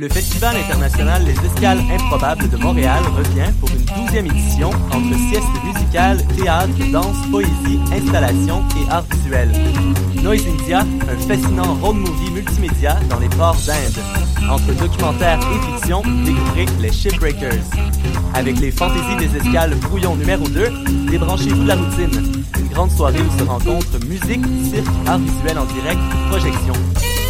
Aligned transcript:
Le 0.00 0.08
Festival 0.08 0.56
international 0.56 1.24
Les 1.24 1.34
Escales 1.44 1.80
Improbables 1.90 2.48
de 2.48 2.56
Montréal 2.56 3.02
revient 3.16 3.52
pour 3.58 3.68
une 3.70 3.84
douzième 3.84 4.26
édition 4.26 4.70
entre 4.92 5.18
sieste 5.28 5.64
musicale, 5.64 6.24
théâtre, 6.36 6.72
danse, 6.92 7.16
poésie, 7.32 7.80
installation 7.92 8.62
et 8.76 8.90
art 8.92 9.02
visuel. 9.10 9.50
Noise 10.22 10.46
India, 10.46 10.86
un 11.08 11.18
fascinant 11.26 11.74
road 11.82 11.96
movie 11.96 12.30
multimédia 12.30 12.94
dans 13.10 13.18
les 13.18 13.28
ports 13.30 13.58
d'Inde. 13.66 14.48
Entre 14.48 14.72
documentaire 14.80 15.40
et 15.40 15.72
fiction, 15.72 16.02
découvrez 16.24 16.66
les 16.80 16.92
Shipbreakers. 16.92 17.64
Avec 18.34 18.60
les 18.60 18.70
fantaisies 18.70 19.16
des 19.18 19.36
escales 19.36 19.74
brouillon 19.80 20.14
numéro 20.14 20.46
2, 20.46 21.10
débranchez-vous 21.10 21.64
de 21.64 21.68
la 21.68 21.74
routine. 21.74 22.44
Une 22.56 22.68
grande 22.68 22.92
soirée 22.92 23.20
où 23.20 23.38
se 23.38 23.42
rencontrent 23.42 23.98
musique, 24.06 24.46
cirque, 24.70 24.86
art 25.08 25.18
visuel 25.18 25.58
en 25.58 25.64
direct, 25.64 26.00
projection. 26.30 26.74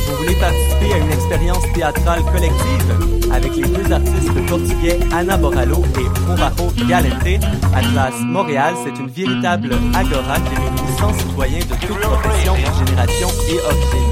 Vous 0.08 0.16
voulez 0.16 0.34
participer 0.36 0.94
à 0.94 0.98
une 0.98 1.10
expérience 1.10 1.72
théâtrale 1.74 2.22
collective 2.32 3.30
avec 3.32 3.54
les 3.56 3.68
deux 3.68 3.92
artistes 3.92 4.46
portugais 4.48 4.98
Ana 5.12 5.36
Boralo 5.36 5.84
et 6.00 6.20
Provajo 6.24 6.72
Galente 6.88 7.44
à 7.74 7.80
Place 7.92 8.20
Montréal, 8.22 8.74
c'est 8.84 8.98
une 8.98 9.10
véritable 9.10 9.70
agora 9.94 10.36
qui 10.40 10.54
réunit 10.56 10.98
100 10.98 11.12
citoyens 11.18 11.58
de 11.58 11.86
toutes 11.86 12.00
professions, 12.00 12.56
générations 12.56 13.28
et 13.50 13.60
origines. 13.60 14.08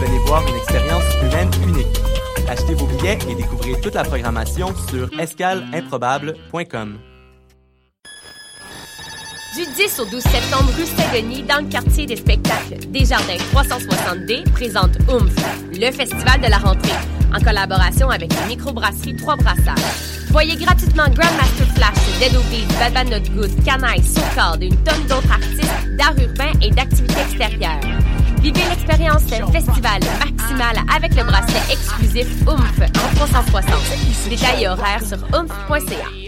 Venez 0.00 0.18
voir 0.26 0.42
une 0.48 0.56
expérience 0.56 1.04
humaine 1.22 1.50
unique. 1.68 2.00
Achetez 2.48 2.74
vos 2.74 2.86
billets 2.86 3.18
et 3.30 3.34
découvrez 3.34 3.80
toute 3.80 3.94
la 3.94 4.02
programmation 4.02 4.74
sur 4.88 5.08
escaleimprobable.com. 5.20 6.98
Du 9.54 9.64
10 9.64 9.98
au 10.00 10.04
12 10.04 10.22
septembre, 10.22 10.70
rue 10.76 10.84
Saint-Denis, 10.84 11.42
dans 11.42 11.64
le 11.64 11.68
quartier 11.68 12.06
des 12.06 12.16
spectacles, 12.16 12.76
Desjardins 12.88 13.38
360D 13.54 14.44
présente 14.52 14.98
OOMF, 15.08 15.32
le 15.72 15.90
festival 15.90 16.40
de 16.40 16.48
la 16.48 16.58
rentrée, 16.58 16.92
en 17.34 17.40
collaboration 17.40 18.10
avec 18.10 18.32
la 18.34 18.46
microbrasserie 18.46 19.16
Trois 19.16 19.36
Brassards. 19.36 19.74
Voyez 20.30 20.54
gratuitement 20.56 21.04
Grandmaster 21.04 21.66
Flash, 21.74 21.96
Dead 22.20 22.36
Obies, 22.36 22.66
Bad 22.78 22.92
Bad 22.92 23.08
Not 23.08 23.34
Good, 23.34 23.64
Canaille, 23.64 24.02
Socard, 24.04 24.58
une 24.60 24.76
tonne 24.84 25.02
d'autres 25.08 25.32
artistes 25.32 25.96
d'art 25.96 26.14
urbain 26.18 26.52
et 26.60 26.70
d'activités 26.70 27.20
extérieures. 27.22 27.80
Vivez 28.42 28.60
l'expérience 28.68 29.22
festival 29.50 30.00
maximale 30.24 30.76
avec 30.94 31.14
le 31.16 31.24
bracelet 31.24 31.72
exclusif 31.72 32.28
OOMF 32.46 32.80
en 32.82 33.16
360. 33.16 34.28
Détails 34.28 34.64
et 34.64 34.68
horaires 34.68 35.02
sur 35.04 35.18
oomph.ca. 35.34 36.27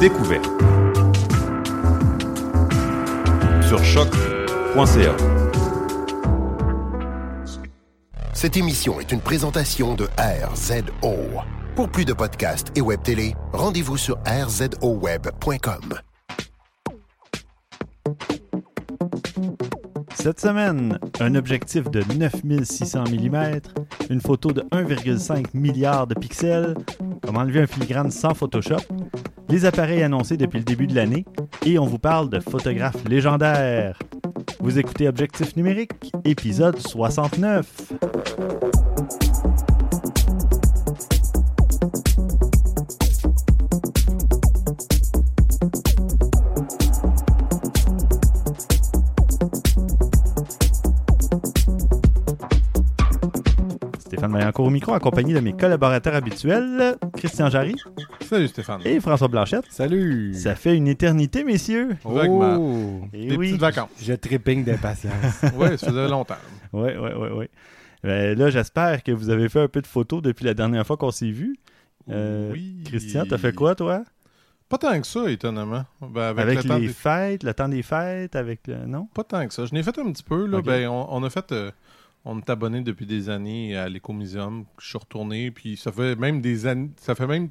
découverte. 0.00 0.44
Sur 3.66 3.82
choc.ca. 3.84 5.16
Cette 8.32 8.56
émission 8.56 9.00
est 9.00 9.12
une 9.12 9.20
présentation 9.20 9.94
de 9.94 10.08
RZO. 10.18 11.16
Pour 11.74 11.88
plus 11.88 12.04
de 12.04 12.12
podcasts 12.12 12.76
et 12.76 12.80
web 12.80 13.02
télé, 13.02 13.34
rendez-vous 13.52 13.96
sur 13.96 14.18
rzoweb.com. 14.26 15.94
Cette 20.14 20.40
semaine, 20.40 20.98
un 21.20 21.34
objectif 21.34 21.90
de 21.90 22.02
9600 22.14 23.04
mm, 23.04 23.60
une 24.10 24.20
photo 24.20 24.52
de 24.52 24.62
1,5 24.72 25.46
milliard 25.54 26.06
de 26.06 26.14
pixels, 26.14 26.74
comment 27.22 27.40
enlever 27.40 27.60
un 27.60 27.66
filigrane 27.66 28.10
sans 28.10 28.34
Photoshop, 28.34 28.80
les 29.48 29.64
appareils 29.64 30.02
annoncés 30.02 30.36
depuis 30.36 30.58
le 30.58 30.64
début 30.64 30.86
de 30.86 30.94
l'année, 30.94 31.24
et 31.64 31.78
on 31.78 31.86
vous 31.86 31.98
parle 31.98 32.28
de 32.30 32.40
photographes 32.40 33.04
légendaires. 33.08 33.98
Vous 34.60 34.78
écoutez 34.78 35.08
Objectif 35.08 35.56
numérique, 35.56 36.12
épisode 36.24 36.78
69. 36.78 37.92
Stéphane 54.36 54.38
Maillancourt 54.38 54.66
au 54.66 54.70
micro, 54.70 54.92
accompagné 54.94 55.34
de 55.34 55.40
mes 55.40 55.52
collaborateurs 55.54 56.14
habituels, 56.14 56.96
Christian 57.16 57.48
Jarry 57.50 57.74
Salut 58.28 58.48
Stéphane. 58.48 58.80
et 58.84 59.00
François 59.00 59.28
Blanchette. 59.28 59.64
Salut! 59.70 60.34
Ça 60.34 60.54
fait 60.54 60.76
une 60.76 60.88
éternité, 60.88 61.42
messieurs. 61.44 61.96
Oh! 62.04 63.00
Et 63.12 63.28
Des 63.28 63.36
oui. 63.36 63.48
petites 63.48 63.60
vacances. 63.60 63.90
Je 64.02 64.12
trépigne 64.14 64.64
d'impatience. 64.64 65.42
Oui, 65.56 65.78
ça 65.78 65.86
faisait 65.88 66.08
longtemps. 66.08 66.36
Oui, 66.72 66.90
oui, 67.00 67.10
oui, 67.18 67.28
oui. 67.34 67.44
Ben, 68.02 68.38
là, 68.38 68.50
j'espère 68.50 69.02
que 69.02 69.10
vous 69.12 69.30
avez 69.30 69.48
fait 69.48 69.60
un 69.62 69.68
peu 69.68 69.80
de 69.80 69.86
photos 69.86 70.22
depuis 70.22 70.44
la 70.44 70.54
dernière 70.54 70.86
fois 70.86 70.96
qu'on 70.96 71.10
s'est 71.10 71.30
vu. 71.30 71.56
Euh, 72.10 72.50
oui. 72.52 72.82
Christian, 72.84 73.24
t'as 73.28 73.38
fait 73.38 73.52
quoi, 73.54 73.74
toi? 73.74 74.04
Pas 74.68 74.78
tant 74.78 75.00
que 75.00 75.06
ça, 75.06 75.30
étonnamment. 75.30 75.84
Ben, 76.00 76.22
avec 76.22 76.42
Avec, 76.44 76.62
le 76.64 76.68
temps 76.68 76.76
les 76.78 76.86
des- 76.88 76.92
fêtes, 76.92 77.42
le 77.44 77.54
temps 77.54 77.68
des 77.68 77.82
fêtes, 77.82 78.34
avec 78.36 78.66
le... 78.66 78.84
Non? 78.86 79.08
Pas 79.14 79.22
tant 79.24 79.46
que 79.46 79.54
ça. 79.54 79.64
Je 79.64 79.72
n'ai 79.72 79.82
fait 79.82 79.96
un 79.98 80.10
petit 80.12 80.24
peu. 80.24 80.46
Là. 80.46 80.60
Ben, 80.60 80.88
on, 80.88 81.06
on 81.10 81.22
a 81.22 81.30
fait. 81.30 81.50
euh, 81.52 81.70
on 82.26 82.38
est 82.38 82.50
abonné 82.50 82.80
depuis 82.82 83.06
des 83.06 83.30
années 83.30 83.76
à 83.76 83.88
l'Écomuséum. 83.88 84.64
Je 84.78 84.88
suis 84.88 84.98
retourné. 84.98 85.50
Puis 85.52 85.76
ça 85.76 85.92
fait 85.92 86.16
même 86.16 86.40
des 86.40 86.66
années. 86.66 86.90
Ça 87.00 87.14
fait 87.14 87.26
même, 87.28 87.50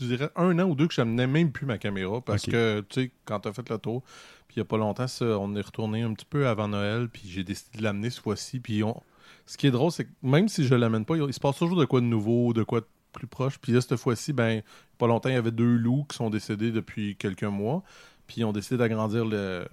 je 0.00 0.06
dirais, 0.06 0.28
un 0.34 0.58
an 0.58 0.64
ou 0.64 0.74
deux 0.74 0.88
que 0.88 0.94
je 0.94 1.00
n'amenais 1.00 1.28
même 1.28 1.52
plus 1.52 1.66
ma 1.66 1.78
caméra. 1.78 2.20
Parce 2.20 2.44
que, 2.44 2.80
tu 2.88 3.02
sais, 3.02 3.10
quand 3.24 3.40
tu 3.40 3.48
as 3.48 3.52
fait 3.52 3.68
le 3.70 3.78
tour, 3.78 4.02
puis 4.48 4.56
il 4.56 4.58
n'y 4.58 4.62
a 4.62 4.64
pas 4.64 4.76
longtemps, 4.76 5.06
ça, 5.06 5.24
on 5.38 5.54
est 5.54 5.60
retourné 5.60 6.02
un 6.02 6.12
petit 6.14 6.26
peu 6.28 6.48
avant 6.48 6.66
Noël. 6.66 7.08
Puis 7.08 7.22
j'ai 7.26 7.44
décidé 7.44 7.78
de 7.78 7.84
l'amener 7.84 8.10
cette 8.10 8.22
fois-ci. 8.22 8.58
Puis 8.58 8.82
on... 8.82 9.00
ce 9.46 9.56
qui 9.56 9.68
est 9.68 9.70
drôle, 9.70 9.92
c'est 9.92 10.04
que 10.04 10.12
même 10.22 10.48
si 10.48 10.66
je 10.66 10.74
ne 10.74 10.80
l'amène 10.80 11.04
pas, 11.04 11.16
il 11.16 11.32
se 11.32 11.40
passe 11.40 11.56
toujours 11.56 11.78
de 11.78 11.84
quoi 11.84 12.00
de 12.00 12.06
nouveau, 12.06 12.52
de 12.52 12.64
quoi 12.64 12.80
de 12.80 12.86
plus 13.12 13.28
proche. 13.28 13.58
Puis 13.58 13.70
là, 13.72 13.80
cette 13.80 13.96
fois-ci, 13.96 14.32
ben, 14.32 14.62
pas 14.98 15.06
longtemps, 15.06 15.28
il 15.28 15.36
y 15.36 15.38
avait 15.38 15.52
deux 15.52 15.76
loups 15.76 16.06
qui 16.08 16.16
sont 16.16 16.28
décédés 16.28 16.72
depuis 16.72 17.14
quelques 17.16 17.44
mois. 17.44 17.84
Puis 18.26 18.40
ils 18.40 18.44
ont 18.44 18.52
décidé 18.52 18.76
d'agrandir 18.78 19.24
le- 19.24 19.66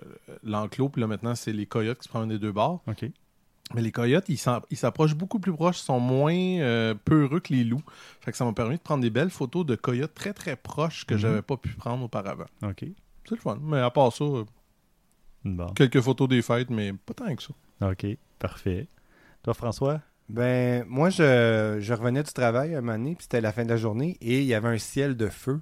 l'enclos. 0.44 0.90
Puis 0.90 1.02
là, 1.02 1.08
maintenant, 1.08 1.34
c'est 1.36 1.52
les 1.52 1.66
coyotes 1.66 1.98
qui 1.98 2.04
se 2.04 2.10
promènent 2.10 2.30
des 2.30 2.40
deux 2.40 2.54
bords. 2.54 2.84
OK. 2.88 3.06
Mais 3.74 3.82
les 3.82 3.92
coyotes, 3.92 4.26
ils 4.30 4.38
s'approchent 4.78 5.16
beaucoup 5.16 5.40
plus 5.40 5.52
proches, 5.52 5.78
sont 5.78 6.00
moins 6.00 6.34
euh, 6.36 6.94
peureux 7.04 7.40
que 7.40 7.52
les 7.52 7.64
loups. 7.64 7.82
Fait 8.22 8.32
que 8.32 8.38
ça 8.38 8.46
m'a 8.46 8.54
permis 8.54 8.76
de 8.78 8.82
prendre 8.82 9.02
des 9.02 9.10
belles 9.10 9.32
photos 9.32 9.66
de 9.66 9.76
coyotes 9.76 10.14
très 10.14 10.34
très 10.34 10.56
proches 10.56 11.06
que 11.06 11.16
Mhm. 11.16 11.20
j'avais 11.20 11.42
pas 11.42 11.58
pu 11.58 11.70
prendre 11.70 12.04
auparavant. 12.06 12.46
OK. 12.64 12.86
C'est 13.28 13.32
le 13.36 13.38
fun. 13.42 13.58
Mais 13.62 13.80
à 13.80 13.90
part 13.90 14.14
ça, 14.14 14.24
euh, 14.24 14.46
Bon. 15.44 15.68
quelques 15.74 16.02
photos 16.02 16.28
des 16.30 16.42
fêtes, 16.42 16.70
mais 16.70 16.94
pas 16.94 17.14
tant 17.16 17.36
que 17.36 17.42
ça. 17.44 17.54
OK. 17.90 18.06
Parfait. 18.40 18.88
Toi, 19.44 19.54
François? 19.54 20.02
ben, 20.30 20.84
moi, 20.88 21.10
je, 21.12 21.78
je 21.80 21.94
revenais 21.94 22.24
du 22.24 22.32
travail 22.34 22.74
un 22.76 22.82
moment 22.82 22.98
donné, 22.98 23.14
puis 23.16 23.24
c'était 23.24 23.42
la 23.42 23.52
fin 23.52 23.64
de 23.64 23.70
la 23.70 23.78
journée, 23.78 24.18
et 24.22 24.40
il 24.42 24.46
y 24.46 24.54
avait 24.56 24.70
un 24.70 24.78
ciel 24.80 25.16
de 25.16 25.28
feu. 25.28 25.60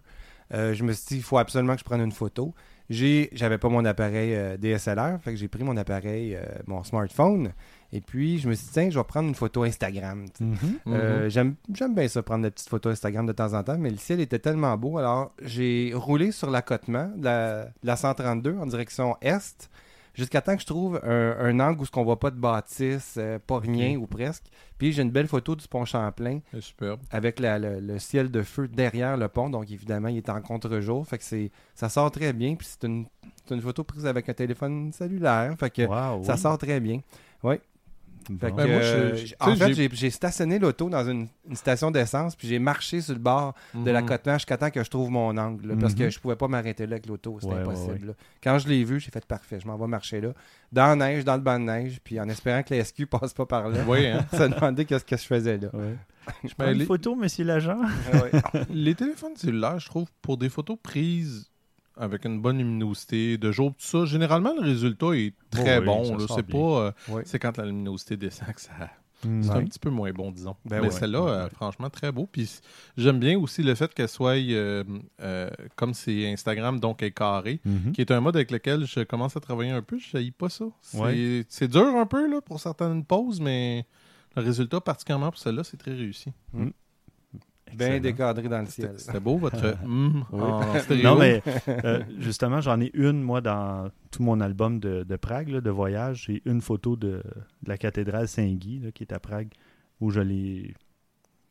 Euh, 0.53 0.73
je 0.73 0.83
me 0.83 0.93
suis 0.93 1.05
dit, 1.07 1.15
il 1.17 1.23
faut 1.23 1.37
absolument 1.37 1.73
que 1.73 1.79
je 1.79 1.83
prenne 1.85 2.01
une 2.01 2.11
photo. 2.13 2.53
J'ai, 2.89 3.29
j'avais 3.33 3.57
pas 3.57 3.67
mon 3.69 3.83
appareil 3.85 4.33
euh, 4.35 4.55
DSLR, 4.57 5.19
fait 5.21 5.31
que 5.31 5.37
j'ai 5.37 5.47
pris 5.49 5.63
mon 5.63 5.75
appareil, 5.77 6.35
euh, 6.35 6.43
mon 6.67 6.83
smartphone, 6.83 7.51
et 7.95 8.01
puis 8.01 8.39
je 8.39 8.49
me 8.49 8.53
suis 8.55 8.65
dit, 8.65 8.71
tiens, 8.73 8.89
je 8.89 8.97
vais 8.97 9.03
prendre 9.05 9.29
une 9.29 9.35
photo 9.35 9.63
Instagram. 9.63 10.25
Mhm. 10.39 10.57
Euh, 10.87 11.29
j'aime, 11.29 11.55
j'aime 11.73 11.93
bien 11.95 12.07
ça, 12.07 12.21
prendre 12.23 12.43
des 12.43 12.51
petites 12.51 12.67
photos 12.69 12.93
Instagram 12.93 13.25
de 13.25 13.31
temps 13.33 13.53
en 13.53 13.63
temps, 13.63 13.77
mais 13.77 13.91
le 13.91 13.97
ciel 13.97 14.19
était 14.19 14.39
tellement 14.39 14.75
beau. 14.77 14.97
Alors, 14.97 15.31
j'ai 15.41 15.93
roulé 15.95 16.31
sur 16.31 16.49
l'accotement 16.49 17.09
de 17.15 17.23
la, 17.25 17.63
de 17.65 17.69
la 17.83 17.95
132 17.95 18.57
en 18.57 18.65
direction 18.65 19.15
est. 19.21 19.69
jusqu'à 20.15 20.41
temps 20.41 20.55
que 20.55 20.61
je 20.61 20.67
trouve 20.67 20.99
un, 21.03 21.35
un 21.39 21.59
angle 21.59 21.81
où 21.81 21.85
ce 21.85 21.91
qu'on 21.91 22.03
voit 22.03 22.19
pas 22.19 22.29
de 22.31 22.35
bâtisse, 22.39 23.15
euh, 23.17 23.39
pas 23.39 23.59
rien 23.59 23.95
ou 23.97 24.05
presque. 24.07 24.43
Puis 24.77 24.91
j'ai 24.91 25.01
une 25.01 25.09
belle 25.11 25.27
photo 25.27 25.55
du 25.55 25.67
pont 25.67 25.85
Champlain 25.85 26.39
C'est 26.51 26.61
superbe. 26.61 26.99
avec 27.09 27.39
la- 27.39 27.57
le, 27.57 27.79
le 27.79 27.97
ciel 27.99 28.29
de 28.29 28.41
feu 28.43 28.67
derrière 28.67 29.17
le 29.17 29.27
pont. 29.27 29.49
Donc 29.49 29.71
évidemment, 29.71 30.09
il 30.09 30.17
est 30.17 30.29
en 30.29 30.41
contre-jour. 30.41 31.07
Fait 31.07 31.17
que 31.17 31.23
c'est 31.23 31.51
ça 31.73 31.89
sort 31.89 32.11
très 32.11 32.31
bien. 32.33 32.55
Puis 32.55 32.67
c'est 32.69 32.85
une, 32.87 33.05
c'est 33.45 33.55
une 33.55 33.61
photo 33.61 33.83
prise 33.83 34.05
avec 34.05 34.29
un 34.29 34.33
téléphone 34.33 34.91
cellulaire. 34.91 35.55
Fait 35.59 35.69
que 35.71 35.81
Wow, 35.83 36.23
ça 36.23 36.33
oui. 36.33 36.39
sort 36.39 36.57
très 36.59 36.79
bien. 36.79 36.99
Bon. 37.41 37.57
Fait 38.39 38.51
que, 38.51 38.55
moi, 38.55 38.81
je- 38.81 39.25
je- 39.27 39.35
en 39.39 39.55
fait, 39.55 39.73
j'ai- 39.93 40.09
stationné 40.09 40.59
l'auto 40.59 40.89
dans 40.89 41.07
une, 41.09 41.27
une 41.49 41.55
station 41.55 41.91
d'essence, 41.91 42.35
puis 42.35 42.47
j'ai 42.47 42.59
marché 42.59 43.01
sur 43.01 43.13
le 43.13 43.19
bord 43.19 43.53
de 43.73 43.89
la 43.91 44.01
Mhm. 44.01 44.07
côte 44.07 44.25
nord 44.25 44.35
jusqu'à 44.39 44.57
temps 44.57 44.69
que 44.69 44.83
je 44.83 44.89
trouve 44.89 45.09
mon 45.09 45.35
angle, 45.37 45.67
là, 45.69 45.75
parce 45.79 45.93
que 45.95 46.03
Mhm. 46.03 46.11
je 46.11 46.19
pouvais 46.19 46.35
pas 46.35 46.47
m'arrêter 46.47 46.85
là 46.87 46.93
avec 46.93 47.05
l'auto, 47.07 47.37
c'était 47.41 47.53
Ouais, 47.53 47.61
impossible. 47.61 47.91
ouais. 47.93 48.07
là. 48.07 48.13
Quand 48.43 48.59
je 48.59 48.67
l'ai 48.67 48.83
vu, 48.83 48.99
j'ai 48.99 49.11
fait 49.11 49.25
parfait, 49.25 49.59
je 49.59 49.67
m'en 49.67 49.77
vais 49.77 49.87
marcher 49.87 50.21
là, 50.21 50.29
dans 50.71 50.87
la 50.87 50.95
neige, 50.95 51.23
dans 51.25 51.35
le 51.35 51.41
banc 51.41 51.59
de 51.59 51.65
neige, 51.65 51.99
puis 52.03 52.19
en 52.19 52.27
espérant 52.29 52.63
que 52.63 52.73
la 52.73 52.81
SQ 52.83 53.05
passe 53.05 53.33
pas 53.33 53.45
par 53.45 53.69
là. 53.69 53.79
Oui, 53.87 54.05
hein. 54.07 54.25
Ça 54.33 54.47
demandait 54.47 54.85
qu'est-ce 54.85 55.05
que 55.05 55.17
je 55.17 55.23
faisais 55.25 55.57
là. 55.57 55.69
Ouais. 55.73 55.95
Je 56.43 56.53
prends 56.55 56.71
une 56.71 56.77
les- 56.79 56.85
photo, 56.85 57.15
monsieur 57.15 57.43
l'agent. 57.43 57.81
Les 58.69 58.95
téléphones 58.95 59.35
cellulaires, 59.35 59.79
je 59.79 59.87
trouve, 59.87 60.07
pour 60.21 60.37
des 60.37 60.49
photos 60.49 60.77
prises 60.81 61.49
avec 61.97 62.25
une 62.25 62.41
bonne 62.41 62.57
luminosité, 62.57 63.37
de 63.37 63.51
jour, 63.51 63.71
tout 63.71 63.85
ça, 63.85 64.05
généralement, 64.05 64.53
le 64.55 64.61
résultat 64.61 65.13
est 65.13 65.33
très 65.49 65.77
Oh 65.77 65.81
oui, 65.81 65.85
bon. 65.85 66.27
C'est 66.27 66.43
pas... 66.47 66.57
euh, 66.57 66.91
Oui. 67.09 67.21
C'est 67.25 67.39
quand 67.39 67.57
la 67.57 67.65
luminosité 67.65 68.17
descend 68.17 68.53
que 68.53 68.61
ça... 68.61 68.71
C'est 69.41 69.51
un 69.51 69.63
petit 69.63 69.79
peu 69.79 69.89
moins 69.89 70.11
bon, 70.11 70.31
disons. 70.31 70.57
Ben 70.65 70.81
Mais 70.81 70.87
ouais. 70.87 70.91
celle-là, 70.91 71.21
Ouais, 71.23 71.31
euh, 71.31 71.43
ouais. 71.45 71.49
franchement, 71.51 71.89
très 71.89 72.11
beau. 72.11 72.27
Puis 72.29 72.59
j'aime 72.97 73.19
bien 73.19 73.39
aussi 73.39 73.63
le 73.63 73.73
fait 73.73 73.93
qu'elle 73.93 74.09
soit, 74.09 74.35
euh, 74.35 74.83
euh, 75.21 75.49
comme 75.77 75.93
c'est 75.93 76.29
Instagram, 76.29 76.77
donc 76.81 77.01
elle 77.01 77.07
est 77.07 77.11
carrée, 77.11 77.61
Mhm. 77.63 77.93
qui 77.93 78.01
est 78.01 78.11
un 78.11 78.19
mode 78.19 78.35
avec 78.35 78.51
lequel 78.51 78.85
je 78.85 78.99
commence 78.99 79.37
à 79.37 79.39
travailler 79.39 79.71
un 79.71 79.81
peu. 79.81 79.97
Je 79.97 80.17
ne 80.17 80.29
pas 80.31 80.49
ça. 80.49 80.65
C'est 81.47 81.69
dur 81.69 81.85
un 81.95 82.05
peu 82.05 82.29
là, 82.29 82.41
pour 82.41 82.59
certaines 82.59 83.05
pauses, 83.05 83.39
mais 83.39 83.85
le 84.35 84.41
résultat, 84.43 84.81
particulièrement 84.81 85.29
pour 85.31 85.39
celle-là, 85.39 85.63
c'est 85.63 85.77
très 85.77 85.93
réussi. 85.93 86.33
Bien 87.77 87.99
décadré 87.99 88.47
dans 88.49 88.59
le 88.61 88.65
ciel. 88.67 88.93
C'était 88.97 89.19
beau, 89.19 89.37
votre 89.37 89.75
Oui. 90.31 90.79
stéréo. 90.81 91.03
Non, 91.03 91.15
mais 91.17 91.41
euh, 91.67 92.01
justement, 92.19 92.61
j'en 92.61 92.79
ai 92.81 92.91
une, 92.93 93.21
moi, 93.21 93.41
dans 93.41 93.89
tout 94.11 94.23
mon 94.23 94.39
album 94.41 94.79
de, 94.79 95.03
de 95.03 95.15
Prague, 95.15 95.49
là, 95.49 95.61
de 95.61 95.69
voyage. 95.69 96.25
J'ai 96.27 96.41
une 96.45 96.61
photo 96.61 96.95
de, 96.95 97.21
de 97.63 97.67
la 97.69 97.77
cathédrale 97.77 98.27
Saint-Guy, 98.27 98.91
qui 98.93 99.03
est 99.03 99.13
à 99.13 99.19
Prague, 99.19 99.49
où 100.01 100.09
je 100.11 100.19
l'ai 100.21 100.73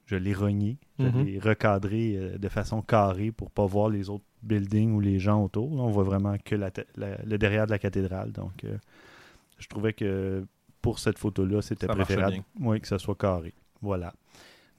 je 0.06 0.16
l'ai 0.16 0.34
rogné, 0.34 0.78
je 0.98 1.06
Mhm. 1.06 1.24
l'ai 1.24 1.38
recadré 1.38 2.16
euh, 2.16 2.36
de 2.36 2.48
façon 2.48 2.82
carrée 2.82 3.30
pour 3.32 3.50
pas 3.50 3.64
voir 3.64 3.88
les 3.88 4.10
autres 4.10 4.24
buildings 4.42 4.92
ou 4.92 5.00
les 5.00 5.18
gens 5.18 5.42
autour. 5.44 5.74
Là, 5.74 5.82
on 5.82 5.90
voit 5.90 6.02
vraiment 6.04 6.36
que 6.44 6.54
la 6.54 6.70
te- 6.70 6.82
la- 6.96 7.16
le 7.24 7.38
derrière 7.38 7.64
de 7.66 7.70
la 7.70 7.78
cathédrale. 7.78 8.30
Donc, 8.32 8.64
euh, 8.64 8.76
je 9.58 9.68
trouvais 9.68 9.92
que 9.94 10.44
pour 10.82 10.98
cette 10.98 11.18
photo-là, 11.18 11.62
c'était 11.62 11.86
préférable 11.94 12.42
oui, 12.60 12.80
que 12.80 12.88
ça 12.88 12.98
soit 12.98 13.14
carré. 13.14 13.54
Voilà. 13.80 14.12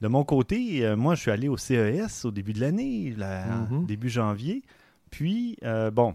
De 0.00 0.08
mon 0.08 0.24
côté, 0.24 0.84
euh, 0.84 0.96
moi, 0.96 1.14
je 1.14 1.20
suis 1.22 1.30
allé 1.30 1.48
au 1.48 1.56
CES 1.56 2.24
au 2.24 2.30
début 2.30 2.52
de 2.52 2.60
l'année, 2.60 3.14
la- 3.16 3.66
Mhm. 3.70 3.86
début 3.86 4.08
janvier. 4.10 4.62
Puis, 5.10 5.56
euh, 5.64 5.90
bon, 5.90 6.14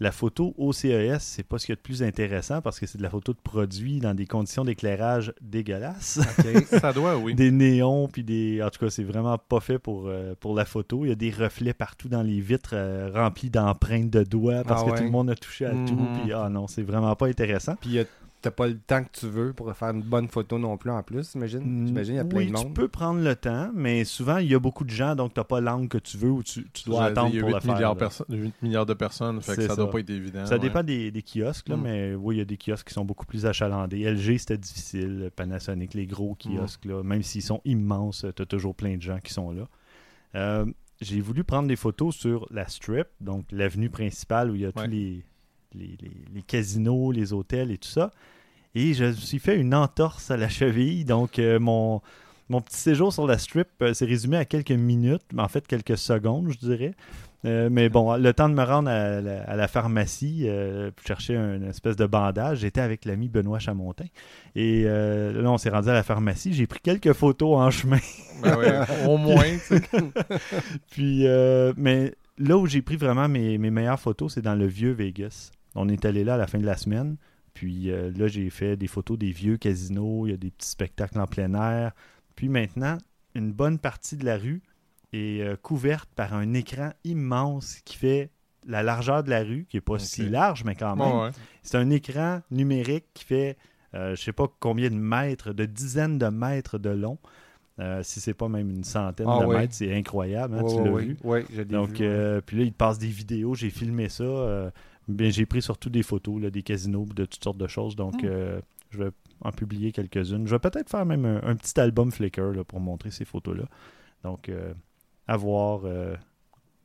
la 0.00 0.12
photo 0.12 0.54
au 0.58 0.72
CES, 0.72 1.22
c'est 1.22 1.42
pas 1.42 1.58
ce 1.58 1.66
qu'il 1.66 1.72
y 1.72 1.74
a 1.74 1.76
de 1.76 1.80
plus 1.82 2.02
intéressant 2.02 2.60
parce 2.62 2.80
que 2.80 2.86
c'est 2.86 2.96
de 2.98 3.02
la 3.02 3.10
photo 3.10 3.32
de 3.32 3.38
produits 3.38 4.00
dans 4.00 4.14
des 4.14 4.26
conditions 4.26 4.64
d'éclairage 4.64 5.32
dégueulasses. 5.42 6.20
ça 6.70 6.92
doit, 6.92 7.16
oui. 7.18 7.34
des 7.36 7.50
néons, 7.50 8.08
puis 8.08 8.24
des. 8.24 8.62
En 8.62 8.70
tout 8.70 8.80
cas, 8.84 8.90
c'est 8.90 9.04
vraiment 9.04 9.36
pas 9.38 9.60
fait 9.60 9.78
pour, 9.78 10.08
euh, 10.08 10.34
pour 10.40 10.54
la 10.54 10.64
photo. 10.64 11.04
Il 11.04 11.10
y 11.10 11.12
a 11.12 11.16
des 11.16 11.30
reflets 11.30 11.74
partout 11.74 12.08
dans 12.08 12.22
les 12.22 12.40
vitres 12.40 12.72
euh, 12.74 13.10
remplis 13.14 13.50
d'empreintes 13.50 14.10
de 14.10 14.22
doigts 14.24 14.64
parce 14.64 14.82
Ah 14.82 14.86
que 14.86 14.90
ouais. 14.92 14.98
tout 14.98 15.04
le 15.04 15.10
monde 15.10 15.30
a 15.30 15.34
touché 15.34 15.66
à 15.66 15.70
tout. 15.70 15.94
Mhm. 15.96 16.18
Puis, 16.22 16.32
ah 16.32 16.48
non, 16.48 16.66
c'est 16.66 16.82
vraiment 16.82 17.14
pas 17.14 17.26
intéressant. 17.28 17.76
Puis 17.80 17.98
t'as 18.42 18.50
pas 18.50 18.66
le 18.66 18.78
temps 18.78 19.04
que 19.04 19.10
tu 19.12 19.26
veux 19.26 19.52
pour 19.52 19.72
faire 19.74 19.90
une 19.90 20.02
bonne 20.02 20.28
photo 20.28 20.58
non 20.58 20.76
plus 20.76 20.90
en 20.90 21.02
plus, 21.02 21.32
j'imagine. 21.32 21.86
J'imagine, 21.86 22.14
il 22.14 22.16
y 22.16 22.20
a 22.20 22.24
plein 22.24 22.38
oui, 22.38 22.50
de 22.50 22.56
tu 22.56 22.64
monde. 22.64 22.74
peux 22.74 22.88
prendre 22.88 23.20
le 23.20 23.36
temps, 23.36 23.70
mais 23.74 24.04
souvent, 24.04 24.38
il 24.38 24.48
y 24.50 24.54
a 24.54 24.58
beaucoup 24.58 24.84
de 24.84 24.90
gens, 24.90 25.14
donc 25.14 25.34
tu 25.34 25.40
n'as 25.40 25.44
pas 25.44 25.60
l'angle 25.60 25.88
que 25.88 25.98
tu 25.98 26.16
veux 26.16 26.30
ou 26.30 26.42
tu, 26.42 26.66
tu 26.72 26.84
dois 26.84 27.04
attendre 27.04 27.30
il 27.32 27.36
y 27.36 27.38
a 27.38 27.40
pour 27.42 27.48
8 27.50 27.54
le 27.54 27.60
faire. 27.60 27.74
milliards, 27.74 27.94
là. 27.94 27.98
perso- 27.98 28.24
8 28.28 28.54
milliards 28.62 28.86
de 28.86 28.94
personnes, 28.94 29.40
fait 29.42 29.56
que 29.56 29.62
ça, 29.62 29.68
ça. 29.68 29.76
doit 29.76 29.90
pas 29.90 30.00
être 30.00 30.10
évident. 30.10 30.46
Ça 30.46 30.54
ouais. 30.54 30.58
dépend 30.60 30.82
des, 30.82 31.10
des 31.10 31.22
kiosques, 31.22 31.68
là, 31.68 31.76
Mm. 31.76 31.82
mais 31.82 32.14
oui, 32.14 32.36
il 32.36 32.38
y 32.38 32.42
a 32.42 32.44
des 32.44 32.56
kiosques 32.56 32.88
qui 32.88 32.94
sont 32.94 33.04
beaucoup 33.04 33.26
plus 33.26 33.46
achalandés. 33.46 34.04
LG, 34.04 34.38
c'était 34.38 34.58
difficile. 34.58 35.30
Panasonic, 35.36 35.94
les 35.94 36.06
gros 36.06 36.34
kiosques, 36.36 36.84
là, 36.86 37.02
même 37.02 37.22
s'ils 37.22 37.42
sont 37.42 37.60
immenses, 37.64 38.24
tu 38.34 38.42
as 38.42 38.46
toujours 38.46 38.74
plein 38.74 38.96
de 38.96 39.02
gens 39.02 39.18
qui 39.22 39.32
sont 39.32 39.50
là. 39.52 39.68
Euh, 40.34 40.64
J'ai 41.02 41.20
voulu 41.22 41.44
prendre 41.44 41.66
des 41.66 41.76
photos 41.76 42.14
sur 42.14 42.46
la 42.50 42.68
Strip, 42.68 43.06
donc 43.22 43.46
l'avenue 43.52 43.88
principale 43.88 44.50
où 44.50 44.54
il 44.54 44.60
y 44.60 44.64
a 44.66 44.68
Ouais. 44.68 44.84
tous 44.84 44.90
les, 44.90 45.24
les, 45.74 45.96
les- 46.00 46.10
les 46.34 46.42
casinos, 46.42 47.12
les 47.12 47.32
hôtels 47.32 47.70
et 47.70 47.78
tout 47.78 47.88
ça. 47.88 48.10
Et 48.74 48.94
je 48.94 49.04
me 49.06 49.12
suis 49.12 49.38
fait 49.40 49.56
une 49.56 49.74
entorse 49.74 50.30
à 50.30 50.36
la 50.36 50.48
cheville, 50.48 51.04
donc 51.04 51.38
euh, 51.40 51.58
mon, 51.58 52.00
mon 52.48 52.60
petit 52.60 52.76
séjour 52.78 53.12
sur 53.12 53.26
la 53.26 53.36
Strip 53.38 53.66
euh, 53.82 53.94
s'est 53.94 54.04
résumé 54.04 54.36
à 54.36 54.44
quelques 54.44 54.70
minutes, 54.70 55.22
mais 55.32 55.42
en 55.42 55.48
fait 55.48 55.66
quelques 55.66 55.98
secondes, 55.98 56.50
je 56.52 56.58
dirais. 56.58 56.94
Euh, 57.46 57.68
mais 57.72 57.88
bon, 57.88 58.14
le 58.16 58.32
temps 58.34 58.48
de 58.50 58.54
me 58.54 58.62
rendre 58.62 58.90
à 58.90 59.20
la, 59.22 59.42
à 59.44 59.56
la 59.56 59.66
pharmacie 59.66 60.42
euh, 60.44 60.90
pour 60.94 61.06
chercher 61.06 61.34
une 61.36 61.64
espèce 61.64 61.96
de 61.96 62.04
bandage, 62.04 62.58
j'étais 62.58 62.82
avec 62.82 63.06
l'ami 63.06 63.28
Benoît 63.28 63.58
Chamontin. 63.58 64.04
Et 64.54 64.84
là, 64.84 65.50
on 65.50 65.56
s'est 65.56 65.70
rendu 65.70 65.88
à 65.88 65.94
la 65.94 66.02
pharmacie. 66.02 66.52
J'ai 66.52 66.66
pris 66.66 66.80
quelques 66.80 67.14
photos 67.14 67.56
en 67.58 67.70
chemin. 67.70 67.98
Ben 68.42 68.56
ouais, 68.58 68.78
au 69.08 69.16
moins. 69.16 69.46
Puis, 70.90 71.24
mais 71.76 72.14
là 72.38 72.56
où 72.58 72.66
j'ai 72.66 72.82
pris 72.82 72.96
vraiment 72.96 73.28
mes, 73.28 73.58
mes 73.58 73.70
meilleures 73.70 74.00
photos, 74.00 74.34
c'est 74.34 74.42
dans 74.42 74.54
le 74.54 74.66
vieux 74.66 74.92
Vegas. 74.92 75.50
On 75.74 75.88
est 75.88 76.04
allé 76.04 76.24
là 76.24 76.34
à 76.34 76.38
la 76.38 76.46
fin 76.46 76.58
de 76.58 76.66
la 76.66 76.76
semaine. 76.76 77.16
Puis 77.54 77.90
euh, 77.90 78.10
là, 78.16 78.28
j'ai 78.28 78.48
fait 78.50 78.76
des 78.76 78.86
photos 78.86 79.18
des 79.18 79.32
vieux 79.32 79.56
casinos. 79.56 80.26
Il 80.26 80.30
y 80.30 80.34
a 80.34 80.36
des 80.36 80.50
petits 80.50 80.68
spectacles 80.68 81.18
en 81.20 81.26
plein 81.26 81.54
air. 81.54 81.92
Puis 82.36 82.48
maintenant, 82.48 82.98
une 83.34 83.52
bonne 83.52 83.78
partie 83.78 84.16
de 84.16 84.24
la 84.24 84.36
rue 84.36 84.62
est 85.12 85.40
euh, 85.42 85.56
couverte 85.56 86.08
par 86.14 86.34
un 86.34 86.54
écran 86.54 86.90
immense 87.04 87.80
qui 87.84 87.96
fait 87.96 88.30
la 88.66 88.82
largeur 88.82 89.24
de 89.24 89.30
la 89.30 89.42
rue, 89.42 89.66
qui 89.68 89.76
n'est 89.76 89.80
pas 89.80 89.98
si 89.98 90.28
large, 90.28 90.64
mais 90.64 90.74
quand 90.74 90.96
même. 90.96 91.18
Ouais. 91.18 91.30
C'est 91.62 91.78
un 91.78 91.90
écran 91.90 92.40
numérique 92.50 93.06
qui 93.14 93.24
fait, 93.24 93.56
euh, 93.94 94.14
je 94.14 94.22
sais 94.22 94.32
pas 94.32 94.46
combien 94.60 94.90
de 94.90 94.96
mètres, 94.96 95.52
de 95.52 95.64
dizaines 95.64 96.18
de 96.18 96.26
mètres 96.26 96.78
de 96.78 96.90
long. 96.90 97.18
Euh, 97.78 98.02
si 98.02 98.20
c'est 98.20 98.34
pas 98.34 98.48
même 98.48 98.68
une 98.68 98.84
centaine 98.84 99.26
Ah 99.28 99.40
de 99.40 99.46
mètres, 99.46 99.72
c'est 99.74 99.94
incroyable. 99.94 100.54
hein, 100.58 100.64
tu 100.68 100.84
l'as 100.84 100.90
ouais. 100.90 101.04
vu. 101.04 101.16
Je 101.56 101.62
Donc, 101.62 102.00
euh, 102.00 102.42
puis 102.44 102.58
là, 102.58 102.64
il 102.64 102.72
te 102.72 102.76
passe 102.76 102.98
des 102.98 103.08
vidéos. 103.08 103.54
J'ai 103.54 103.70
filmé 103.70 104.10
ça. 104.10 104.70
J'ai 105.18 105.46
pris 105.46 105.62
surtout 105.62 105.90
des 105.90 106.02
photos, 106.02 106.40
là, 106.40 106.50
des 106.50 106.62
casinos, 106.62 107.06
de 107.06 107.24
toutes 107.24 107.42
sortes 107.42 107.58
de 107.58 107.66
choses. 107.66 107.96
Donc, 107.96 108.22
Hmm. 108.22 108.26
euh, 108.26 108.60
je 108.90 108.98
vais 109.04 109.10
en 109.42 109.52
publier 109.52 109.92
quelques-unes. 109.92 110.46
Je 110.46 110.50
vais 110.50 110.58
peut-être 110.58 110.90
faire 110.90 111.06
même 111.06 111.24
un, 111.24 111.40
un 111.42 111.56
petit 111.56 111.78
album 111.80 112.10
Flickr 112.12 112.52
là, 112.52 112.64
pour 112.64 112.80
montrer 112.80 113.10
ces 113.10 113.24
photos-là. 113.24 113.64
Donc, 114.24 114.48
euh, 114.48 114.74
à 115.26 115.36
voir 115.36 115.82
euh, 115.84 116.14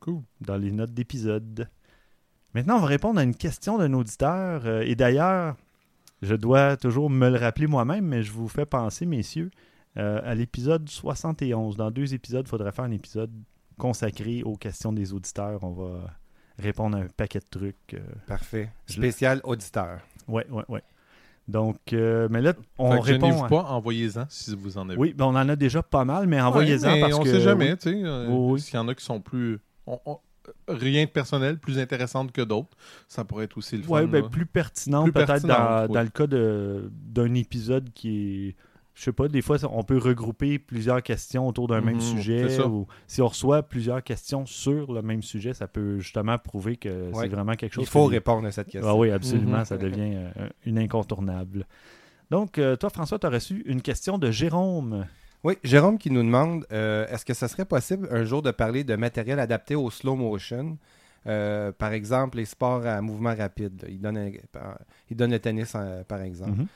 Cool. 0.00 0.22
dans 0.40 0.56
les 0.56 0.70
notes 0.72 0.94
d'épisode. 0.94 1.68
Maintenant, 2.54 2.76
on 2.76 2.80
va 2.80 2.86
répondre 2.86 3.18
à 3.20 3.22
une 3.22 3.34
question 3.34 3.76
d'un 3.78 3.92
auditeur. 3.92 4.66
et 4.82 4.94
d'ailleurs, 4.94 5.56
je 6.22 6.34
dois 6.34 6.76
toujours 6.78 7.10
me 7.10 7.28
le 7.28 7.36
rappeler 7.36 7.66
moi-même, 7.66 8.06
mais 8.06 8.22
je 8.22 8.32
vous 8.32 8.48
fais 8.48 8.64
penser, 8.64 9.04
messieurs, 9.04 9.50
euh, 9.98 10.20
à 10.24 10.34
l'épisode 10.34 10.88
71. 10.88 11.76
Dans 11.76 11.90
deux 11.90 12.14
épisodes, 12.14 12.46
il 12.46 12.48
faudrait 12.48 12.72
faire 12.72 12.84
un 12.86 12.90
épisode 12.92 13.30
consacré 13.78 14.42
aux 14.42 14.56
questions 14.56 14.92
des 14.92 15.12
auditeurs. 15.12 15.62
On 15.62 15.72
va 15.72 16.10
répondre 16.58 16.96
à 16.96 17.00
un 17.00 17.06
paquet 17.08 17.40
de 17.40 17.44
trucs. 17.50 17.94
euh. 17.94 17.98
Parfait. 18.26 18.70
Spécial 18.86 19.40
auditeur. 19.44 20.00
Ouais, 20.28 20.46
ouais, 20.50 20.64
ouais. 20.68 20.82
Donc, 21.48 21.76
euh, 21.92 22.26
mais 22.30 22.42
là, 22.42 22.54
on 22.78 22.98
répond. 22.98 23.44
à- 23.44 23.48
pas, 23.48 23.62
envoyez-en 23.64 24.24
si 24.28 24.54
vous 24.56 24.78
en 24.78 24.88
avez. 24.88 24.98
Oui, 24.98 25.14
ben, 25.16 25.26
on 25.26 25.36
en 25.36 25.48
a 25.48 25.54
déjà 25.54 25.80
pas 25.82 26.04
mal, 26.04 26.26
mais 26.26 26.40
envoyez-en 26.40 26.92
Ouais, 26.94 27.00
parce 27.00 27.14
on 27.14 27.22
que. 27.22 27.30
sait 27.30 27.40
jamais, 27.40 27.70
oui. 27.72 27.78
tu 27.78 27.90
sais. 27.90 28.02
euh, 28.04 28.26
Oui, 28.28 28.52
oui. 28.54 28.60
S'il 28.60 28.74
y 28.74 28.78
en 28.78 28.88
a 28.88 28.94
qui 28.94 29.04
sont 29.04 29.20
plus. 29.20 29.60
on- 29.86 30.00
on- 30.06 30.18
rien 30.68 31.04
de 31.04 31.10
personnel, 31.10 31.58
plus 31.58 31.78
intéressantes 31.78 32.32
que 32.32 32.40
d'autres, 32.42 32.76
ça 33.08 33.24
pourrait 33.24 33.44
être 33.44 33.56
aussi 33.58 33.76
le 33.76 33.82
fun. 33.84 33.90
Ouais, 33.94 34.06
ben, 34.06 34.22
là. 34.22 34.28
plus 34.28 34.46
pertinent 34.46 35.04
peut-être 35.10 35.46
dans, 35.46 35.86
oui. 35.86 35.92
dans 35.94 36.02
le 36.02 36.08
cas 36.08 36.26
de- 36.26 36.90
d'un 36.92 37.34
épisode 37.34 37.90
qui 37.94 38.48
est. 38.48 38.56
Je 38.96 39.02
sais 39.02 39.12
pas, 39.12 39.28
des 39.28 39.42
fois, 39.42 39.58
on 39.70 39.82
peut 39.84 39.98
regrouper 39.98 40.58
plusieurs 40.58 41.02
questions 41.02 41.46
autour 41.46 41.68
d'un 41.68 41.82
même 41.82 41.96
Mhm, 41.96 42.00
sujet. 42.00 42.60
Ou 42.62 42.86
si 43.06 43.20
on 43.20 43.28
reçoit 43.28 43.62
plusieurs 43.62 44.02
questions 44.02 44.46
sur 44.46 44.90
le 44.90 45.02
même 45.02 45.22
sujet, 45.22 45.52
ça 45.52 45.68
peut 45.68 45.98
justement 45.98 46.38
prouver 46.38 46.76
que 46.76 47.10
Ouais. 47.12 47.24
c'est 47.24 47.28
vraiment 47.28 47.54
quelque 47.56 47.74
chose. 47.74 47.84
Il 47.84 47.90
faut 47.90 48.06
que 48.06 48.12
répondre 48.12 48.46
à 48.48 48.52
cette 48.52 48.68
question. 48.68 48.88
Ah 48.90 48.96
oui, 48.96 49.10
absolument, 49.10 49.58
Mhm. 49.58 49.64
ça 49.66 49.76
devient 49.76 50.14
euh, 50.38 50.48
une 50.64 50.78
incontournable. 50.78 51.66
Donc, 52.30 52.56
euh, 52.56 52.74
toi, 52.76 52.88
François, 52.88 53.18
tu 53.18 53.26
as 53.26 53.30
reçu 53.30 53.62
une 53.66 53.82
question 53.82 54.16
de 54.16 54.30
Jérôme. 54.30 55.06
Oui, 55.44 55.58
Jérôme 55.62 55.98
qui 55.98 56.10
nous 56.10 56.22
demande 56.22 56.64
euh, 56.72 57.06
est-ce 57.08 57.24
que 57.26 57.34
ça 57.34 57.48
serait 57.48 57.66
possible 57.66 58.08
un 58.10 58.24
jour 58.24 58.40
de 58.40 58.50
parler 58.50 58.82
de 58.82 58.96
matériel 58.96 59.38
adapté 59.38 59.74
au 59.74 59.90
slow 59.90 60.16
motion? 60.16 60.78
Euh, 61.26 61.70
Par 61.70 61.92
exemple, 61.92 62.38
les 62.38 62.44
sports 62.46 62.86
à 62.86 63.00
mouvement 63.02 63.34
rapide. 63.34 63.82
là. 63.82 63.88
Il, 63.90 64.00
donne 64.00 64.30
il 65.10 65.16
donne 65.16 65.32
le 65.32 65.38
tennis, 65.38 65.72
euh, 65.76 66.02
par 66.04 66.22
exemple. 66.22 66.52
Mhm. 66.60 66.66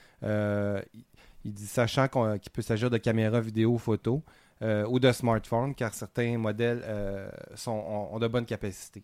Il- 1.45 1.53
dit 1.53 1.67
sachant 1.67 2.09
qu'on- 2.09 2.39
qu'il 2.39 2.53
peut 2.53 2.63
s'agir 2.63 2.91
de 2.91 2.99
caméras 2.99 3.41
vidéo, 3.41 3.79
photo 3.79 4.23
euh, 4.63 4.85
ou 4.89 4.99
de 5.01 5.11
smartphones, 5.11 5.75
car 5.75 5.95
certains 5.95 6.37
modèles 6.37 6.83
euh, 6.85 7.31
sont, 7.55 7.71
ont, 7.73 8.15
ont 8.15 8.19
de 8.19 8.29
bonnes 8.29 8.45
capacités. 8.45 9.03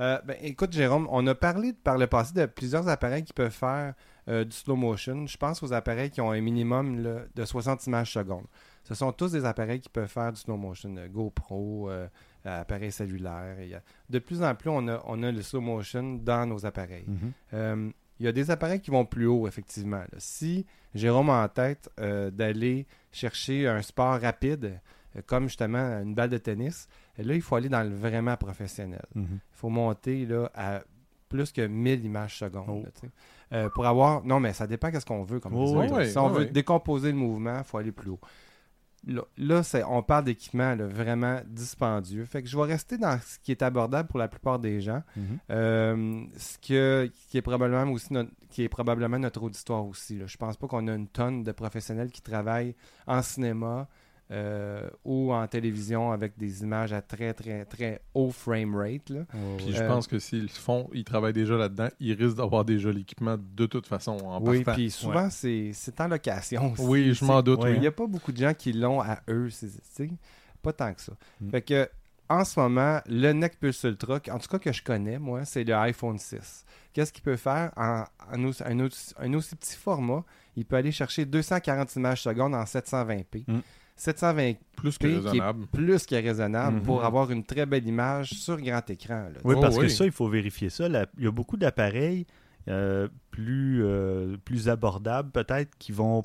Euh, 0.00 0.18
ben, 0.24 0.36
écoute, 0.42 0.72
Jérôme, 0.72 1.06
on 1.10 1.26
a 1.26 1.34
parlé 1.34 1.72
par 1.72 1.98
le 1.98 2.06
passé 2.06 2.32
de 2.34 2.46
plusieurs 2.46 2.88
appareils 2.88 3.24
qui 3.24 3.32
peuvent 3.32 3.50
faire 3.52 3.94
du 4.26 4.52
slow 4.52 4.76
motion. 4.76 5.26
Je 5.26 5.36
pense 5.36 5.60
aux 5.64 5.72
appareils 5.72 6.10
qui 6.10 6.20
ont 6.20 6.30
un 6.30 6.40
minimum 6.40 7.02
là, 7.02 7.16
de 7.34 7.44
60 7.44 7.86
images 7.88 8.12
secondes. 8.12 8.46
Ce 8.84 8.94
sont 8.94 9.10
tous 9.12 9.32
des 9.32 9.44
appareils 9.44 9.80
qui 9.80 9.88
peuvent 9.88 10.08
faire 10.08 10.32
du 10.32 10.40
slow 10.40 10.56
motion. 10.56 10.94
GoPro, 11.10 11.90
appareils 12.44 12.92
cellulaires. 12.92 13.56
De 14.08 14.18
plus 14.20 14.42
en 14.42 14.54
plus, 14.54 14.70
on 14.70 14.86
a, 14.88 15.02
on 15.06 15.22
a 15.24 15.30
le 15.32 15.42
slow 15.42 15.60
motion 15.60 16.14
dans 16.22 16.46
nos 16.46 16.64
appareils. 16.64 17.04
Mhm. 17.08 17.32
Euh, 17.54 17.90
il 18.22 18.26
y 18.26 18.28
a 18.28 18.32
des 18.32 18.52
appareils 18.52 18.80
qui 18.80 18.92
vont 18.92 19.04
plus 19.04 19.26
haut, 19.26 19.48
effectivement. 19.48 19.98
là. 19.98 20.06
Si 20.18 20.64
Jérôme 20.94 21.28
a 21.30 21.42
en 21.42 21.48
tête 21.48 21.90
euh, 21.98 22.30
d'aller 22.30 22.86
chercher 23.10 23.66
un 23.66 23.82
sport 23.82 24.20
rapide, 24.20 24.78
euh, 25.16 25.22
comme 25.26 25.48
justement 25.48 26.00
une 26.00 26.14
balle 26.14 26.30
de 26.30 26.38
tennis, 26.38 26.88
là, 27.18 27.34
il 27.34 27.42
faut 27.42 27.56
aller 27.56 27.68
dans 27.68 27.82
le 27.82 27.92
vraiment 27.94 28.36
professionnel. 28.36 29.04
Mhm. 29.16 29.26
Il 29.32 29.38
faut 29.56 29.70
monter 29.70 30.24
là, 30.24 30.48
à 30.54 30.82
plus 31.28 31.50
que 31.50 31.66
1000 31.66 32.04
images 32.04 32.38
secondes. 32.38 32.86
Oh. 33.02 33.06
Euh, 33.52 33.68
pour 33.74 33.86
avoir. 33.86 34.24
Non, 34.24 34.38
mais 34.38 34.52
ça 34.52 34.66
dépend 34.68 34.90
qu'est-ce 34.92 35.04
qu'on 35.06 35.24
veut 35.24 35.40
comme 35.40 35.54
Oh, 35.56 35.74
oui, 35.76 36.08
Si 36.08 36.16
on 36.16 36.28
oui, 36.32 36.38
veut 36.38 36.46
décomposer 36.46 37.10
le 37.10 37.18
mouvement, 37.18 37.58
il 37.58 37.64
faut 37.64 37.78
aller 37.78 37.92
plus 37.92 38.10
haut. 38.10 38.20
Là, 39.06 39.62
on 39.88 40.02
parle 40.02 40.24
d'équipements 40.24 40.74
là, 40.74 40.86
vraiment 40.86 41.40
dispendieux. 41.46 42.24
Fait 42.24 42.42
que 42.42 42.48
je 42.48 42.56
vais 42.56 42.64
rester 42.64 42.98
dans 42.98 43.18
ce 43.18 43.38
qui 43.38 43.50
est 43.50 43.62
abordable 43.62 44.08
pour 44.08 44.18
la 44.18 44.28
plupart 44.28 44.58
des 44.58 44.80
gens. 44.80 45.02
Mhm. 45.16 45.38
Euh, 45.50 46.24
ce 46.36 46.58
que, 46.58 47.10
qui, 47.28 47.38
est 47.38 47.42
probablement 47.42 47.90
aussi 47.90 48.12
notre, 48.12 48.30
qui 48.50 48.62
est 48.62 48.68
probablement 48.68 49.18
notre 49.18 49.42
auditoire 49.42 49.84
aussi. 49.84 50.18
Là. 50.18 50.26
Je 50.26 50.36
pense 50.36 50.56
pas 50.56 50.68
qu'on 50.68 50.86
a 50.86 50.94
une 50.94 51.08
tonne 51.08 51.42
de 51.42 51.52
professionnels 51.52 52.10
qui 52.10 52.22
travaillent 52.22 52.76
en 53.06 53.22
cinéma 53.22 53.88
euh, 54.32 54.88
ou 55.04 55.32
en 55.32 55.46
télévision 55.46 56.10
avec 56.10 56.38
des 56.38 56.62
images 56.62 56.92
à 56.92 57.02
très, 57.02 57.34
très, 57.34 57.64
très 57.66 58.00
haut 58.14 58.30
frame 58.30 58.74
rate. 58.74 59.10
Là. 59.10 59.20
Puis 59.58 59.72
je 59.74 59.82
pense 59.84 60.06
que 60.06 60.18
s'ils 60.18 60.42
le 60.42 60.48
font, 60.48 60.88
ils 60.94 61.04
travaillent 61.04 61.32
déjà 61.34 61.56
là-dedans, 61.56 61.88
ils 62.00 62.14
risquent 62.14 62.38
d'avoir 62.38 62.64
déjà 62.64 62.90
l'équipement 62.90 63.36
de 63.38 63.66
toute 63.66 63.86
façon 63.86 64.12
en 64.24 64.40
Oui, 64.42 64.64
puis 64.64 64.90
souvent, 64.90 65.28
c'est, 65.30 65.70
c'est 65.74 66.00
en 66.00 66.08
location. 66.08 66.72
aussi. 66.72 66.82
Oui, 66.82 67.14
je 67.14 67.24
m'en 67.24 67.42
doute. 67.42 67.62
Ouais. 67.62 67.70
Il 67.72 67.74
oui. 67.74 67.80
n'y 67.80 67.86
a 67.86 67.92
pas 67.92 68.06
beaucoup 68.06 68.32
de 68.32 68.38
gens 68.38 68.54
qui 68.54 68.72
l'ont 68.72 69.00
à 69.00 69.20
eux. 69.28 69.50
c'est- 69.50 69.68
c'est- 69.82 70.08
pas 70.62 70.72
tant 70.72 70.94
que 70.94 71.00
ça. 71.00 71.12
Mm. 71.40 71.50
Fait 71.50 71.62
que, 71.62 71.88
en 72.28 72.44
ce 72.44 72.58
moment, 72.58 73.00
le 73.06 73.32
Neck 73.32 73.58
Pulse 73.58 73.82
Ultra, 73.82 74.20
en 74.30 74.38
tout 74.38 74.48
cas 74.48 74.58
que 74.58 74.72
je 74.72 74.82
connais, 74.82 75.18
moi, 75.18 75.44
c'est 75.44 75.64
le 75.64 75.74
iPhone 75.74 76.18
6. 76.18 76.64
Qu'est-ce 76.92 77.12
qu'il 77.12 77.22
peut 77.22 77.36
faire? 77.36 77.72
En, 77.76 78.04
en 78.32 78.44
aussi- 78.44 78.62
un, 78.64 78.78
aussi, 78.80 79.12
un 79.18 79.34
aussi 79.34 79.56
petit 79.56 79.76
format? 79.76 80.24
Il 80.56 80.64
peut 80.64 80.76
aller 80.76 80.92
chercher 80.92 81.24
240 81.24 81.96
images 81.96 82.22
secondes 82.22 82.54
en 82.54 82.64
720p. 82.64 83.44
Mm. 83.48 83.58
720p 83.96 84.58
Plus 84.76 84.98
que 84.98 85.06
qui 85.06 85.12
est 85.12 85.16
raisonnable. 85.16 85.66
plus 85.66 86.06
que 86.06 86.14
raisonnable 86.14 86.76
Mhm. 86.78 86.82
pour 86.82 87.04
avoir 87.04 87.30
une 87.30 87.44
très 87.44 87.66
belle 87.66 87.86
image 87.86 88.30
sur 88.30 88.60
grand 88.60 88.88
écran. 88.90 89.24
là. 89.32 89.40
Oui, 89.44 89.54
Oh, 89.56 89.60
parce 89.60 89.78
que 89.78 89.88
ça, 89.88 90.04
il 90.04 90.12
faut 90.12 90.28
vérifier 90.28 90.70
ça. 90.70 90.86
Il 90.88 91.24
y 91.24 91.26
a 91.26 91.30
beaucoup 91.30 91.56
d'appareils 91.56 92.26
euh, 92.68 93.08
plus, 93.32 93.82
euh, 93.84 94.36
plus 94.44 94.68
abordables, 94.68 95.32
peut-être, 95.32 95.76
qui 95.80 95.90
vont 95.90 96.22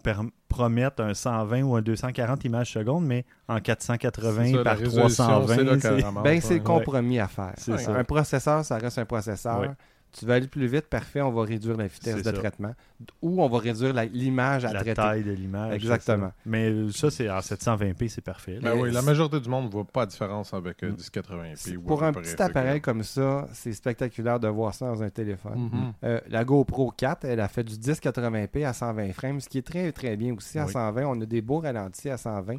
promettre 0.47 1.01
un 1.01 1.15
120 1.15 1.63
ou 1.63 1.75
un 1.75 1.81
240 1.81 2.45
images 2.45 2.71
secondes, 2.73 3.03
mais 3.07 3.25
en 3.47 3.59
480 3.59 4.45
C'est 4.45 4.51
ça, 4.51 4.57
la 4.57 4.63
par 4.63 4.77
résolution, 4.77 5.09
c'est 5.09 5.15
320. 5.23 5.55
là 5.63 5.63
qu'elle 5.63 5.79
c'est- 5.81 6.21
Ben, 6.23 6.39
ouais. 6.53 6.57
le 6.59 6.63
compromis 6.63 7.19
à 7.19 7.27
faire. 7.27 7.53
C'est 7.57 7.71
Un- 7.71 7.77
ça. 7.79 7.95
Un 7.97 8.03
processeur, 8.03 8.63
ça 8.63 8.77
reste 8.77 8.99
un 8.99 9.05
processeur. 9.05 9.61
Ouais. 9.61 9.71
Tu 10.13 10.25
veux 10.25 10.33
aller 10.33 10.47
plus 10.47 10.65
vite, 10.67 10.87
parfait, 10.87 11.21
on 11.21 11.31
va 11.31 11.43
réduire 11.43 11.77
la 11.77 11.85
vitesse 11.87 12.17
de 12.17 12.23
ça. 12.23 12.31
traitement. 12.33 12.73
Ou 13.21 13.43
on 13.43 13.47
va 13.47 13.59
réduire 13.59 13.93
la- 13.93 14.05
l'image 14.05 14.65
à 14.65 14.73
la 14.73 14.79
traiter. 14.79 14.95
taille 14.95 15.23
de 15.23 15.31
l'image. 15.31 15.75
Exactement. 15.75 16.27
ça. 16.29 16.33
Mais 16.45 16.69
euh, 16.71 16.91
ça, 16.91 17.11
c'est 17.11 17.29
en 17.29 17.39
720p, 17.39 18.07
c'est 18.09 18.21
parfait. 18.23 18.57
Ben 18.61 18.73
oui, 18.75 18.91
la 18.91 19.01
majorité 19.03 19.39
du 19.39 19.47
monde 19.49 19.65
ne 19.65 19.69
voit 19.69 19.83
pas 19.85 19.99
la 20.01 20.05
différence 20.07 20.53
avec 20.53 20.81
euh, 20.83 20.91
Mm. 20.91 20.95
1080p. 20.95 21.51
C'est- 21.55 21.75
ou 21.77 21.81
Pour 21.81 22.01
un 22.03 22.13
petit 22.13 22.41
appareil 22.41 22.81
comme 22.81 23.03
ça, 23.03 23.47
c'est 23.53 23.73
spectaculaire 23.73 24.39
de 24.39 24.47
voir 24.47 24.73
ça 24.73 24.87
dans 24.87 25.03
un 25.03 25.09
téléphone. 25.09 25.69
Mhm. 25.71 25.93
Euh, 26.03 26.19
la 26.29 26.43
GoPro 26.43 26.89
4, 26.91 27.25
elle 27.25 27.39
a 27.39 27.47
fait 27.47 27.63
du 27.63 27.75
1080p 27.77 28.65
à 28.65 28.73
120 28.73 29.13
frames, 29.13 29.39
ce 29.39 29.49
qui 29.49 29.59
est 29.59 29.67
très 29.67 29.91
très 29.91 30.15
bien 30.17 30.33
aussi 30.35 30.57
à 30.57 30.65
Oui. 30.65 30.71
120. 30.71 31.05
On 31.05 31.21
a 31.21 31.25
des 31.25 31.41
beaux 31.41 31.59
ralentis 31.59 32.09
à 32.09 32.17
120. 32.17 32.57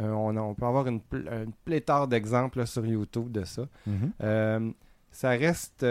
Euh, 0.00 0.08
on, 0.10 0.36
a- 0.36 0.40
on 0.40 0.54
peut 0.54 0.66
avoir 0.66 0.86
une, 0.86 1.00
pl- 1.00 1.28
une 1.44 1.52
pléthore 1.64 2.08
d'exemples 2.08 2.66
sur 2.66 2.84
YouTube 2.86 3.30
de 3.30 3.44
ça. 3.44 3.62
Mhm. 3.86 4.12
Euh, 4.22 4.70
ça 5.12 5.28
reste. 5.30 5.82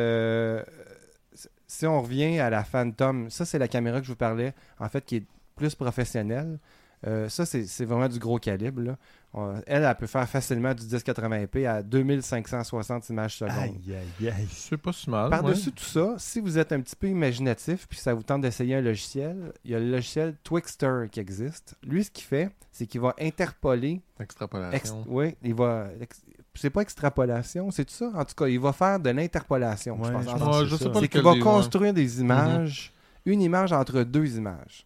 Si 1.73 1.87
on 1.87 2.03
revient 2.03 2.39
à 2.39 2.51
la 2.51 2.63
Phantom, 2.63 3.31
ça 3.31 3.45
c'est 3.45 3.57
la 3.57 3.67
caméra 3.67 3.99
que 3.99 4.05
je 4.05 4.11
vous 4.11 4.15
parlais, 4.15 4.53
en 4.79 4.87
fait, 4.89 5.03
qui 5.03 5.15
est 5.17 5.23
plus 5.55 5.73
professionnelle. 5.73 6.59
Euh, 7.07 7.27
ça, 7.29 7.45
c'est 7.45 7.85
vraiment 7.85 8.07
du 8.07 8.19
gros 8.19 8.37
calibre. 8.37 8.95
On- 9.35 9.55
elle, 9.65 9.83
elle 9.83 9.95
peut 9.95 10.05
faire 10.05 10.29
facilement 10.29 10.73
du 10.75 10.83
1080p 10.85 11.65
à 11.67 11.81
2560 11.81 13.09
images 13.09 13.37
secondes. 13.37 13.53
Aïe, 13.57 13.95
aïe, 14.21 14.29
aïe. 14.29 14.47
C'est 14.51 14.77
pas 14.77 14.93
si 14.93 15.09
mal. 15.09 15.29
Par-dessus 15.29 15.69
ouais. 15.69 15.75
tout 15.75 15.83
ça, 15.85 16.13
si 16.17 16.39
vous 16.39 16.57
êtes 16.59 16.71
un 16.71 16.79
petit 16.81 16.95
peu 16.95 17.07
imaginatif 17.07 17.87
puis 17.87 17.97
ça 17.97 18.13
vous 18.13 18.21
tente 18.23 18.41
d'essayer 18.41 18.75
un 18.75 18.81
logiciel, 18.81 19.51
il 19.65 19.71
y 19.71 19.75
a 19.75 19.79
le 19.79 19.89
logiciel 19.89 20.35
Twixter 20.43 21.05
qui 21.11 21.19
existe. 21.19 21.75
Lui, 21.83 22.03
ce 22.03 22.11
qu'il 22.11 22.25
fait, 22.25 22.51
c'est 22.71 22.85
qu'il 22.85 23.01
va 23.01 23.15
interpoler. 23.19 23.93
ex- 23.93 24.03
Extrapolation. 24.19 25.03
oui, 25.07 25.35
il 25.43 25.55
va. 25.55 25.87
ex- 25.99 26.21
c'est 26.55 26.69
pas 26.69 26.81
extrapolation, 26.81 27.71
c'est 27.71 27.85
tout 27.85 27.93
ça? 27.93 28.11
En 28.13 28.25
tout 28.25 28.35
cas, 28.35 28.45
il 28.47 28.59
va 28.59 28.71
faire 28.73 28.99
de 28.99 29.09
l'interpolation. 29.09 29.97
je 30.03 30.07
Ouais, 30.09 30.13
pense. 30.13 30.23
je 30.25 30.29
En- 30.29 30.37
pense 30.37 30.63
c'est 30.69 30.77
sais 30.77 30.83
ça. 30.83 30.89
pas 30.91 30.99
c'est 30.99 31.07
qu'il 31.07 31.21
va 31.23 31.39
construire 31.39 31.93
des 31.93 32.21
images, 32.21 32.93
une 33.25 33.41
image 33.41 33.73
entre 33.73 34.03
deux 34.03 34.37
images. 34.37 34.85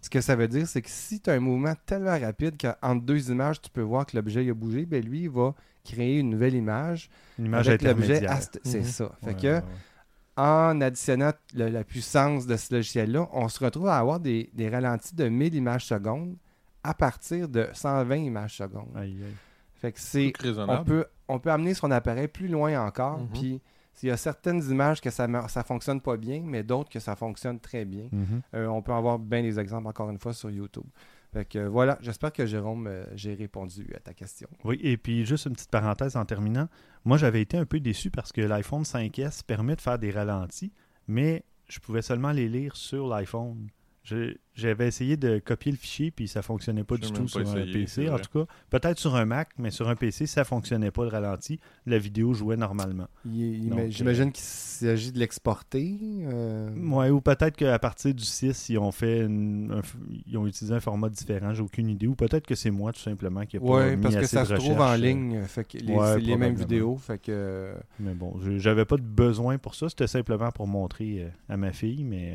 Ce 0.00 0.08
que 0.10 0.20
ça 0.20 0.36
veut 0.36 0.48
dire, 0.48 0.66
c'est 0.68 0.80
que 0.82 0.90
si 0.90 1.20
tu 1.20 1.28
as 1.28 1.34
un 1.34 1.40
mouvement 1.40 1.74
tellement 1.86 2.18
rapide 2.18 2.54
qu'entre 2.56 3.02
deux 3.04 3.30
images, 3.30 3.60
tu 3.60 3.68
peux 3.70 3.82
voir 3.82 4.06
que 4.06 4.16
l'objet 4.16 4.48
a 4.48 4.54
bougé, 4.54 4.86
ben 4.86 5.04
lui, 5.04 5.22
il 5.22 5.30
va 5.30 5.54
créer 5.84 6.18
une 6.20 6.30
nouvelle 6.30 6.54
image 6.54 7.10
Une 7.38 7.46
image 7.46 7.68
avec 7.68 7.82
l'objet. 7.82 8.24
C'est 8.62 8.78
Mhm. 8.78 8.84
ça. 8.84 9.12
Fait 9.22 9.26
Ouais, 9.30 9.34
que 9.34 9.54
ouais, 9.56 9.62
en 10.36 10.80
additionnant 10.80 11.32
le- 11.54 11.68
la 11.68 11.82
puissance 11.84 12.46
de 12.46 12.56
ce 12.56 12.74
logiciel-là, 12.74 13.28
on 13.32 13.48
se 13.48 13.62
retrouve 13.64 13.88
à 13.88 13.98
avoir 13.98 14.20
des, 14.20 14.50
des 14.54 14.68
ralentis 14.68 15.14
de 15.16 15.28
1000 15.28 15.54
images 15.54 15.86
secondes 15.86 16.36
à 16.84 16.94
partir 16.94 17.48
de 17.48 17.66
120 17.72 18.16
images 18.16 18.56
secondes. 18.56 18.90
Aïe, 18.94 19.16
aïe. 19.24 19.34
Fait 19.80 19.92
que 19.92 20.00
c'est 20.00 20.32
on 20.40 20.42
raisonnable. 20.42 20.84
peut, 20.84 21.04
on 21.28 21.38
peut 21.38 21.50
amener 21.50 21.74
son 21.74 21.90
appareil 21.90 22.28
plus 22.28 22.48
loin 22.48 22.80
encore. 22.86 23.18
Mhm. 23.18 23.28
Puis 23.32 23.60
il 24.02 24.08
y 24.08 24.12
a 24.12 24.16
certaines 24.16 24.62
images 24.70 25.00
que 25.00 25.10
ça 25.10 25.26
ne 25.26 25.40
fonctionne 25.64 26.00
pas 26.00 26.16
bien, 26.16 26.42
mais 26.44 26.62
d'autres 26.62 26.90
que 26.90 27.00
ça 27.00 27.16
fonctionne 27.16 27.60
très 27.60 27.84
bien. 27.84 28.08
Mhm. 28.12 28.42
Euh, 28.54 28.66
on 28.66 28.82
peut 28.82 28.92
avoir 28.92 29.18
bien 29.18 29.42
des 29.42 29.58
exemples 29.58 29.88
encore 29.88 30.10
une 30.10 30.18
fois 30.18 30.32
sur 30.32 30.50
YouTube. 30.50 30.86
Fait 31.32 31.44
que 31.44 31.58
euh, 31.58 31.68
voilà, 31.68 31.98
j'espère 32.00 32.32
que 32.32 32.46
Jérôme, 32.46 32.86
euh, 32.86 33.04
j'ai 33.14 33.34
répondu 33.34 33.86
à 33.94 34.00
ta 34.00 34.14
question. 34.14 34.48
Oui, 34.64 34.78
et 34.82 34.96
puis 34.96 35.26
juste 35.26 35.46
une 35.46 35.52
petite 35.52 35.70
parenthèse 35.70 36.16
en 36.16 36.24
terminant. 36.24 36.68
Moi, 37.04 37.18
j'avais 37.18 37.42
été 37.42 37.56
un 37.56 37.66
peu 37.66 37.80
déçu 37.80 38.10
parce 38.10 38.32
que 38.32 38.40
l'iPhone 38.40 38.82
5S 38.82 39.44
permet 39.44 39.76
de 39.76 39.80
faire 39.80 39.98
des 39.98 40.10
ralentis, 40.10 40.72
mais 41.06 41.44
je 41.68 41.80
pouvais 41.80 42.02
seulement 42.02 42.32
les 42.32 42.48
lire 42.48 42.76
sur 42.76 43.08
l'iPhone. 43.08 43.68
J'avais 44.54 44.88
essayé 44.88 45.16
de 45.16 45.38
copier 45.38 45.70
le 45.70 45.78
fichier, 45.78 46.10
puis 46.10 46.26
ça 46.28 46.42
fonctionnait 46.42 46.82
pas 46.84 46.96
du 46.96 47.02
tout 47.12 47.22
pas 47.22 47.28
sur 47.28 47.48
un 47.50 47.64
PC. 47.72 48.08
En 48.08 48.18
tout 48.18 48.44
cas, 48.44 48.52
peut-être 48.70 48.98
sur 48.98 49.14
un 49.14 49.24
Mac, 49.24 49.50
mais 49.58 49.70
sur 49.70 49.88
un 49.88 49.94
PC, 49.96 50.26
ça 50.26 50.44
fonctionnait 50.44 50.90
pas 50.90 51.02
le 51.04 51.10
ralenti. 51.10 51.60
La 51.86 51.98
vidéo 51.98 52.32
jouait 52.34 52.56
normalement. 52.56 53.06
J'imagine 53.90 54.32
qu'il 54.32 54.44
s'agit 54.44 55.12
de 55.12 55.18
l'exporter. 55.18 55.98
euh, 56.32 56.70
Ouais, 56.76 57.10
ou 57.10 57.20
peut-être 57.20 57.56
qu'à 57.56 57.78
partir 57.78 58.14
du 58.14 58.24
6, 58.24 58.68
ils 58.68 58.78
ont 58.78 58.92
fait 58.92 59.20
une- 59.20 59.72
un 59.72 59.82
ils 60.26 60.36
ont 60.36 60.46
utilisé 60.46 60.74
un 60.74 60.80
format 60.80 61.08
différent, 61.08 61.52
j'ai 61.54 61.62
aucune 61.62 61.88
idée. 61.88 62.06
Ou 62.06 62.14
peut-être 62.14 62.46
que 62.46 62.54
c'est 62.54 62.70
moi 62.70 62.92
tout 62.92 63.00
simplement 63.00 63.44
qui 63.46 63.56
a 63.56 63.60
pas 63.60 63.66
Oui, 63.66 63.96
mis 63.96 64.02
parce 64.02 64.16
que 64.16 64.26
ça 64.26 64.42
de 64.42 64.48
se 64.48 64.54
trouve 64.54 64.80
en 64.80 64.92
euh, 64.92 64.96
ligne. 64.96 65.42
Fait 65.42 65.64
que 65.64 65.78
les, 65.78 65.94
Ouais, 65.94 66.36
mêmes 66.36 66.54
vidéos. 66.54 66.96
Fait 66.96 67.18
que. 67.18 67.26
euh, 67.30 67.74
Mais 68.00 68.14
bon, 68.14 68.38
je- 68.40 68.58
j'avais 68.58 68.84
pas 68.84 68.96
de 68.96 69.02
besoin 69.02 69.58
pour 69.58 69.74
ça. 69.74 69.88
C'était 69.88 70.06
simplement 70.06 70.50
pour 70.50 70.66
montrer 70.66 71.22
euh, 71.24 71.28
à 71.48 71.56
ma 71.56 71.72
fille, 71.72 72.04
mais 72.04 72.34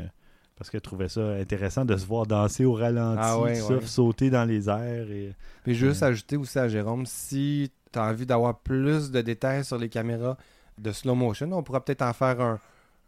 euh, 0.64 0.66
parce 0.66 0.70
qu'elle 0.72 0.82
trouvait 0.82 1.10
ça 1.10 1.22
intéressant 1.34 1.86
de 1.86 1.96
se 1.98 2.06
voir 2.06 2.26
danser 2.26 2.66
au 2.66 2.74
ralenti, 2.74 3.20
Ah 3.22 3.40
ouais, 3.40 3.56
sauter 3.86 4.30
dans 4.30 4.46
les 4.46 4.70
airs. 4.70 5.12
Et... 5.12 5.34
Puis 5.64 5.76
juste 5.76 6.02
Ouais. 6.02 6.08
ajouter 6.08 6.38
aussi 6.38 6.58
à 6.60 6.68
Jérôme, 6.70 7.06
si 7.06 7.72
tu 7.92 8.00
as 8.00 8.04
envie 8.06 8.26
d'avoir 8.26 8.58
plus 8.60 9.12
de 9.12 9.22
détails 9.22 9.64
sur 9.66 9.78
les 9.78 9.90
caméras 9.90 10.38
de 10.80 10.92
slow 10.92 11.16
motion, 11.16 11.52
on 11.54 11.62
pourra 11.64 11.84
peut-être 11.84 12.02
en 12.02 12.14
faire 12.14 12.42
un- 12.42 12.60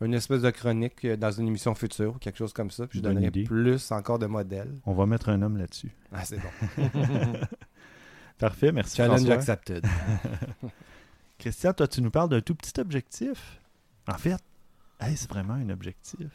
une 0.01 0.13
espèce 0.13 0.41
de 0.41 0.49
chronique 0.51 1.05
euh, 1.05 1.15
dans 1.15 1.31
une 1.31 1.47
émission 1.47 1.73
future 1.73 2.15
ou 2.15 2.19
quelque 2.19 2.37
chose 2.37 2.51
comme 2.53 2.69
ça. 2.69 2.85
Puis 2.85 2.99
je 2.99 3.03
Bonne 3.03 3.13
donnerai 3.13 3.29
idée. 3.29 3.43
plus 3.45 3.91
encore 3.91 4.19
de 4.19 4.25
modèles. 4.25 4.73
On 4.85 4.93
va 4.93 5.05
mettre 5.05 5.29
un 5.29 5.41
homme 5.41 5.57
là-dessus. 5.57 5.91
Ah, 6.11 6.23
c'est 6.25 6.37
bon. 6.37 6.83
Parfait, 8.37 8.73
merci 8.73 8.97
Challenge 8.97 9.19
François. 9.19 9.33
accepted. 9.35 9.85
Christian, 11.39 11.73
toi, 11.73 11.87
tu 11.87 12.01
nous 12.01 12.11
parles 12.11 12.29
d'un 12.29 12.41
tout 12.41 12.55
petit 12.55 12.77
objectif. 12.79 13.59
En 14.07 14.17
fait, 14.17 14.37
est-ce 14.99 15.27
vraiment 15.27 15.53
un 15.53 15.69
objectif? 15.69 16.27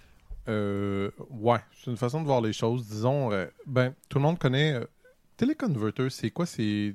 Euh, 0.49 1.11
ouais, 1.31 1.59
c'est 1.75 1.91
une 1.91 1.97
façon 1.97 2.21
de 2.21 2.27
voir 2.27 2.41
les 2.41 2.53
choses. 2.53 2.87
Disons, 2.87 3.33
euh, 3.33 3.47
ben, 3.67 3.95
tout 4.09 4.19
le 4.19 4.23
monde 4.23 4.39
connaît. 4.39 4.73
euh, 4.75 4.85
téléconverter, 5.37 6.11
c'est 6.11 6.31
quoi? 6.31 6.47
C'est. 6.47 6.95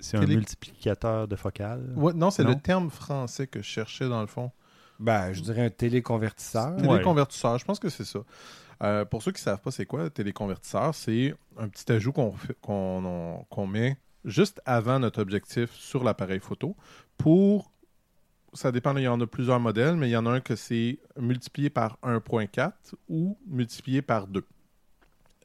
C'est 0.00 0.16
un 0.16 0.26
multiplicateur 0.26 1.28
de 1.28 1.36
focale. 1.36 1.92
Ouais, 1.96 2.12
non, 2.12 2.30
c'est 2.30 2.42
le 2.42 2.56
terme 2.56 2.90
français 2.90 3.46
que 3.46 3.62
je 3.62 3.66
cherchais 3.66 4.08
dans 4.08 4.20
le 4.20 4.26
fond. 4.26 4.50
ben, 4.98 5.32
je 5.32 5.40
dirais 5.40 5.64
un 5.64 5.70
téléconvertisseur. 5.70 6.74
Ouais. 6.76 6.82
Téléconvertisseur, 6.82 7.58
je 7.58 7.64
pense 7.64 7.78
que 7.78 7.88
c'est 7.88 8.04
ça. 8.04 8.18
Euh, 8.82 9.04
pour 9.04 9.22
ceux 9.22 9.32
qui 9.32 9.40
ne 9.40 9.44
savent 9.44 9.60
pas 9.60 9.70
c'est 9.70 9.86
quoi 9.86 10.02
le 10.04 10.10
téléconvertisseur, 10.10 10.94
c'est 10.94 11.34
un 11.56 11.68
petit 11.68 11.90
ajout 11.92 12.12
qu'on 12.12 12.34
qu'on 12.60 13.66
met 13.66 13.96
juste 14.24 14.60
avant 14.66 14.98
notre 14.98 15.22
objectif 15.22 15.72
sur 15.72 16.04
l'appareil 16.04 16.40
photo 16.40 16.76
pour 17.16 17.72
ça 18.58 18.72
dépend, 18.72 18.96
il 18.96 19.04
y 19.04 19.08
en 19.08 19.20
a 19.20 19.26
plusieurs 19.26 19.60
modèles, 19.60 19.96
mais 19.96 20.08
il 20.08 20.12
y 20.12 20.16
en 20.16 20.26
a 20.26 20.30
un 20.30 20.40
que 20.40 20.56
c'est 20.56 20.98
multiplié 21.16 21.70
par 21.70 21.96
1.4 22.02 22.72
ou 23.08 23.38
multiplié 23.46 24.02
par 24.02 24.26
2. 24.26 24.44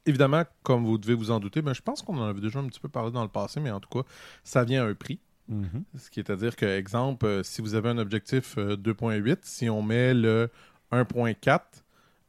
Évidemment, 0.05 0.43
comme 0.63 0.83
vous 0.83 0.97
devez 0.97 1.13
vous 1.13 1.31
en 1.31 1.39
douter, 1.39 1.61
ben, 1.61 1.73
je 1.73 1.81
pense 1.81 2.01
qu'on 2.01 2.17
en 2.17 2.25
avait 2.25 2.41
déjà 2.41 2.59
un 2.59 2.67
petit 2.67 2.79
peu 2.79 2.89
parlé 2.89 3.11
dans 3.11 3.23
le 3.23 3.29
passé, 3.29 3.59
mais 3.59 3.71
en 3.71 3.79
tout 3.79 3.89
cas, 3.89 4.07
ça 4.43 4.63
vient 4.63 4.83
à 4.83 4.89
un 4.89 4.95
prix. 4.95 5.19
Mhm. 5.47 5.83
Ce 5.97 6.09
qui 6.09 6.19
est 6.19 6.29
à 6.29 6.35
dire 6.35 6.55
que, 6.55 6.65
exemple, 6.65 7.25
euh, 7.25 7.43
si 7.43 7.61
vous 7.61 7.75
avez 7.75 7.89
un 7.89 7.97
objectif 7.97 8.57
euh, 8.57 8.75
2.8, 8.75 9.39
si 9.43 9.69
on 9.69 9.81
met 9.81 10.13
le 10.13 10.49
1.4, 10.91 11.59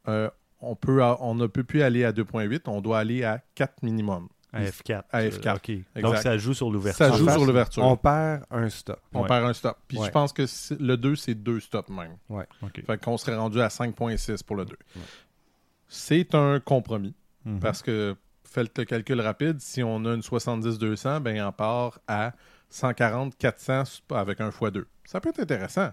euh, 0.09 0.29
on, 0.61 0.77
peut 0.77 1.03
on 1.03 1.35
ne 1.35 1.47
peut 1.47 1.65
plus 1.65 1.83
aller 1.83 2.05
à 2.05 2.13
2.8, 2.13 2.63
on 2.67 2.81
doit 2.81 2.99
aller 2.99 3.25
à 3.25 3.43
4 3.55 3.83
minimum. 3.83 4.29
À 4.55 4.63
F4. 4.65 5.03
À 5.11 5.19
euh, 5.21 5.31
F4, 5.31 5.57
OK. 5.57 5.69
exact. 5.71 6.01
Donc, 6.01 6.17
ça 6.19 6.39
joue 6.39 6.55
sur 6.55 6.71
l'ouverture. 6.71 7.07
Ça 7.07 7.13
joue 7.13 7.29
sur 7.29 7.45
l'ouverture. 7.45 7.83
On 7.85 7.93
On, 7.93 7.97
perd 7.97 8.45
un 8.51 8.69
stop. 8.69 9.01
Ouais. 9.13 9.27
perd 9.27 9.45
un 9.45 9.53
stop. 9.53 9.77
Puis 9.89 9.99
Ouais. 9.99 10.07
je 10.07 10.11
pense 10.13 10.33
que 10.33 10.47
c'est- 10.47 10.79
le 10.81 10.97
2, 10.97 11.17
c'est 11.17 11.35
deux 11.35 11.61
stops 11.61 11.89
même. 11.91 12.17
OK. 12.29 12.85
Fait 12.87 12.99
qu'on 13.03 13.17
serait 13.17 13.37
rendu 13.37 13.61
à 13.61 13.69
5.6 13.69 14.43
pour 14.43 14.57
le 14.57 14.65
2. 14.65 14.77
C'est 15.89 16.35
un 16.35 16.61
compromis. 16.61 17.15
Mhm. 17.45 17.61
Parce 17.61 17.83
que, 17.83 18.17
faites 18.45 18.79
le 18.79 18.85
calcul 18.85 19.21
rapide, 19.21 19.61
si 19.61 19.83
on 19.83 20.05
a 20.05 20.15
une 20.15 20.23
70-200, 20.23 21.21
ben 21.21 21.43
on 21.45 21.53
part 21.53 21.99
à 22.09 22.33
140-400 22.71 24.03
avec 24.11 24.41
un 24.41 24.51
x2. 24.51 24.85
Ça 25.05 25.21
peut 25.21 25.29
être 25.31 25.41
intéressant. 25.41 25.91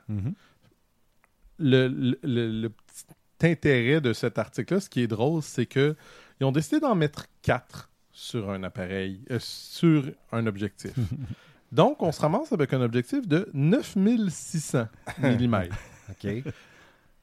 Le, 1.59 1.87
le- 1.87 2.19
le- 2.23 2.61
le 2.61 2.69
petit 2.69 3.05
intérêt 3.43 4.01
de 4.01 4.13
cet 4.13 4.37
article-là, 4.39 4.79
ce 4.79 4.89
qui 4.89 5.01
est 5.01 5.07
drôle, 5.07 5.41
c'est 5.43 5.65
que 5.65 5.95
ils 6.39 6.45
ont 6.45 6.51
décidé 6.51 6.79
d'en 6.79 6.95
mettre 6.95 7.25
4 7.43 7.90
sur 8.21 8.51
un 8.51 8.61
appareil, 8.63 9.19
euh, 9.31 9.37
sur 9.39 10.03
un 10.31 10.45
objectif. 10.45 10.93
Donc, 11.71 12.03
on 12.03 12.11
se 12.11 12.21
ramasse 12.21 12.51
avec 12.53 12.71
un 12.73 12.81
objectif 12.81 13.27
de 13.27 13.49
9600 13.53 14.85
mm. 15.17 15.55
OK. 16.11 16.43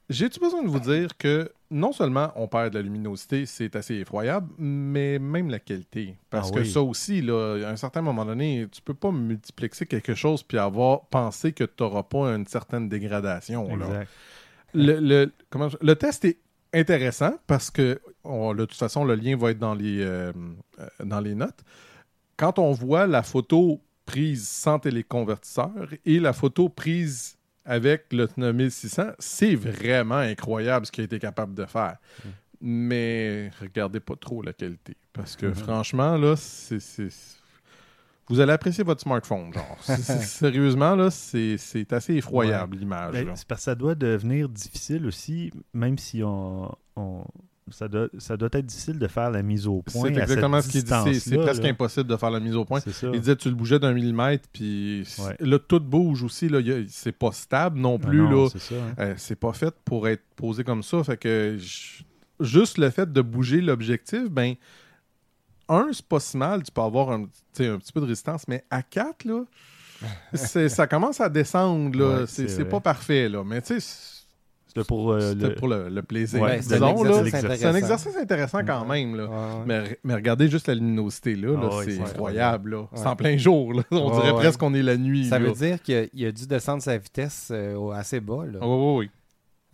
J'ai-tu 0.09 0.39
besoin 0.39 0.63
de 0.63 0.67
vous 0.67 0.79
dire 0.79 1.15
que 1.17 1.51
non 1.71 1.93
seulement 1.93 2.31
on 2.35 2.47
perd 2.47 2.71
de 2.73 2.79
la 2.79 2.81
luminosité, 2.81 3.45
c'est 3.45 3.75
assez 3.77 3.93
effroyable, 3.95 4.49
mais 4.57 5.19
même 5.19 5.49
la 5.49 5.59
qualité? 5.59 6.15
Parce 6.31 6.49
Ah 6.51 6.55
que 6.55 6.59
oui. 6.61 6.69
ça 6.69 6.81
aussi, 6.81 7.21
là, 7.21 7.59
à 7.65 7.69
un 7.69 7.75
certain 7.77 8.01
moment 8.01 8.25
donné, 8.25 8.67
tu 8.71 8.81
peux 8.81 8.95
pas 8.95 9.11
multiplexer 9.11 9.85
quelque 9.85 10.15
chose 10.15 10.41
puis 10.43 10.57
avoir 10.57 11.05
pensé 11.05 11.53
que 11.53 11.63
tu 11.63 11.81
n'auras 11.83 12.03
pas 12.03 12.35
une 12.35 12.47
certaine 12.47 12.89
dégradation. 12.89 13.73
là. 13.77 13.85
Exact. 13.85 14.09
Le, 14.73 14.99
le- 14.99 15.31
comment 15.49 15.69
le 15.79 15.95
test 15.95 16.25
est 16.25 16.37
intéressant 16.73 17.33
parce 17.47 17.69
que 17.71 17.99
on- 18.23 18.53
de 18.53 18.65
toute 18.65 18.77
façon, 18.77 19.03
le 19.05 19.15
lien 19.15 19.35
va 19.37 19.51
être 19.51 19.59
dans 19.59 19.73
les, 19.75 20.01
euh, 20.01 20.31
euh, 20.79 20.87
dans 21.03 21.19
les 21.19 21.35
notes. 21.35 21.63
Quand 22.37 22.59
on 22.59 22.71
voit 22.71 23.07
la 23.07 23.23
photo 23.23 23.81
prise 24.05 24.47
sans 24.47 24.79
téléconvertisseur 24.79 25.71
et 26.05 26.19
la 26.19 26.33
photo 26.33 26.69
prise 26.69 27.37
avec 27.65 28.05
le 28.11 28.27
9600, 28.37 29.11
c'est 29.19 29.55
vraiment 29.55 30.15
incroyable 30.17 30.85
ce 30.85 30.91
qu'il 30.91 31.01
a 31.01 31.05
été 31.05 31.19
capable 31.19 31.53
de 31.53 31.65
faire. 31.65 31.97
Mais 32.61 33.51
regardez 33.61 33.99
pas 33.99 34.15
trop 34.15 34.41
la 34.41 34.53
qualité. 34.53 34.95
Parce 35.13 35.35
que 35.35 35.53
franchement, 35.53 36.17
là, 36.17 36.35
c'est. 36.35 36.79
Vous 38.29 38.39
allez 38.39 38.51
apprécier 38.53 38.83
votre 38.83 39.01
smartphone, 39.01 39.51
genre. 39.53 39.77
Sérieusement, 40.21 40.95
là, 40.95 41.09
c'est 41.09 41.57
assez 41.91 42.15
effroyable 42.15 42.77
l'image. 42.77 43.13
Ben, 43.13 43.25
parce 43.25 43.43
que 43.43 43.55
ça 43.59 43.75
doit 43.75 43.95
devenir 43.95 44.47
difficile 44.49 45.05
aussi, 45.07 45.51
même 45.73 45.97
si 45.97 46.21
on, 46.23 46.71
on- 46.95 47.23
ça, 47.71 47.87
doit, 47.87 48.07
ça 48.17 48.35
doit 48.35 48.49
être 48.53 48.65
difficile 48.65 48.97
de 48.97 49.07
faire 49.07 49.29
la 49.29 49.43
mise 49.43 49.67
au 49.67 49.81
point. 49.83 50.09
C'est 50.09 50.17
à 50.19 50.21
exactement 50.23 50.59
cette 50.61 50.71
ce 50.71 50.77
qu'il 51.05 51.11
dit. 51.13 51.19
C'est- 51.19 51.37
presque 51.37 51.61
là. 51.63 51.69
impossible 51.69 52.07
de 52.09 52.17
faire 52.17 52.31
la 52.31 52.39
mise 52.39 52.55
au 52.55 52.65
point. 52.65 52.79
Il 53.13 53.19
disait 53.19 53.35
tu 53.35 53.49
le 53.49 53.55
bougeais 53.55 53.77
d'un 53.79 53.93
millimètre, 53.93 54.47
puis 54.51 55.03
Ouais. 55.19 55.35
là, 55.39 55.59
tout 55.59 55.79
bouge 55.79 56.23
aussi. 56.23 56.49
C'est 56.87 57.11
pas 57.11 57.31
stable 57.31 57.79
non 57.79 57.99
Ah 58.03 58.07
plus. 58.07 58.27
là. 58.27 58.47
c'est 58.55 58.75
hein. 58.75 58.95
Euh, 58.99 59.35
pas 59.39 59.53
fait 59.53 59.73
pour 59.85 60.07
être 60.07 60.23
posé 60.35 60.63
comme 60.63 60.81
ça. 60.83 61.03
Fait 61.03 61.17
que 61.17 61.57
juste 62.39 62.77
le 62.77 62.89
fait 62.89 63.11
de 63.11 63.21
bouger 63.21 63.61
l'objectif, 63.61 64.29
ben, 64.31 64.55
un, 65.69 65.87
c'est 65.93 66.05
pas 66.05 66.19
si 66.19 66.35
mal. 66.37 66.63
Tu 66.63 66.71
peux 66.71 66.81
avoir 66.81 67.11
un, 67.11 67.23
un 67.23 67.27
petit 67.77 67.91
peu 67.93 68.01
de 68.01 68.05
résistance, 68.05 68.47
mais 68.47 68.65
à 68.69 68.81
4, 68.83 69.23
là, 69.25 69.43
c'est- 70.33 70.69
ça 70.69 70.87
commence 70.87 71.19
à 71.21 71.29
descendre. 71.29 71.97
Là. 71.99 72.19
Ouais, 72.21 72.25
c'est 72.27 72.65
pas 72.65 72.79
parfait. 72.79 73.29
Là. 73.29 73.43
Mais 73.43 73.61
tu 73.61 73.79
sais, 73.79 74.15
C'était 74.67 74.83
pour 74.83 75.11
euh, 75.11 75.33
le- 75.33 75.55
pour 75.55 75.67
le, 75.67 75.89
le 75.89 76.03
plaisir. 76.03 76.41
Ouais, 76.41 76.61
c'est 76.61 76.81
un 76.81 76.87
exercice 76.95 77.33
un 77.33 77.37
intéressant. 77.37 77.73
exercice 77.75 78.15
intéressant 78.17 78.59
quand 78.65 78.85
même. 78.85 79.15
Là. 79.15 79.25
Ouais, 79.25 79.29
ouais. 79.35 79.63
Mais, 79.65 79.99
mais 80.03 80.13
regardez 80.15 80.47
juste 80.47 80.67
la 80.67 80.75
luminosité, 80.75 81.35
là, 81.35 81.53
là, 81.59 81.69
Ah 81.71 81.81
c'est 81.83 81.99
incroyable. 81.99 82.75
Ouais. 82.75 82.85
C'est 82.93 83.07
en 83.07 83.15
plein 83.15 83.35
jour. 83.37 83.73
là. 83.73 83.83
On 83.91 84.11
dirait 84.11 84.31
ouais. 84.31 84.37
presque 84.37 84.59
qu'on 84.59 84.73
est 84.75 84.83
la 84.83 84.95
nuit. 84.95 85.27
Ça 85.27 85.39
là. 85.39 85.47
veut 85.47 85.53
dire 85.53 85.81
qu'il 85.81 86.25
a, 86.25 86.31
dû 86.31 86.45
descendre 86.47 86.83
sa 86.83 86.97
vitesse 86.97 87.49
euh, 87.51 87.89
assez 87.91 88.19
bas. 88.19 88.45
Là. 88.45 88.59
Ah 88.61 88.67
oui, 88.67 89.09
oui, 89.09 89.09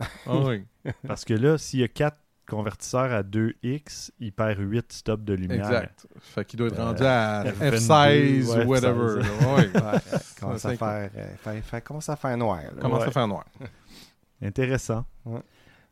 oui. 0.00 0.06
Ah 0.26 0.36
oui. 0.46 0.92
Parce 1.06 1.24
que 1.24 1.34
là, 1.34 1.58
s'il 1.58 1.80
y 1.80 1.84
a 1.84 1.88
4 1.88 2.16
convertisseurs 2.46 3.12
à 3.12 3.22
2x, 3.22 4.10
il 4.20 4.32
perd 4.32 4.58
8 4.58 4.92
stops 4.92 5.24
de 5.24 5.34
lumière. 5.34 5.66
Exact. 5.66 6.06
Fait 6.20 6.44
qu'il 6.44 6.58
doit 6.58 6.68
être 6.68 6.78
Euh, 6.78 6.84
rendu 6.84 7.02
à 7.04 7.44
F22, 7.44 7.70
F16 7.76 8.48
ouais, 8.58 8.64
ou 8.64 8.68
whatever. 8.68 9.20
F16. 9.22 9.42
là. 9.42 9.54
Ouais. 9.54 9.56
Ouais, 9.56 10.00
commence, 10.40 10.60
Ça, 10.60 10.68
à 10.68 10.76
faire, 10.76 11.10
euh, 11.16 11.26
fait- 11.42 11.62
fait- 11.62 11.80
commence 11.82 12.08
à 12.08 12.16
faire 12.16 12.36
noir. 12.36 12.58
là. 12.62 12.80
Commence 12.80 13.02
Ouais. 13.02 13.08
à 13.08 13.10
faire 13.10 13.28
noir. 13.28 13.44
Intéressant. 14.42 15.04
Ouais. 15.24 15.40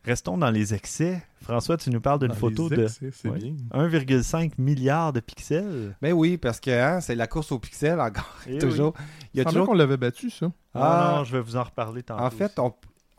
Restons 0.05 0.37
dans 0.37 0.51
les 0.51 0.75
excès. 0.75 1.23
François, 1.43 1.79
tu 1.79 1.89
nous 1.89 2.01
parles 2.01 2.19
d'une 2.19 2.35
photo 2.35 2.69
de 2.69 2.83
excès, 2.85 3.11
C'est 3.11 3.29
Ouais. 3.31 3.39
bien. 3.39 3.55
1,5 3.73 4.59
milliard 4.59 5.15
de 5.15 5.21
pixels. 5.21 5.97
Mais 6.03 6.13
oui, 6.13 6.37
parce 6.37 6.61
que 6.61 6.71
hein, 6.71 7.01
c'est 7.01 7.15
la 7.15 7.27
course 7.27 7.51
au 7.53 7.59
pixel 7.59 7.99
encore. 8.01 8.37
Eh 8.47 8.59
toujours. 8.59 8.93
Il 9.33 9.39
y 9.39 9.41
a 9.41 9.47
toujours 9.47 9.67
qu'on 9.67 9.73
l'avait 9.75 9.97
battu, 9.97 10.29
ça. 10.29 10.53
Ah, 10.75 10.81
Ah. 11.15 11.17
non, 11.17 11.25
je 11.25 11.33
vais 11.35 11.41
vous 11.43 11.57
en 11.57 11.63
reparler 11.63 12.03
tantôt. 12.03 12.23
En 12.23 12.31
fait, 12.31 12.59
on, 12.59 12.75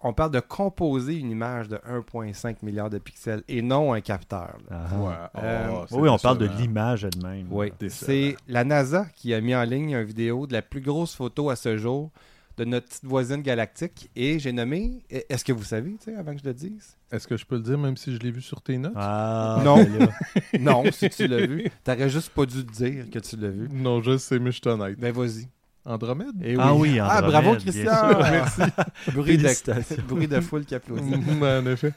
on 0.08 0.14
parle 0.14 0.32
de 0.32 0.40
composer 0.40 1.16
une 1.18 1.32
image 1.32 1.68
de 1.68 1.78
1,5 1.78 2.58
milliard 2.64 2.90
de 2.90 2.98
pixels 3.00 3.44
et 3.48 3.62
non 3.62 3.94
un 3.94 4.02
capteur. 4.02 4.58
Ah. 4.70 4.88
Ouais. 5.00 5.14
Euh, 5.44 5.70
Oh, 5.92 5.98
oui, 6.00 6.10
on 6.10 6.18
parle 6.18 6.38
de 6.38 6.46
l'image 6.48 7.06
elle-même. 7.06 7.48
Oui, 7.50 7.72
c'est 7.90 8.36
la 8.48 8.64
NASA 8.64 9.06
qui 9.16 9.34
a 9.34 9.42
mis 9.42 9.56
en 9.56 9.64
ligne 9.64 9.92
une 9.92 10.04
vidéo 10.04 10.48
de 10.48 10.54
la 10.54 10.62
plus 10.62 10.82
grosse 10.82 11.16
photo 11.16 11.50
à 11.50 11.56
ce 11.56 11.78
jour 11.78 12.12
de 12.58 12.64
notre 12.64 12.88
petite 12.88 13.04
voisine 13.06 13.42
galactique 13.42 14.10
et 14.16 14.40
j'ai 14.40 14.54
nommé. 14.54 15.04
Est-ce 15.10 15.44
que 15.44 15.52
vous 15.52 15.64
savez, 15.66 15.98
tu 15.98 16.06
sais, 16.12 16.16
avant 16.16 16.34
que 16.34 16.40
je 16.42 16.48
le 16.48 16.54
dise? 16.54 16.96
Est-ce 17.12 17.28
que 17.28 17.36
je 17.36 17.46
peux 17.46 17.56
le 17.56 17.62
dire 17.62 17.78
même 17.78 17.98
si 17.98 18.14
je 18.14 18.20
l'ai 18.20 18.32
vu 18.32 18.42
sur 18.42 18.62
tes 18.62 18.78
notes? 18.78 18.94
Ah, 18.96 19.62
Non. 19.66 19.76
ben. 19.84 20.10
Non, 20.62 20.84
si 20.92 21.10
tu 21.10 21.28
l'as 21.28 21.46
vu, 21.46 21.70
t'aurais 21.84 22.10
juste 22.10 22.30
pas 22.30 22.46
dû 22.46 22.66
te 22.66 22.72
dire 22.72 23.10
que 23.10 23.20
tu 23.20 23.36
l'as 23.38 23.50
vu. 23.50 23.68
Non, 23.74 24.02
je 24.02 24.18
sais, 24.18 24.40
mais 24.40 24.52
je 24.52 24.60
suis 24.62 24.70
honnête. 24.70 24.98
Ben 25.00 25.12
vas-y. 25.14 25.50
Andromède? 25.86 26.36
Eh 26.44 26.56
Ah 26.60 26.74
oui, 26.74 27.00
Ah 27.00 27.18
Andromède, 27.20 27.32
bravo 27.32 27.50
bien 27.52 27.60
Christian. 27.60 28.20
Merci. 28.20 28.62
bruit, 29.14 29.38
de, 29.38 29.44
Félicitations. 29.44 30.04
bruit 30.08 30.28
de 30.28 30.40
foule 30.42 30.66
qui 30.66 30.76
applaudit. 30.76 31.16
Ben, 31.40 31.64
en 31.64 31.72
effet. 31.72 31.94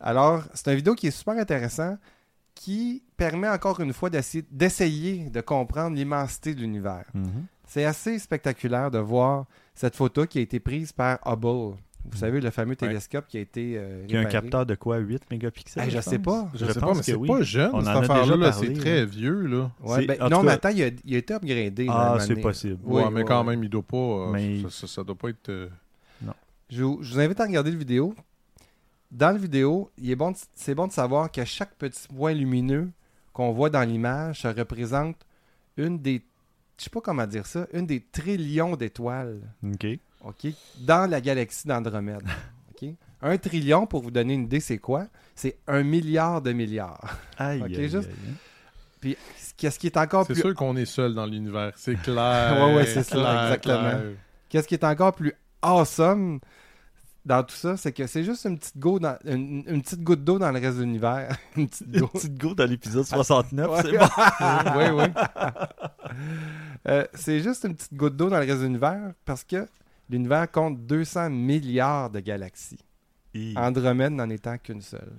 Alors, 0.00 0.42
c'est 0.54 0.70
une 0.70 0.76
vidéo 0.76 0.94
qui 0.94 1.06
est 1.06 1.12
super 1.12 1.34
intéressant, 1.34 1.96
qui 2.54 3.02
permet 3.16 3.48
encore 3.48 3.80
une 3.80 3.92
fois 3.92 4.10
d'essayer 4.10 5.30
de 5.30 5.40
comprendre 5.40 5.96
l'immensité 5.96 6.54
de 6.54 6.60
l'univers. 6.60 7.04
Mhm. 7.14 7.46
C'est 7.66 7.84
assez 7.84 8.18
spectaculaire 8.18 8.90
de 8.90 8.98
voir 8.98 9.44
cette 9.74 9.94
photo 9.94 10.26
qui 10.26 10.38
a 10.38 10.42
été 10.42 10.58
prise 10.58 10.90
par 10.92 11.18
Hubble. 11.24 11.76
Vous 12.10 12.16
savez, 12.18 12.40
le 12.40 12.50
fameux 12.50 12.74
télescope 12.76 13.26
qui 13.28 13.36
a 13.36 13.40
été 13.40 13.74
euh, 13.76 14.06
Qui 14.06 14.16
a 14.16 14.20
un 14.20 14.24
capteur 14.24 14.64
de 14.66 14.74
quoi? 14.74 14.98
8 14.98 15.30
mégapixels 15.30 15.82
Hey, 15.84 15.90
je 15.90 16.00
sais 16.00 16.18
pense? 16.18 16.50
pas. 16.50 16.50
Je, 16.54 16.66
sais 16.72 16.80
pas, 16.80 16.94
mais 16.94 17.02
c'est 17.02 17.14
oui. 17.14 17.28
pas 17.28 17.42
jeune, 17.42 17.70
On 17.74 17.80
cette 17.80 17.88
en 17.88 17.96
a 17.96 18.00
déjà 18.00 18.12
affaire-là. 18.14 18.52
C'est 18.52 18.72
très 18.72 19.06
vieux, 19.06 19.46
là. 19.46 19.70
Ouais, 19.82 20.00
C'est- 20.00 20.06
ben, 20.06 20.22
en 20.22 20.28
non, 20.30 20.42
mais 20.42 20.52
attends, 20.52 20.68
il 20.70 20.82
a, 20.82 20.90
il 21.04 21.14
a 21.14 21.18
été 21.18 21.34
upgradé. 21.34 21.86
Ah, 21.90 22.16
c'est 22.20 22.36
possible. 22.36 22.78
Oui, 22.84 23.02
ouais, 23.02 23.10
mais 23.10 23.24
quand 23.24 23.44
même, 23.44 23.62
il 23.62 23.70
doit 23.70 23.82
pas. 23.82 23.96
euh, 23.96 24.30
Mais- 24.32 24.62
ça, 24.62 24.70
ça, 24.70 24.86
ça 24.86 25.04
doit 25.04 25.16
pas 25.16 25.28
être. 25.30 25.48
euh, 25.48 25.68
Je, 26.70 26.82
vous- 26.84 26.98
je 27.02 27.14
vous 27.14 27.20
invite 27.20 27.40
à 27.40 27.44
regarder 27.44 27.70
la 27.70 27.76
vidéo. 27.78 28.14
Dans 29.10 29.30
la 29.30 29.38
vidéo, 29.38 29.90
il 29.96 30.10
est 30.10 30.16
bon 30.16 30.32
de- 30.32 30.36
c'est 30.54 30.74
bon 30.74 30.86
de 30.86 30.92
savoir 30.92 31.32
que 31.32 31.42
chaque 31.44 31.74
petit 31.76 32.06
point 32.08 32.34
lumineux 32.34 32.90
qu'on 33.32 33.52
voit 33.52 33.70
dans 33.70 33.82
l'image, 33.88 34.42
ça 34.42 34.52
représente 34.52 35.16
une 35.78 35.98
des, 35.98 36.22
je 36.76 36.84
sais 36.84 36.90
pas 36.90 37.00
comment 37.00 37.26
dire 37.26 37.46
ça, 37.46 37.66
une 37.72 37.86
des 37.86 38.00
trillions 38.02 38.76
d'étoiles, 38.76 39.40
OK. 39.64 39.86
Ok, 40.28 40.52
dans 40.80 41.08
la 41.10 41.20
galaxie 41.20 41.66
d'Andromède. 41.66 42.22
ok? 42.82 42.88
Un 43.22 43.36
trillion, 43.38 43.86
pour 43.86 44.02
vous 44.02 44.10
donner 44.12 44.34
une 44.34 44.44
idée, 44.44 44.60
c'est 44.60 44.78
quoi? 44.78 45.06
C'est 45.34 45.56
un 45.66 45.82
milliard 45.82 46.40
de 46.42 46.52
milliards. 46.52 47.16
Aïe, 47.36 47.62
aïe, 47.64 47.88
juste- 47.88 48.08
aïe. 48.08 48.34
Puis, 49.00 49.16
qu'est-ce 49.56 49.78
qui 49.78 49.86
est 49.86 49.96
encore 49.96 50.26
C'est 50.26 50.32
plus, 50.34 50.42
sûr 50.42 50.54
qu'on 50.54 50.76
est 50.76 50.84
seul 50.84 51.14
dans 51.14 51.26
l'univers. 51.26 51.72
C'est 51.76 52.00
clair. 52.00 52.56
Ouais, 52.60 52.74
ouais, 52.76 52.86
c'est 52.86 53.02
ça, 53.04 53.44
exactement. 53.44 53.92
qu'est-ce 54.48 54.66
qui 54.68 54.74
est 54.74 54.84
encore 54.84 55.14
plus 55.14 55.32
awesome 55.62 56.40
dans 57.24 57.42
tout 57.42 57.54
ça, 57.56 57.76
c'est 57.76 57.92
que 57.92 58.06
c'est 58.06 58.24
juste 58.24 58.46
une 58.46 58.58
petite, 58.58 58.78
go 58.78 58.98
dans- 58.98 59.18
une, 59.26 59.62
une 59.66 59.82
petite 59.82 60.02
goutte 60.02 60.24
d'eau 60.24 60.38
dans 60.38 60.50
le 60.50 60.58
reste 60.60 60.78
de 60.78 60.82
l'univers. 60.84 61.36
une 61.56 61.68
petite 61.68 61.86
Une 61.92 62.00
go. 62.00 62.06
petite 62.06 62.38
go 62.38 62.54
dans 62.54 62.64
l'épisode 62.64 63.04
69, 63.04 63.68
Ouais. 63.68 63.82
c'est 63.82 63.98
bon. 63.98 64.78
oui, 64.78 64.84
oui. 64.94 66.10
Euh, 66.88 67.04
c'est 67.14 67.40
juste 67.40 67.64
une 67.64 67.74
petite 67.74 67.94
goutte 67.94 68.16
d'eau 68.16 68.30
dans 68.30 68.38
le 68.38 68.46
reste 68.46 68.60
de 68.60 68.64
l'univers 68.66 69.12
parce 69.24 69.44
que 69.44 69.66
l'univers 70.10 70.50
compte 70.50 70.86
200 70.86 71.30
milliards 71.30 72.10
de 72.10 72.20
galaxies. 72.20 72.78
Andromède 73.56 74.12
n'en 74.12 74.28
étant 74.30 74.56
qu'une 74.58 74.80
seule. 74.82 75.12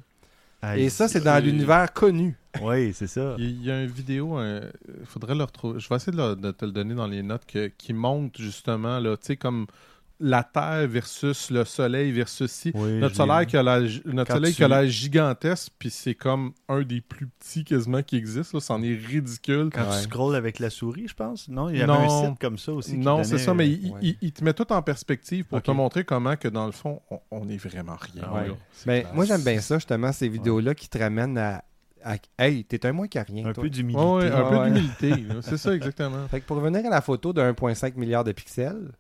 Et 0.76 0.90
ça, 0.90 1.08
c'est 1.08 1.22
dans 1.22 1.36
c'est- 1.36 1.42
l'univers 1.42 1.94
connu. 1.94 2.36
Oui, 2.62 2.92
c'est 2.94 3.08
ça. 3.08 3.36
Il 3.38 3.64
y 3.64 3.72
a 3.72 3.82
une 3.84 3.90
vidéo, 3.90 4.38
il 4.42 5.06
faudrait 5.06 5.36
le 5.36 5.44
retrouver. 5.46 5.80
Je 5.80 5.88
vais 5.88 5.96
essayer 5.96 6.12
de, 6.12 6.18
le- 6.22 6.36
de 6.36 6.52
te 6.52 6.66
le 6.66 6.72
donner 6.72 6.96
dans 6.96 7.08
les 7.08 7.24
notes 7.24 7.46
que- 7.46 7.68
qui 7.78 7.94
montre 7.94 8.42
justement, 8.42 9.00
là, 9.00 9.16
tu 9.16 9.28
sais, 9.28 9.38
comme 9.38 9.68
la 10.22 10.44
Terre 10.44 10.88
versus 10.88 11.50
le 11.50 11.64
Soleil 11.66 12.12
versus 12.12 12.52
si. 12.52 12.72
Oui, 12.76 13.00
notre 13.00 13.16
soleil, 13.16 13.46
qui 13.48 13.56
a 13.56 13.64
la- 13.64 13.80
notre 13.80 14.26
Quand 14.26 14.34
soleil 14.34 14.52
tu- 14.52 14.58
qui 14.58 14.64
a 14.64 14.68
l'air 14.68 14.86
gigantesque, 14.90 15.72
puis 15.80 15.90
c'est 15.90 16.16
comme 16.16 16.52
un 16.68 16.82
des 16.82 17.02
plus 17.02 17.28
petits 17.28 17.64
quasiment 17.64 18.04
qui 18.04 18.18
existe. 18.18 18.54
Là, 18.54 18.60
c'en 18.60 18.82
est 18.82 18.96
ridicule. 18.96 19.70
Quand 19.74 19.82
Ouais. 19.90 19.96
tu 19.98 20.04
scrolls 20.04 20.36
avec 20.36 20.60
la 20.60 20.70
souris, 20.70 21.08
je 21.08 21.14
pense. 21.14 21.48
Non, 21.48 21.70
il 21.70 21.78
y 21.78 21.82
avait 21.82 21.88
Non. 21.88 22.00
un 22.26 22.30
site 22.30 22.40
comme 22.40 22.58
ça 22.58 22.74
aussi. 22.74 22.92
qui 22.92 22.98
Non, 22.98 23.24
c'est 23.24 23.38
ça, 23.38 23.54
mais 23.54 23.66
euh, 23.66 23.68
il, 23.82 23.92
ouais. 23.92 24.00
il- 24.02 24.18
il 24.22 24.32
te 24.32 24.44
met 24.44 24.54
tout 24.54 24.72
en 24.74 24.82
perspective 24.82 25.46
pour 25.46 25.62
te 25.62 25.72
montrer 25.72 26.04
comment 26.04 26.36
que 26.36 26.48
dans 26.48 26.66
le 26.66 26.72
fond, 26.74 27.02
on, 27.10 27.20
on 27.32 27.48
est 27.50 27.58
vraiment 27.58 27.96
rien. 27.96 28.24
Ah 28.26 28.34
ouais. 28.34 28.52
Ben, 28.86 29.06
moi, 29.14 29.26
j'aime 29.26 29.44
bien 29.44 29.60
ça, 29.62 29.76
justement, 29.78 30.12
ces 30.12 30.28
vidéos-là 30.28 30.76
qui 30.76 30.90
te 30.90 30.98
ramènent 30.98 31.38
à, 31.38 31.64
à- 32.04 32.16
Hey, 32.38 32.64
t'es 32.66 32.86
un 32.86 32.92
moins 32.92 33.08
qu'à 33.08 33.24
rien. 33.24 33.46
un 33.48 33.54
toi. 33.54 33.64
peu 33.64 33.70
d'humilité. 33.70 34.04
Ouais, 34.06 34.30
un 34.30 34.36
Ah 34.46 34.50
peu 34.50 34.58
ouais. 34.58 34.72
d'humilité. 34.72 35.14
C'est 35.42 35.58
ça, 35.58 35.74
exactement. 35.76 36.28
Fait 36.30 36.42
que 36.42 36.46
pour 36.46 36.58
revenir 36.58 36.86
à 36.86 36.90
la 36.90 37.02
photo 37.02 37.32
de 37.34 37.42
1,5 37.42 37.96
milliard 37.96 38.24
de 38.24 38.32
pixels, 38.32 38.92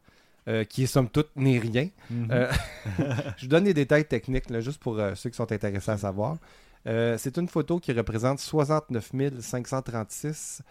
euh, 0.49 0.63
qui 0.65 0.87
somme 0.87 1.07
toute 1.09 1.29
n'est 1.35 1.59
rien, 1.59 1.89
Mhm. 2.09 2.27
euh, 2.31 2.51
je 3.37 3.43
vous 3.43 3.47
donne 3.49 3.63
des 3.65 3.73
détails 3.73 4.05
techniques, 4.05 4.49
là, 4.49 4.59
juste 4.59 4.79
pour 4.81 4.97
euh, 4.99 5.13
ceux 5.15 5.29
qui 5.29 5.35
sont 5.37 5.51
intéressés 5.51 5.91
à 5.91 5.97
savoir. 5.97 6.37
C'est 6.85 7.37
une 7.37 7.47
photo 7.47 7.79
qui 7.79 7.91
représente 7.91 8.39
69 8.39 9.11
536 9.41 10.61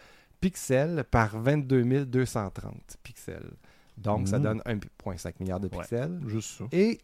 pixels 0.40 1.04
par 1.10 1.38
22 1.38 2.04
230 2.06 2.96
pixels. 3.02 3.50
Donc, 3.96 4.26
ça 4.28 4.38
Mhm. 4.38 4.42
donne 4.44 4.62
1,5 4.64 5.38
milliard 5.40 5.60
de 5.60 5.68
Ouais. 5.68 5.78
pixels. 5.82 6.18
Juste 6.26 6.58
ça. 6.58 6.64
Et 6.72 6.98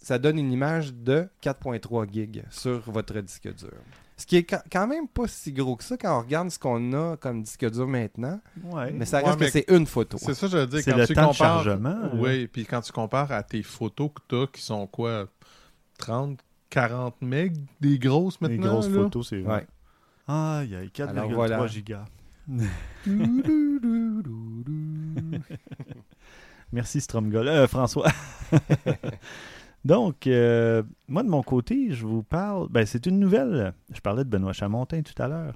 ça 0.00 0.18
donne 0.18 0.38
une 0.38 0.52
image 0.52 0.94
de 0.94 1.28
4.3 1.42 2.06
gigs 2.10 2.44
sur 2.50 2.80
votre 2.90 3.18
disque 3.20 3.52
dur. 3.54 3.72
Ce 4.18 4.26
qui 4.26 4.36
est 4.36 4.42
quand- 4.44 4.86
même 4.88 5.06
pas 5.08 5.26
si 5.28 5.52
gros 5.52 5.76
que 5.76 5.84
ça 5.84 5.96
quand 5.96 6.18
on 6.18 6.22
regarde 6.22 6.50
ce 6.50 6.58
qu'on 6.58 6.92
a 6.92 7.16
comme 7.16 7.42
disque 7.42 7.64
dur 7.70 7.86
maintenant. 7.86 8.40
Ouais. 8.64 8.90
Mais 8.92 9.04
ça 9.06 9.18
Ouais, 9.18 9.26
reste 9.28 9.38
mais 9.40 9.46
que 9.46 9.52
c'est 9.52 9.64
une 9.68 9.86
photo. 9.86 10.18
C'est 10.20 10.34
ça, 10.34 10.48
je 10.48 10.56
veux 10.58 10.66
dire. 10.66 10.80
C'est 10.82 10.90
quand 10.90 10.96
le 10.98 11.06
tu 11.06 11.14
temps 11.14 11.22
de 11.22 11.26
compares, 11.28 11.62
chargement. 11.64 11.96
Oui, 12.14 12.48
puis 12.48 12.66
quand 12.66 12.80
tu 12.80 12.90
compares 12.92 13.30
à 13.32 13.42
tes 13.44 13.62
photos 13.62 14.10
que 14.12 14.20
tu 14.28 14.34
as, 14.42 14.46
qui 14.48 14.60
sont 14.60 14.86
quoi 14.88 15.26
30, 15.98 16.40
40 16.68 17.14
MB, 17.22 17.52
des 17.80 17.98
grosses 17.98 18.40
maintenant. 18.40 18.56
Les 18.64 18.68
grosses 18.68 18.88
là? 18.88 19.02
photos, 19.04 19.28
c'est 19.28 19.40
vrai. 19.40 19.66
Ouais. 20.28 20.34
Aïe, 20.34 20.74
aïe, 20.76 20.90
4,3 20.92 21.08
Alors 21.18 21.30
voilà. 21.32 21.66
gigas. 21.68 22.04
Merci 26.72 27.00
Stromgol. 27.00 27.48
Euh, 27.48 27.66
François. 27.66 28.10
Donc, 29.84 30.26
euh, 30.26 30.82
moi 31.06 31.22
de 31.22 31.28
mon 31.28 31.42
côté, 31.42 31.92
je 31.92 32.04
vous 32.04 32.22
parle. 32.22 32.68
Ben, 32.68 32.84
c'est 32.84 33.06
une 33.06 33.18
nouvelle. 33.18 33.72
Je 33.94 34.00
parlais 34.00 34.24
de 34.24 34.28
Benoît 34.28 34.52
Chamontin 34.52 35.02
tout 35.02 35.20
à 35.22 35.28
l'heure. 35.28 35.54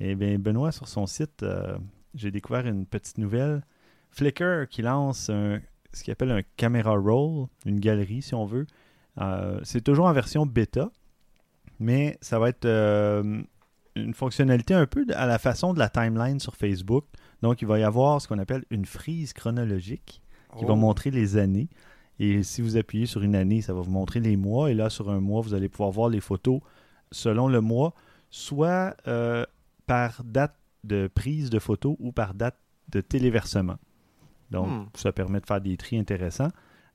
Eh 0.00 0.14
bien, 0.14 0.38
Benoît, 0.38 0.72
sur 0.72 0.88
son 0.88 1.06
site, 1.06 1.42
euh, 1.42 1.76
j'ai 2.14 2.30
découvert 2.30 2.66
une 2.66 2.86
petite 2.86 3.18
nouvelle. 3.18 3.62
Flickr 4.10 4.66
qui 4.68 4.82
lance 4.82 5.30
un- 5.30 5.60
ce 5.92 6.02
qu'il 6.02 6.12
appelle 6.12 6.30
un 6.32 6.42
camera 6.56 6.96
roll, 6.96 7.46
une 7.64 7.78
galerie 7.80 8.22
si 8.22 8.34
on 8.34 8.44
veut. 8.44 8.66
Euh, 9.20 9.60
c'est 9.62 9.82
toujours 9.82 10.06
en 10.06 10.12
version 10.12 10.46
bêta, 10.46 10.90
mais 11.78 12.16
ça 12.20 12.38
va 12.38 12.48
être 12.48 12.66
une 13.96 14.14
fonctionnalité 14.14 14.74
un 14.74 14.86
peu 14.86 15.04
à 15.14 15.26
la 15.26 15.38
façon 15.38 15.74
de 15.74 15.78
la 15.78 15.88
timeline 15.88 16.40
sur 16.40 16.56
Facebook. 16.56 17.04
Donc, 17.42 17.62
il 17.62 17.68
va 17.68 17.78
y 17.78 17.82
avoir 17.82 18.20
ce 18.20 18.28
qu'on 18.28 18.38
appelle 18.38 18.64
une 18.70 18.84
frise 18.84 19.32
chronologique 19.32 20.22
qui 20.58 20.64
va 20.64 20.72
Oh. 20.72 20.76
montrer 20.76 21.10
les 21.10 21.36
années. 21.36 21.68
Et 22.20 22.42
si 22.44 22.60
vous 22.62 22.76
appuyez 22.76 23.06
sur 23.06 23.22
une 23.22 23.34
année, 23.34 23.62
ça 23.62 23.72
va 23.74 23.80
vous 23.80 23.90
montrer 23.90 24.20
les 24.20 24.36
mois. 24.36 24.70
Et 24.70 24.74
là, 24.74 24.90
sur 24.90 25.10
un 25.10 25.20
mois, 25.20 25.40
vous 25.40 25.54
allez 25.54 25.68
pouvoir 25.68 25.90
voir 25.90 26.08
les 26.10 26.20
photos 26.20 26.60
selon 27.10 27.48
le 27.48 27.60
mois, 27.60 27.94
soit 28.30 28.94
euh, 29.08 29.44
par 29.86 30.22
date 30.24 30.54
de 30.84 31.08
prise 31.12 31.50
de 31.50 31.58
photo 31.58 31.96
ou 31.98 32.12
par 32.12 32.34
date 32.34 32.56
de 32.90 33.00
téléversement. 33.00 33.76
Donc, 34.50 34.68
Hmm. 34.68 34.84
ça 34.94 35.12
permet 35.12 35.40
de 35.40 35.46
faire 35.46 35.60
des 35.60 35.76
tris 35.76 35.98
intéressants. 35.98 36.50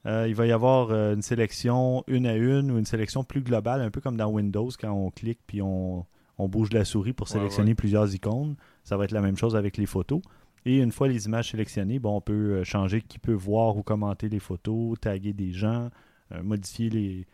Euh, 0.05 0.27
il 0.27 0.35
va 0.35 0.45
y 0.45 0.51
avoir 0.51 0.91
euh, 0.91 1.15
une 1.15 1.21
sélection 1.23 2.03
une 2.07 2.27
à 2.27 2.35
une 2.35 2.69
ou 2.71 2.77
une 2.77 2.85
sélection 2.85 3.23
plus 3.23 3.41
globale, 3.41 3.81
un 3.81 3.89
peu 3.89 4.01
comme 4.01 4.17
dans 4.17 4.27
Windows 4.29 4.69
quand 4.79 4.91
on 4.91 5.09
clique 5.09 5.39
puis 5.47 5.61
on, 5.63 6.05
on 6.37 6.47
bouge 6.47 6.71
la 6.71 6.85
souris 6.85 7.13
pour 7.13 7.27
Ouais, 7.27 7.33
sélectionner 7.33 7.71
ouais. 7.71 7.75
plusieurs 7.75 8.13
icônes. 8.13 8.55
Ça 8.83 8.97
va 8.97 9.05
être 9.05 9.11
la 9.11 9.21
même 9.21 9.37
chose 9.37 9.55
avec 9.55 9.77
les 9.77 9.87
photos. 9.87 10.21
Et 10.65 10.77
une 10.79 10.91
fois 10.91 11.07
les 11.07 11.25
images 11.27 11.51
sélectionnées, 11.51 11.99
bon, 11.99 12.17
on 12.17 12.21
peut 12.21 12.33
euh, 12.33 12.63
changer 12.63 13.01
qui 13.01 13.19
peut 13.19 13.33
voir 13.33 13.77
ou 13.77 13.83
commenter 13.83 14.29
les 14.29 14.39
photos, 14.39 14.99
taguer 14.99 15.33
des 15.33 15.51
gens, 15.51 15.89
euh, 16.31 16.41
modifier 16.41 16.89
les, 16.89 17.27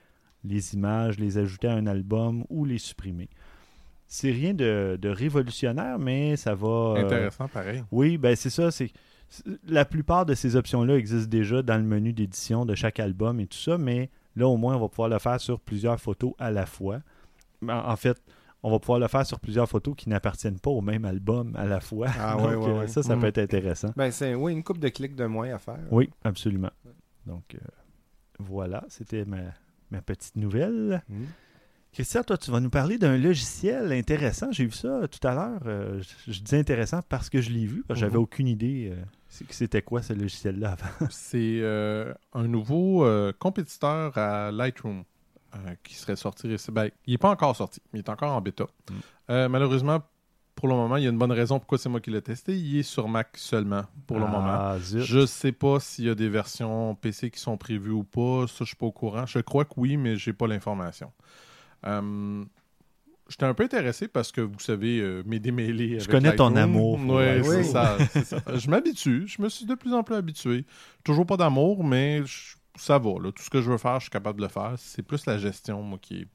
les 0.43 0.73
images, 0.73 1.17
les 1.19 1.37
ajouter 1.37 1.67
à 1.67 1.73
un 1.75 1.87
album 1.87 2.43
ou 2.49 2.65
les 2.65 2.77
supprimer. 2.77 3.29
C'est 4.07 4.31
rien 4.31 4.53
de, 4.53 4.97
de 5.01 5.07
révolutionnaire, 5.09 5.97
mais 5.97 6.35
ça 6.35 6.53
va. 6.55 6.67
euh, 6.97 7.05
Intéressant, 7.05 7.47
pareil. 7.47 7.83
oui, 7.91 8.17
ben 8.17 8.35
c'est 8.35 8.49
ça. 8.49 8.69
C'est 8.69 8.91
la 9.65 9.85
plupart 9.85 10.25
de 10.25 10.33
ces 10.33 10.57
options-là 10.57 10.97
existent 10.97 11.29
déjà 11.29 11.61
dans 11.61 11.77
le 11.77 11.83
menu 11.83 12.11
d'édition 12.11 12.65
de 12.65 12.75
chaque 12.75 12.99
album 12.99 13.39
et 13.39 13.47
tout 13.47 13.57
ça, 13.57 13.77
mais 13.77 14.09
là 14.35 14.45
au 14.49 14.57
moins 14.57 14.75
on 14.75 14.79
va 14.81 14.89
pouvoir 14.89 15.07
le 15.07 15.19
faire 15.19 15.39
sur 15.39 15.61
plusieurs 15.61 16.01
photos 16.01 16.33
à 16.37 16.51
la 16.51 16.65
fois. 16.65 16.99
En, 17.65 17.69
en 17.91 17.95
fait, 17.95 18.21
on 18.63 18.71
va 18.71 18.79
pouvoir 18.79 18.99
le 18.99 19.07
faire 19.07 19.25
sur 19.25 19.39
plusieurs 19.39 19.67
photos 19.67 19.95
qui 19.97 20.07
n'appartiennent 20.09 20.59
pas 20.59 20.69
au 20.71 20.81
même 20.81 21.05
album 21.05 21.55
à 21.55 21.65
la 21.65 21.79
fois. 21.79 22.07
Ah, 22.19 22.35
Donc, 22.37 22.45
ouais, 22.47 22.55
ouais, 22.55 22.67
euh, 22.69 22.79
ouais. 22.81 22.87
ça, 22.87 23.01
ça 23.03 23.17
peut 23.17 23.27
être 23.27 23.39
intéressant. 23.39 23.89
Ben, 23.95 24.11
c'est 24.11 24.35
oui, 24.35 24.53
une 24.53 24.63
coupe 24.63 24.79
de 24.79 24.89
clics 24.89 25.15
de 25.15 25.25
moins 25.25 25.53
à 25.53 25.57
faire. 25.57 25.79
Oui, 25.91 26.09
absolument. 26.23 26.71
Donc 27.25 27.55
euh, 27.55 27.59
voilà, 28.39 28.83
c'était 28.89 29.25
ma, 29.25 29.39
ma 29.89 30.01
petite 30.01 30.35
nouvelle. 30.35 31.01
Mhm. 31.09 31.25
Christian, 31.93 32.23
toi, 32.23 32.37
tu 32.37 32.51
vas 32.51 32.61
nous 32.61 32.69
parler 32.69 32.97
d'un 32.97 33.17
logiciel 33.17 33.91
intéressant. 33.91 34.49
J'ai 34.53 34.63
vu 34.63 34.71
ça 34.71 35.01
tout 35.09 35.27
à 35.27 35.33
l'heure. 35.35 35.59
Euh, 35.65 36.01
je, 36.25 36.31
je 36.31 36.41
dis 36.41 36.55
intéressant 36.55 37.01
parce 37.09 37.29
que 37.29 37.41
je 37.41 37.49
l'ai 37.49 37.65
vu, 37.65 37.83
parce 37.85 37.99
que 37.99 38.05
j'avais 38.05 38.15
Mhm. 38.15 38.23
aucune 38.23 38.47
idée 38.47 38.93
euh, 38.93 39.03
c'est- 39.27 39.43
que 39.45 39.53
c'était 39.53 39.81
quoi 39.81 40.01
ce 40.01 40.13
logiciel-là 40.13 40.71
avant. 40.71 41.07
C'est 41.09 41.59
euh, 41.61 42.13
un 42.31 42.47
nouveau 42.47 43.03
euh, 43.05 43.33
compétiteur 43.37 44.17
à 44.17 44.51
Lightroom 44.53 45.03
euh, 45.55 45.75
qui 45.83 45.95
serait 45.95 46.15
sorti 46.15 46.47
récemment. 46.47 46.81
Ben, 46.81 46.89
il 47.05 47.11
n'est 47.11 47.17
pas 47.17 47.29
encore 47.29 47.55
sorti, 47.55 47.81
il 47.93 47.99
est 47.99 48.09
encore 48.09 48.31
en 48.33 48.41
bêta. 48.41 48.65
Mm. 48.65 48.93
Euh, 49.29 49.49
malheureusement, 49.49 49.99
pour 50.55 50.67
le 50.67 50.75
moment, 50.75 50.97
il 50.97 51.03
y 51.03 51.07
a 51.07 51.09
une 51.09 51.17
bonne 51.17 51.31
raison 51.31 51.59
pourquoi 51.59 51.77
c'est 51.77 51.89
moi 51.89 51.99
qui 52.01 52.11
l'ai 52.11 52.21
testé. 52.21 52.55
Il 52.57 52.77
est 52.79 52.83
sur 52.83 53.07
Mac 53.07 53.29
seulement 53.35 53.83
pour 54.05 54.19
le 54.19 54.25
moment. 54.25 54.45
Ah, 54.47 54.77
zut. 54.79 55.01
Je 55.01 55.25
sais 55.25 55.51
pas 55.53 55.79
s'il 55.79 56.05
y 56.05 56.09
a 56.09 56.15
des 56.15 56.29
versions 56.29 56.93
PC 56.95 57.31
qui 57.31 57.39
sont 57.39 57.57
prévues 57.57 57.91
ou 57.91 58.03
pas. 58.03 58.45
Ça, 58.47 58.57
je 58.59 58.65
suis 58.65 58.75
pas 58.75 58.85
au 58.85 58.91
courant. 58.91 59.25
Je 59.25 59.39
crois 59.39 59.65
que 59.65 59.73
oui, 59.77 59.97
mais 59.97 60.17
j'ai 60.17 60.33
pas 60.33 60.47
l'information. 60.47 61.11
Euh, 61.85 62.43
J'étais 63.29 63.45
un 63.45 63.53
peu 63.53 63.63
intéressé 63.63 64.09
parce 64.09 64.29
que 64.33 64.41
vous 64.41 64.59
savez, 64.59 64.99
euh, 64.99 65.23
mes 65.25 65.39
démêlés. 65.39 65.95
avec 65.95 66.09
connais 66.09 66.35
ton 66.35 66.53
amour 66.57 66.99
Ouais, 67.07 67.41
c'est 67.43 67.63
ça, 67.63 67.97
c'est 68.11 68.25
ça. 68.25 68.41
Je 68.53 68.69
m'habitue. 68.69 69.25
Je 69.25 69.41
me 69.41 69.47
suis 69.47 69.65
de 69.65 69.73
plus 69.73 69.93
en 69.93 70.03
plus 70.03 70.15
habitué. 70.15 70.65
Toujours 71.05 71.25
pas 71.25 71.37
d'amour, 71.37 71.81
mais 71.85 72.25
je- 72.25 72.57
ça 72.75 72.97
va. 72.97 73.11
là. 73.21 73.31
Tout 73.31 73.43
ce 73.43 73.49
que 73.49 73.61
je 73.61 73.69
veux 73.69 73.77
faire, 73.77 73.95
je 73.95 74.05
suis 74.05 74.09
capable 74.09 74.39
de 74.39 74.45
le 74.45 74.49
faire. 74.49 74.73
C'est 74.77 75.03
plus 75.03 75.25
la 75.25 75.37
gestion, 75.37 75.81
moi, 75.81 75.99
qui 76.01 76.21
est 76.21 76.27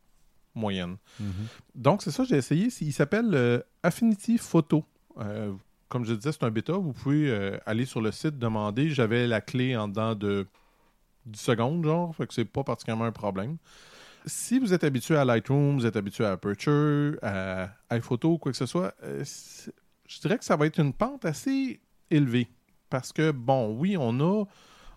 moyenne. 0.54 0.96
Mhm. 1.20 1.46
Donc, 1.74 2.02
c'est 2.02 2.10
ça, 2.10 2.24
j'ai 2.24 2.36
essayé. 2.36 2.68
Il 2.80 2.92
s'appelle 2.92 3.30
euh, 3.34 3.60
Affinity 3.82 4.38
Photo. 4.38 4.84
Euh, 5.18 5.52
comme 5.88 6.04
je 6.04 6.14
disais, 6.14 6.32
c'est 6.32 6.44
un 6.44 6.50
bêta. 6.50 6.72
Vous 6.72 6.92
pouvez 6.92 7.30
euh, 7.30 7.58
aller 7.66 7.84
sur 7.84 8.00
le 8.00 8.12
site, 8.12 8.38
demander. 8.38 8.90
J'avais 8.90 9.26
la 9.26 9.40
clé 9.40 9.76
en 9.76 9.88
dedans 9.88 10.14
de 10.14 10.46
10 11.26 11.40
secondes, 11.40 11.84
genre. 11.84 12.14
Fait 12.16 12.26
que 12.26 12.34
c'est 12.34 12.44
pas 12.44 12.64
particulièrement 12.64 13.04
un 13.04 13.12
problème. 13.12 13.56
Si 14.24 14.58
vous 14.58 14.72
êtes 14.72 14.82
habitué 14.82 15.16
à 15.16 15.24
Lightroom, 15.24 15.78
vous 15.78 15.86
êtes 15.86 15.94
habitué 15.94 16.24
à 16.24 16.32
Aperture, 16.32 17.16
à 17.22 17.68
iPhoto, 17.90 18.38
quoi 18.38 18.50
que 18.50 18.58
ce 18.58 18.66
soit, 18.66 18.92
je 18.98 20.20
dirais 20.20 20.36
que 20.36 20.44
ça 20.44 20.56
va 20.56 20.66
être 20.66 20.80
une 20.80 20.92
pente 20.92 21.24
assez 21.24 21.80
élevée. 22.10 22.48
Parce 22.90 23.12
que, 23.12 23.30
bon, 23.30 23.76
oui, 23.76 23.96
on 23.96 24.18
a 24.18 24.44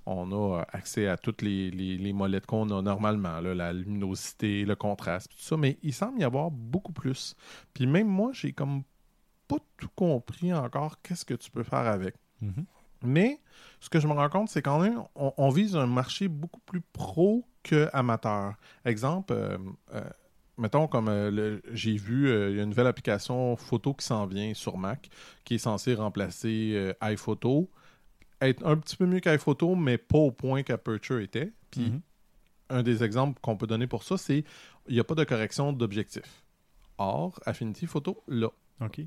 on 0.10 0.32
a 0.32 0.64
accès 0.72 1.08
à 1.08 1.18
toutes 1.18 1.42
les, 1.42 1.72
les, 1.72 1.98
les 1.98 2.14
molettes 2.14 2.46
qu'on 2.46 2.70
a 2.70 2.82
normalement, 2.82 3.40
là, 3.40 3.54
la 3.54 3.74
luminosité, 3.74 4.66
le 4.66 4.76
contraste, 4.76 5.30
tout 5.30 5.40
ça, 5.40 5.58
mais 5.58 5.78
il 5.84 5.94
semble 5.94 6.20
y 6.20 6.24
avoir 6.24 6.52
beaucoup 6.52 6.92
plus. 6.92 7.36
Puis 7.74 7.86
même 7.88 8.08
moi, 8.08 8.32
j'ai 8.34 8.52
comme 8.54 8.84
pas 9.48 9.58
tout 9.78 9.90
compris 9.96 10.54
encore 10.54 11.02
qu'est-ce 11.02 11.26
que 11.26 11.34
tu 11.34 11.52
peux 11.52 11.64
faire 11.64 11.88
avec. 11.88 12.16
Mhm. 12.42 12.66
Mais 13.04 13.40
ce 13.80 13.90
que 13.90 14.00
je 14.00 14.08
me 14.08 14.14
rends 14.14 14.30
compte, 14.30 14.50
c'est 14.50 14.62
quand 14.62 14.80
même, 14.80 15.04
on, 15.16 15.34
on 15.38 15.50
vise 15.50 15.76
un 15.76 15.88
marché 15.88 16.28
beaucoup 16.28 16.60
plus 16.62 16.82
pro 16.82 17.46
que 17.64 17.90
amateur. 17.94 18.56
Exemple, 18.86 19.34
euh, 19.34 19.58
euh, 19.94 20.02
mettons 20.58 20.88
comme 20.88 21.08
euh, 21.08 21.60
j'ai 21.72 21.96
vu, 21.96 22.28
euh, 22.28 22.52
il 22.52 22.58
y 22.58 22.60
a 22.60 22.64
une 22.64 22.70
nouvelle 22.70 22.88
application 22.88 23.56
photo 23.56 23.94
qui 23.94 24.06
s'en 24.06 24.26
vient 24.26 24.54
sur 24.54 24.78
Mac 24.78 25.10
qui 25.46 25.56
est 25.56 25.60
censée 25.60 25.96
remplacer 25.96 26.74
euh, 26.76 26.94
iPhoto. 27.02 27.70
Être 28.42 28.66
un 28.66 28.78
petit 28.78 28.96
peu 28.96 29.06
mieux 29.06 29.20
qu'iPhoto, 29.20 29.76
mais 29.76 29.98
pas 29.98 30.18
au 30.18 30.32
point 30.32 30.64
qu'Aperture 30.64 31.20
était. 31.20 31.52
Puis 31.72 31.90
Mhm. 31.90 32.02
un 32.70 32.84
des 32.84 33.04
exemples 33.04 33.40
qu'on 33.42 33.58
peut 33.58 33.68
donner 33.68 33.88
pour 33.88 34.04
ça, 34.04 34.18
c'est 34.18 34.44
il 34.88 34.94
n'y 34.94 35.00
a 35.00 35.04
pas 35.04 35.16
de 35.16 35.24
correction 35.24 35.74
d'objectif. 35.74 36.44
Or, 36.98 37.40
Affinity 37.46 37.86
Photo, 37.86 38.24
là, 38.28 38.50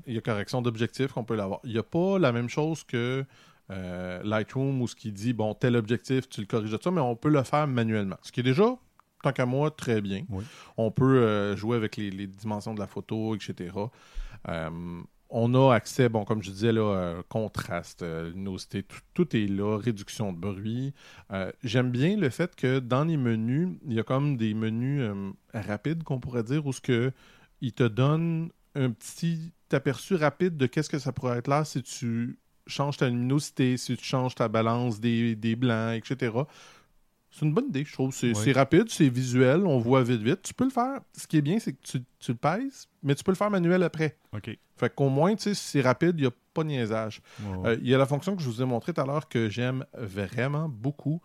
il 0.07 0.13
y 0.13 0.17
a 0.17 0.21
correction 0.21 0.61
d'objectif 0.61 1.11
qu'on 1.13 1.23
peut 1.23 1.35
l'avoir. 1.35 1.59
Il 1.63 1.71
n'y 1.71 1.77
a 1.79 1.83
pas 1.83 2.19
la 2.19 2.31
même 2.31 2.49
chose 2.49 2.83
que 2.83 3.25
euh, 3.71 4.21
Lightroom 4.23 4.81
où 4.81 4.87
ce 4.87 4.95
qui 4.95 5.11
dit, 5.11 5.33
bon, 5.33 5.53
tel 5.53 5.75
objectif, 5.75 6.27
tu 6.29 6.41
le 6.41 6.47
corriges 6.47 6.71
de 6.71 6.79
ça, 6.81 6.91
mais 6.91 7.01
on 7.01 7.15
peut 7.15 7.29
le 7.29 7.41
faire 7.43 7.65
manuellement. 7.67 8.17
Ce 8.21 8.31
qui 8.31 8.41
est 8.41 8.43
déjà, 8.43 8.75
tant 9.23 9.31
qu'à 9.31 9.45
moi, 9.45 9.71
très 9.71 10.01
bien. 10.01 10.25
Oui. 10.29 10.43
On 10.77 10.91
peut 10.91 11.17
euh, 11.19 11.55
jouer 11.55 11.77
avec 11.77 11.95
les, 11.97 12.11
les 12.11 12.27
dimensions 12.27 12.73
de 12.73 12.79
la 12.79 12.87
photo, 12.87 13.35
etc. 13.35 13.71
Euh, 14.49 15.01
on 15.35 15.55
a 15.55 15.73
accès, 15.73 16.09
bon, 16.09 16.25
comme 16.25 16.43
je 16.43 16.51
disais, 16.51 16.71
là, 16.71 16.81
euh, 16.81 17.23
contraste, 17.27 18.03
euh, 18.03 18.29
luminosité, 18.29 18.85
tout, 19.15 19.35
est 19.35 19.47
là, 19.47 19.77
réduction 19.79 20.31
de 20.31 20.37
bruit. 20.37 20.93
Euh, 21.31 21.51
J'aime 21.63 21.89
bien 21.89 22.15
le 22.15 22.29
fait 22.29 22.55
que 22.55 22.77
dans 22.77 23.03
les 23.03 23.17
menus, 23.17 23.69
il 23.87 23.93
y 23.93 23.99
a 23.99 24.03
comme 24.03 24.37
des 24.37 24.53
menus 24.53 25.01
euh, 25.01 25.31
rapides, 25.55 26.03
qu'on 26.03 26.19
pourrait 26.19 26.43
dire, 26.43 26.67
où 26.67 26.71
ce 26.71 26.81
que 26.81 27.11
il 27.61 27.73
te 27.73 27.83
donne 27.83 28.51
un 28.75 28.91
petit 28.91 29.51
aperçu 29.71 30.13
rapide 30.13 30.55
de 30.55 30.67
qu'est-ce 30.67 30.89
que 30.89 30.99
ça 30.99 31.11
pourrait 31.11 31.39
être 31.39 31.47
là 31.47 31.65
si 31.65 31.81
tu 31.81 32.37
changes 32.67 32.97
ta 32.97 33.09
luminosité, 33.09 33.77
si 33.77 33.97
tu 33.97 34.05
changes 34.05 34.35
ta 34.35 34.47
balance 34.47 34.99
des, 34.99 35.35
des 35.35 35.55
blancs, 35.55 35.95
etc. 35.95 36.31
C'est 37.35 37.45
une 37.47 37.53
bonne 37.53 37.65
idée, 37.69 37.83
je 37.83 37.91
trouve. 37.91 38.13
C'est 38.13 38.31
Oui. 38.37 38.51
rapide, 38.53 38.89
c'est 38.89 39.09
visuel, 39.09 39.65
on 39.65 39.79
voit 39.79 40.03
vite, 40.03 40.21
vite. 40.21 40.43
Tu 40.43 40.53
peux 40.53 40.65
le 40.65 40.69
faire. 40.69 41.01
Ce 41.17 41.25
qui 41.25 41.37
est 41.37 41.41
bien, 41.41 41.57
c'est 41.57 41.73
que 41.73 41.81
tu, 41.81 41.99
tu 42.19 42.31
le 42.31 42.37
pèses, 42.37 42.87
mais 43.01 43.15
tu 43.15 43.23
peux 43.23 43.31
le 43.31 43.35
faire 43.35 43.49
manuel 43.49 43.81
après. 43.81 44.17
OK. 44.35 44.55
Fait 44.77 44.93
qu'au 44.93 45.09
moins, 45.09 45.33
tu 45.35 45.41
sais, 45.43 45.53
si 45.55 45.63
c'est 45.71 45.81
rapide, 45.81 46.13
il 46.17 46.21
n'y 46.21 46.27
a 46.27 46.31
pas 46.53 46.61
de 46.63 46.67
niaisage. 46.69 47.21
Ouais. 47.43 47.69
Euh, 47.69 47.77
Il 47.81 47.87
y 47.89 47.95
a 47.95 47.97
la 47.97 48.05
fonction 48.05 48.35
que 48.35 48.41
je 48.43 48.47
vous 48.49 48.61
ai 48.61 48.65
montrée 48.65 48.93
tout 48.93 49.01
à 49.01 49.05
l'heure 49.05 49.27
que 49.27 49.49
j'aime 49.49 49.83
vraiment 49.97 50.69
beaucoup, 50.69 51.21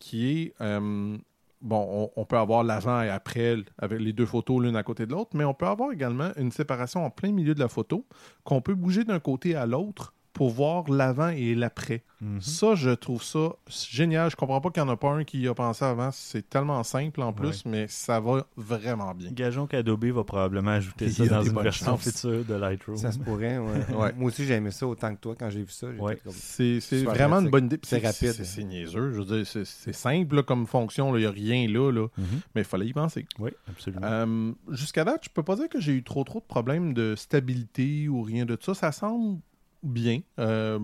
qui 0.00 0.26
est, 0.42 0.54
euh, 0.60 1.16
bon, 1.60 2.10
on, 2.16 2.20
on 2.20 2.24
peut 2.24 2.38
avoir 2.38 2.64
l'avant 2.64 3.00
et 3.02 3.08
après 3.08 3.56
avec 3.78 4.00
les 4.00 4.12
deux 4.12 4.26
photos 4.26 4.60
l'une 4.62 4.74
à 4.74 4.82
côté 4.82 5.06
de 5.06 5.12
l'autre, 5.12 5.30
mais 5.34 5.44
on 5.44 5.54
peut 5.54 5.66
avoir 5.66 5.92
également 5.92 6.30
une 6.38 6.50
séparation 6.50 7.04
en 7.04 7.10
plein 7.10 7.30
milieu 7.30 7.54
de 7.54 7.60
la 7.60 7.68
photo 7.68 8.04
qu'on 8.42 8.60
peut 8.62 8.74
bouger 8.74 9.04
d'un 9.04 9.20
côté 9.20 9.54
à 9.54 9.64
l'autre 9.66 10.12
pour 10.32 10.50
voir 10.50 10.88
l'avant 10.90 11.28
et 11.28 11.54
l'après. 11.54 12.02
Mhm. 12.20 12.40
Ça, 12.40 12.74
je 12.74 12.90
trouve 12.90 13.22
ça 13.22 13.50
génial. 13.68 14.30
Je 14.30 14.36
comprends 14.36 14.60
pas 14.60 14.70
qu'il 14.70 14.82
n'y 14.82 14.88
en 14.88 14.92
a 14.92 14.96
pas 14.96 15.10
un 15.10 15.24
qui 15.24 15.40
y 15.40 15.48
a 15.48 15.54
pensé 15.54 15.84
avant. 15.84 16.10
C'est 16.12 16.48
tellement 16.48 16.82
simple 16.84 17.20
en 17.20 17.32
plus, 17.32 17.64
mais 17.66 17.86
ça 17.88 18.20
va 18.20 18.46
vraiment 18.56 19.12
bien. 19.14 19.30
Gageons 19.32 19.66
qu'Adobe 19.66 20.04
va 20.06 20.22
probablement 20.24 20.70
ajouter 20.70 21.10
ça 21.10 21.26
dans 21.26 21.42
une 21.42 21.60
version 21.60 21.96
future 21.96 22.44
de 22.44 22.54
Lightroom. 22.54 22.96
Ça 22.96 23.12
se 23.12 23.18
pourrait, 23.18 23.58
ouais. 23.58 23.72
Ouais. 23.96 24.12
Moi 24.16 24.28
aussi, 24.28 24.44
j'ai 24.46 24.54
aimé 24.54 24.70
ça 24.70 24.86
autant 24.86 25.14
que 25.14 25.20
toi 25.20 25.34
quand 25.38 25.50
j'ai 25.50 25.62
vu 25.62 25.70
ça. 25.70 25.88
C'est 26.30 26.78
vraiment 27.04 27.28
pratique. 27.30 27.44
une 27.44 27.50
bonne 27.50 27.66
idée. 27.66 27.80
C'est 27.82 28.04
rapide. 28.04 28.32
C'est 28.44 28.64
niaiseux. 28.64 29.12
Je 29.12 29.20
veux 29.20 29.36
dire, 29.42 29.46
c'est- 29.46 29.92
simple 29.92 30.36
là, 30.36 30.42
comme 30.42 30.66
fonction. 30.66 31.14
Il 31.16 31.20
n'y 31.20 31.26
a 31.26 31.30
rien 31.30 31.68
là, 31.68 31.90
là. 31.90 32.06
Mhm. 32.16 32.24
mais 32.54 32.60
il 32.62 32.64
fallait 32.64 32.86
y 32.86 32.92
penser. 32.92 33.26
Oui, 33.38 33.50
absolument. 33.68 34.06
Euh, 34.06 34.52
Jusqu'à 34.70 35.04
date, 35.04 35.24
je 35.24 35.28
peux 35.30 35.42
pas 35.42 35.56
dire 35.56 35.68
que 35.68 35.80
j'ai 35.80 35.92
eu 35.92 36.02
trop 36.02 36.24
trop 36.24 36.40
de 36.40 36.44
problèmes 36.44 36.94
de 36.94 37.14
stabilité 37.16 38.08
ou 38.08 38.22
rien 38.22 38.44
de 38.44 38.56
ça. 38.60 38.74
Ça 38.74 38.92
semble 38.92 39.40
bien. 39.82 40.20
Euh, 40.38 40.78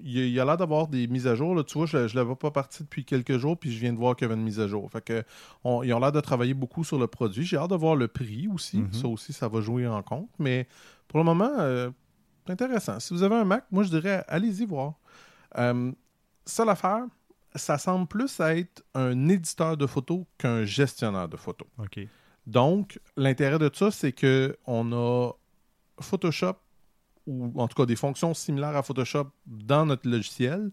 Il 0.00 0.12
y 0.12 0.20
a- 0.20 0.26
il 0.26 0.40
a 0.40 0.44
l'air 0.44 0.56
d'avoir 0.56 0.88
des 0.88 1.06
mises 1.06 1.26
à 1.26 1.34
jour. 1.34 1.54
Là. 1.54 1.62
Tu 1.64 1.76
vois, 1.76 1.86
je 1.86 1.96
ne 1.98 2.08
l'avais 2.14 2.34
pas 2.36 2.50
parti 2.50 2.82
depuis 2.82 3.04
quelques 3.04 3.36
jours, 3.38 3.58
puis 3.58 3.70
je 3.72 3.78
viens 3.78 3.92
de 3.92 3.98
voir 3.98 4.16
qu'il 4.16 4.26
y 4.26 4.30
avait 4.30 4.38
une 4.40 4.44
mise 4.44 4.58
à 4.60 4.66
jour. 4.68 4.90
Fait 4.90 5.02
que, 5.04 5.22
on- 5.64 5.82
ils 5.82 5.92
ont 5.92 5.98
l'air 6.00 6.12
de 6.12 6.20
travailler 6.20 6.54
beaucoup 6.54 6.82
sur 6.84 6.98
le 6.98 7.06
produit. 7.06 7.44
J'ai 7.44 7.56
hâte 7.58 7.70
de 7.70 7.76
voir 7.76 7.94
le 7.96 8.08
prix 8.08 8.48
aussi. 8.48 8.78
Mhm. 8.78 8.92
Ça 8.92 9.08
aussi, 9.08 9.32
ça 9.32 9.48
va 9.48 9.60
jouer 9.60 9.86
en 9.86 10.02
compte. 10.02 10.30
Mais 10.38 10.66
pour 11.08 11.18
le 11.18 11.24
moment, 11.24 11.50
euh, 11.58 11.90
c'est 12.46 12.52
intéressant. 12.52 12.98
Si 13.00 13.12
vous 13.12 13.22
avez 13.22 13.34
un 13.36 13.44
Mac, 13.44 13.64
moi, 13.70 13.82
je 13.84 13.90
dirais, 13.90 14.24
allez-y 14.28 14.64
voir. 14.64 14.94
Euh, 15.58 15.92
seule 16.46 16.68
affaire, 16.70 17.04
ça 17.54 17.76
semble 17.78 18.06
plus 18.06 18.40
être 18.40 18.82
un 18.94 19.28
éditeur 19.28 19.76
de 19.76 19.86
photos 19.86 20.24
qu'un 20.38 20.64
gestionnaire 20.64 21.28
de 21.28 21.36
photos. 21.36 21.68
OK. 21.78 22.00
Donc, 22.46 22.98
l'intérêt 23.16 23.58
de 23.58 23.70
ça, 23.74 23.90
c'est 23.90 24.12
que 24.12 24.56
on 24.66 24.92
a 24.92 25.32
Photoshop, 26.00 26.54
ou 27.28 27.52
en 27.60 27.68
tout 27.68 27.76
cas 27.76 27.86
des 27.86 27.96
fonctions 27.96 28.34
similaires 28.34 28.76
à 28.76 28.82
Photoshop 28.82 29.28
dans 29.46 29.86
notre 29.86 30.08
logiciel. 30.08 30.70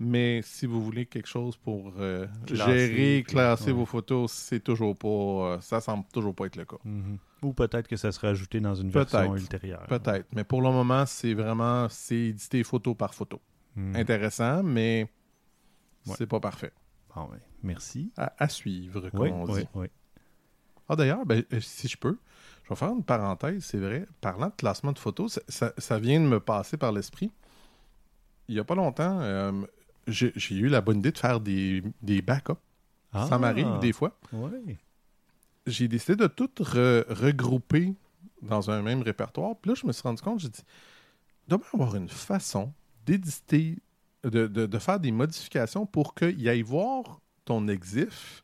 Mais 0.00 0.40
si 0.42 0.66
vous 0.66 0.82
voulez 0.82 1.06
quelque 1.06 1.28
chose 1.28 1.56
pour 1.56 1.92
euh, 1.98 2.26
Classer, 2.46 2.88
gérer, 2.88 3.22
classer 3.26 3.66
ouais. 3.66 3.72
vos 3.72 3.86
photos, 3.86 4.32
c'est 4.32 4.58
toujours 4.58 4.96
pas. 4.96 5.08
euh, 5.08 5.60
ça 5.60 5.80
semble 5.80 6.04
toujours 6.12 6.34
pas 6.34 6.46
être 6.46 6.56
le 6.56 6.64
cas. 6.64 6.78
Mhm. 6.84 7.18
Ou 7.42 7.52
peut-être 7.52 7.86
que 7.86 7.96
ça 7.96 8.10
sera 8.10 8.28
ajouté 8.28 8.58
dans 8.60 8.74
une 8.74 8.90
version 8.90 9.36
ultérieure. 9.36 9.86
Peut-être. 9.86 10.26
Mais 10.32 10.42
pour 10.42 10.62
le 10.62 10.70
moment, 10.70 11.06
c'est 11.06 11.32
vraiment 11.34 11.88
c'est 11.90 12.16
édité 12.16 12.64
photo 12.64 12.94
par 12.96 13.14
photo. 13.14 13.40
Mhm. 13.76 13.96
Intéressant, 13.96 14.62
mais 14.64 15.08
Ouais. 16.06 16.14
c'est 16.18 16.26
pas 16.26 16.40
parfait. 16.40 16.72
Bon, 17.14 17.22
ouais. 17.30 17.38
Merci. 17.62 18.10
À, 18.16 18.32
à 18.36 18.48
suivre, 18.48 19.08
comme 19.10 19.20
Oui, 19.20 19.30
on 19.32 19.44
oui, 19.44 19.62
dit. 19.62 19.90
Ah 20.88 20.96
d'ailleurs, 20.96 21.24
ben, 21.24 21.44
euh, 21.52 21.60
si 21.60 21.88
je 21.88 21.96
peux, 21.96 22.18
je 22.64 22.68
vais 22.70 22.74
faire 22.76 22.90
une 22.90 23.04
parenthèse, 23.04 23.64
c'est 23.64 23.78
vrai. 23.78 24.06
Parlant 24.20 24.46
de 24.48 24.52
classement 24.56 24.92
de 24.92 24.98
photos, 24.98 25.34
ça, 25.34 25.40
ça- 25.48 25.72
ça 25.78 25.98
vient 25.98 26.20
de 26.20 26.26
me 26.26 26.40
passer 26.40 26.76
par 26.76 26.92
l'esprit. 26.92 27.30
Il 28.48 28.54
n'y 28.54 28.60
a 28.60 28.64
pas 28.64 28.74
longtemps, 28.74 29.20
euh, 29.20 29.52
j'ai 30.06 30.32
eu 30.54 30.68
la 30.68 30.80
bonne 30.80 30.98
idée 30.98 31.12
de 31.12 31.18
faire 31.18 31.40
des, 31.40 31.82
des 32.02 32.20
backups. 32.22 32.52
Ça 33.12 33.28
Ah, 33.32 33.38
m'arrive 33.38 33.78
des 33.80 33.92
fois. 33.92 34.16
Oui. 34.32 34.76
J'ai 35.66 35.88
décidé 35.88 36.16
de 36.16 36.26
tout 36.26 36.50
re- 36.58 37.04
regrouper 37.10 37.94
dans 38.42 38.70
un 38.70 38.82
même 38.82 39.02
répertoire. 39.02 39.56
Puis 39.56 39.70
là, 39.70 39.74
je 39.80 39.86
me 39.86 39.92
suis 39.92 40.02
rendu 40.02 40.20
compte, 40.20 40.40
j'ai 40.40 40.48
dit, 40.48 40.62
y 41.48 41.54
avoir 41.54 41.94
une 41.96 42.08
façon 42.08 42.72
d'éditer, 43.06 43.78
de, 44.24 44.46
de- 44.46 44.66
de 44.66 44.78
faire 44.78 44.98
des 45.00 45.12
modifications 45.12 45.86
pour 45.86 46.14
qu'il 46.14 46.46
aille 46.48 46.62
voir 46.62 47.20
ton 47.44 47.68
exif, 47.68 48.42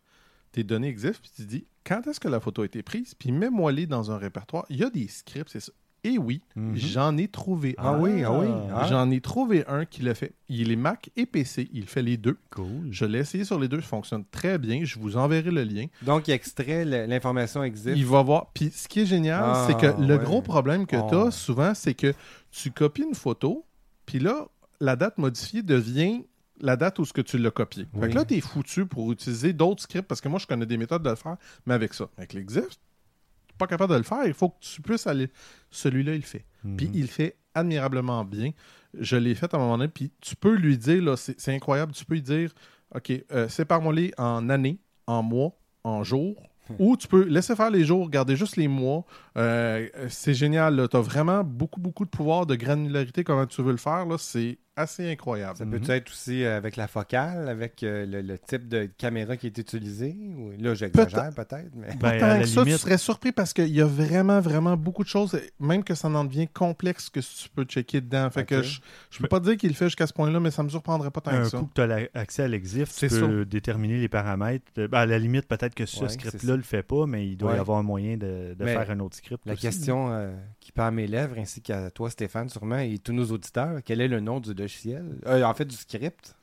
tes 0.53 0.63
données 0.65 0.89
exif, 0.89 1.21
puis 1.21 1.31
tu 1.35 1.45
dis, 1.45 1.67
quand 1.91 2.07
est-ce 2.07 2.21
que 2.21 2.29
la 2.29 2.39
photo 2.41 2.63
a 2.63 2.67
été 2.67 2.83
prise, 2.83 3.15
puis 3.15 3.33
mets-moi 3.33 3.73
les 3.73 3.87
dans 3.87 4.11
un 4.13 4.17
répertoire. 4.17 4.65
Il 4.71 4.77
y 4.77 4.85
a 4.85 4.91
des 4.91 5.09
scripts, 5.09 5.51
c'est 5.51 5.61
ça. 5.61 5.73
Et 6.03 6.17
oui, 6.17 6.41
Mhm. 6.57 6.77
j'en 6.77 7.17
ai 7.19 7.29
trouvé 7.29 7.75
Ah 7.77 7.91
un. 7.91 8.01
oui, 8.01 8.23
ah 8.25 8.33
oui. 8.33 8.47
Ah. 8.75 8.87
J'en 8.89 9.11
ai 9.11 9.21
trouvé 9.21 9.67
un 9.67 9.85
qui 9.85 10.01
l'a 10.01 10.15
fait. 10.15 10.33
Il 10.49 10.73
est 10.73 10.77
Mac 10.77 11.11
et 11.17 11.27
PC, 11.27 11.69
il 11.75 11.85
fait 11.85 12.01
les 12.01 12.17
deux. 12.17 12.39
Cool. 12.49 12.89
Je 12.91 13.05
l'ai 13.05 13.19
essayé 13.19 13.45
sur 13.45 13.59
les 13.61 13.69
deux, 13.69 13.83
ça 13.83 13.89
fonctionne 13.89 14.25
très 14.31 14.57
bien. 14.57 14.83
Je 14.85 14.99
vous 14.99 15.19
enverrai 15.19 15.51
le 15.51 15.63
lien. 15.63 15.87
Donc, 16.01 16.27
il 16.29 16.31
extrait 16.31 16.87
le- 16.87 17.05
l'information 17.05 17.63
existe. 17.65 17.99
Il 17.99 18.07
va 18.07 18.23
voir. 18.23 18.47
Puis 18.55 18.71
ce 18.75 18.89
qui 18.89 19.01
est 19.01 19.07
génial, 19.07 19.43
Ah, 19.45 19.65
c'est 19.67 19.77
que 19.77 20.01
le 20.01 20.17
ouais. 20.17 20.25
gros 20.25 20.41
problème 20.41 20.87
que 20.87 20.97
tu 21.11 21.15
as 21.17 21.31
souvent, 21.33 21.75
c'est 21.75 21.93
que 21.95 22.15
tu 22.51 22.71
copies 22.71 23.03
une 23.03 23.15
photo, 23.15 23.67
puis 24.07 24.21
là, 24.21 24.47
la 24.81 24.97
date 24.97 25.19
modifiée 25.19 25.63
devient 25.63 26.25
la 26.61 26.77
date 26.77 26.99
où 26.99 27.05
ce 27.05 27.13
que 27.13 27.21
tu 27.21 27.39
l'as 27.39 27.51
copié. 27.51 27.87
Fait 28.01 28.09
que 28.09 28.15
là, 28.15 28.25
tu 28.25 28.35
es 28.35 28.41
foutu 28.41 28.87
pour 28.87 29.11
utiliser 29.13 29.53
d'autres 29.53 29.83
scripts, 29.83 30.07
parce 30.07 30.21
que 30.21 30.29
moi, 30.29 30.39
je 30.39 30.47
connais 30.47 30.67
des 30.67 30.77
méthodes 30.77 31.03
de 31.03 31.11
le 31.11 31.17
faire, 31.17 31.37
mais 31.67 31.75
avec 31.75 31.95
ça. 31.95 32.09
Avec 32.19 32.33
l'Exif, 32.33 32.63
tu 32.69 32.69
n'es 32.69 33.57
pas 33.59 33.67
capable 33.67 33.93
de 33.93 33.99
le 33.99 34.05
faire. 34.05 34.25
Il 34.27 34.35
faut 34.35 34.51
que 34.51 34.57
tu 34.61 34.81
puisses 34.83 35.07
aller. 35.07 35.31
Celui-là, 35.71 36.13
il 36.15 36.21
le 36.21 36.23
fait. 36.23 36.45
Puis 36.77 36.87
Mhm. 36.89 36.95
il 36.95 37.01
le 37.03 37.07
fait 37.09 37.37
admirablement 37.55 38.25
bien. 38.25 38.51
Je 38.99 39.17
l'ai 39.17 39.35
fait 39.35 39.53
à 39.55 39.57
un 39.57 39.61
moment 39.61 39.79
donné, 39.79 39.89
puis 39.89 40.11
tu 40.21 40.37
peux 40.37 40.55
lui 40.55 40.77
dire, 40.79 41.03
là, 41.03 41.17
c'est 41.17 41.55
incroyable, 41.55 41.93
tu 41.93 42.05
peux 42.05 42.15
lui 42.15 42.23
dire, 42.23 42.53
OK, 42.95 43.13
euh, 43.33 43.49
sépare-moi-les 43.49 44.13
en 44.19 44.49
années, 44.49 44.79
en 45.07 45.23
mois, 45.23 45.53
en 45.85 46.03
jours, 46.05 46.37
ou 46.79 46.97
tu 46.97 47.07
peux 47.09 47.25
laisser 47.25 47.55
faire 47.57 47.71
les 47.71 47.85
jours, 47.85 48.09
garder 48.11 48.37
juste 48.37 48.57
les 48.57 48.69
mois. 48.69 49.05
Euh, 49.37 49.89
c'est 50.09 50.35
génial, 50.35 50.89
tu 50.91 50.97
as 50.97 51.01
vraiment 51.01 51.43
beaucoup, 51.45 51.81
beaucoup 51.81 52.05
de 52.05 52.11
pouvoir, 52.11 52.47
de 52.47 52.55
granularité, 52.57 53.25
comment 53.25 53.47
tu 53.47 53.63
veux 53.63 53.73
le 53.73 53.77
faire, 53.77 54.07
là, 54.07 54.17
c'est 54.19 54.59
assez 54.81 55.11
incroyable. 55.11 55.57
Ça 55.57 55.67
peut 55.67 55.81
être 55.89 56.11
aussi 56.11 56.45
euh, 56.45 56.57
avec 56.57 56.77
la 56.77 56.89
focale, 56.89 57.49
avec 57.49 57.83
euh, 57.83 58.07
le, 58.07 58.23
le 58.23 58.39
type 58.39 58.69
de 58.69 58.89
caméra 58.99 59.37
qui 59.37 59.47
est 59.47 59.59
utilisé? 59.59 60.17
Ou- 60.37 60.53
Là, 60.61 60.75
j'exagère 60.75 61.31
peut-être, 61.35 61.71
mais... 61.75 61.89
Ben, 62.01 62.45
ça, 62.47 62.63
tu 62.63 62.65
limite, 62.67 62.81
serais 62.81 62.99
surpris 62.99 63.33
parce 63.33 63.53
qu'il 63.53 63.69
y 63.69 63.81
a 63.81 63.87
vraiment, 63.87 64.41
vraiment 64.41 64.77
beaucoup 64.77 65.05
de 65.05 65.09
choses, 65.09 65.39
même 65.59 65.85
que 65.85 65.95
ça 65.95 66.09
en 66.09 66.25
devient 66.25 66.49
complexe 66.49 67.09
que 67.09 67.21
tu 67.21 67.49
peux 67.55 67.65
checker 67.65 68.01
dedans. 68.01 68.29
Fait 68.31 68.45
que 68.45 68.63
je, 68.63 68.81
je 69.11 69.19
peux 69.21 69.29
pas 69.29 69.41
dire 69.41 69.57
qu'il 69.57 69.69
le 69.71 69.75
fait 69.75 69.87
jusqu'à 69.87 70.07
ce 70.07 70.13
point-là, 70.13 70.41
mais 70.41 70.51
ça 70.51 70.63
me 70.63 70.69
surprendrait 70.69 71.11
pas 71.11 71.21
tant 71.21 71.31
un 71.31 71.43
que 71.43 71.49
ça. 71.49 71.59
coup 71.59 71.67
que 71.67 71.75
tu 71.75 71.81
as 71.93 72.09
accès 72.15 72.43
à 72.43 72.49
l'EXIF, 72.49 72.95
tu 72.95 73.09
peux 73.09 73.45
déterminer 73.45 73.99
les 73.99 74.09
paramètres. 74.09 74.65
Euh, 74.79 74.89
ben, 74.89 74.99
à 74.99 75.07
la 75.07 75.19
limite, 75.19 75.47
peut-être 75.47 75.75
que 75.75 75.87
ce 75.87 76.01
Ouais, 76.03 76.09
script-là 76.09 76.51
ça. 76.53 76.57
le 76.57 76.63
fait 76.63 76.83
pas, 76.83 77.07
mais 77.07 77.27
il 77.29 77.37
doit 77.37 77.55
y 77.55 77.59
avoir 77.59 77.79
un 77.79 77.83
moyen 77.83 78.17
de, 78.17 78.55
de 78.59 78.65
faire 78.67 78.91
un 78.91 79.01
autre 79.01 79.17
script. 79.17 79.43
La 79.47 79.53
aussi. 79.55 79.63
question 79.63 80.11
euh, 80.13 80.35
qui 80.61 80.73
part 80.73 80.87
à 80.87 80.91
mes 80.91 81.07
lèvres, 81.07 81.37
ainsi 81.39 81.61
qu'à 81.61 81.91
toi, 81.91 82.11
Stéphane, 82.11 82.49
sûrement, 82.49 82.79
et 82.79 82.99
tous 82.99 83.13
nos 83.13 83.27
auditeurs, 83.27 83.81
quel 83.85 84.01
est 84.01 84.09
le 84.09 84.21
nom 84.21 84.41
du 84.41 84.55
logiciel? 84.71 85.05
Euh, 85.27 85.43
en 85.45 85.55
fait, 85.55 85.65
du 85.65 85.77
script. 85.77 86.35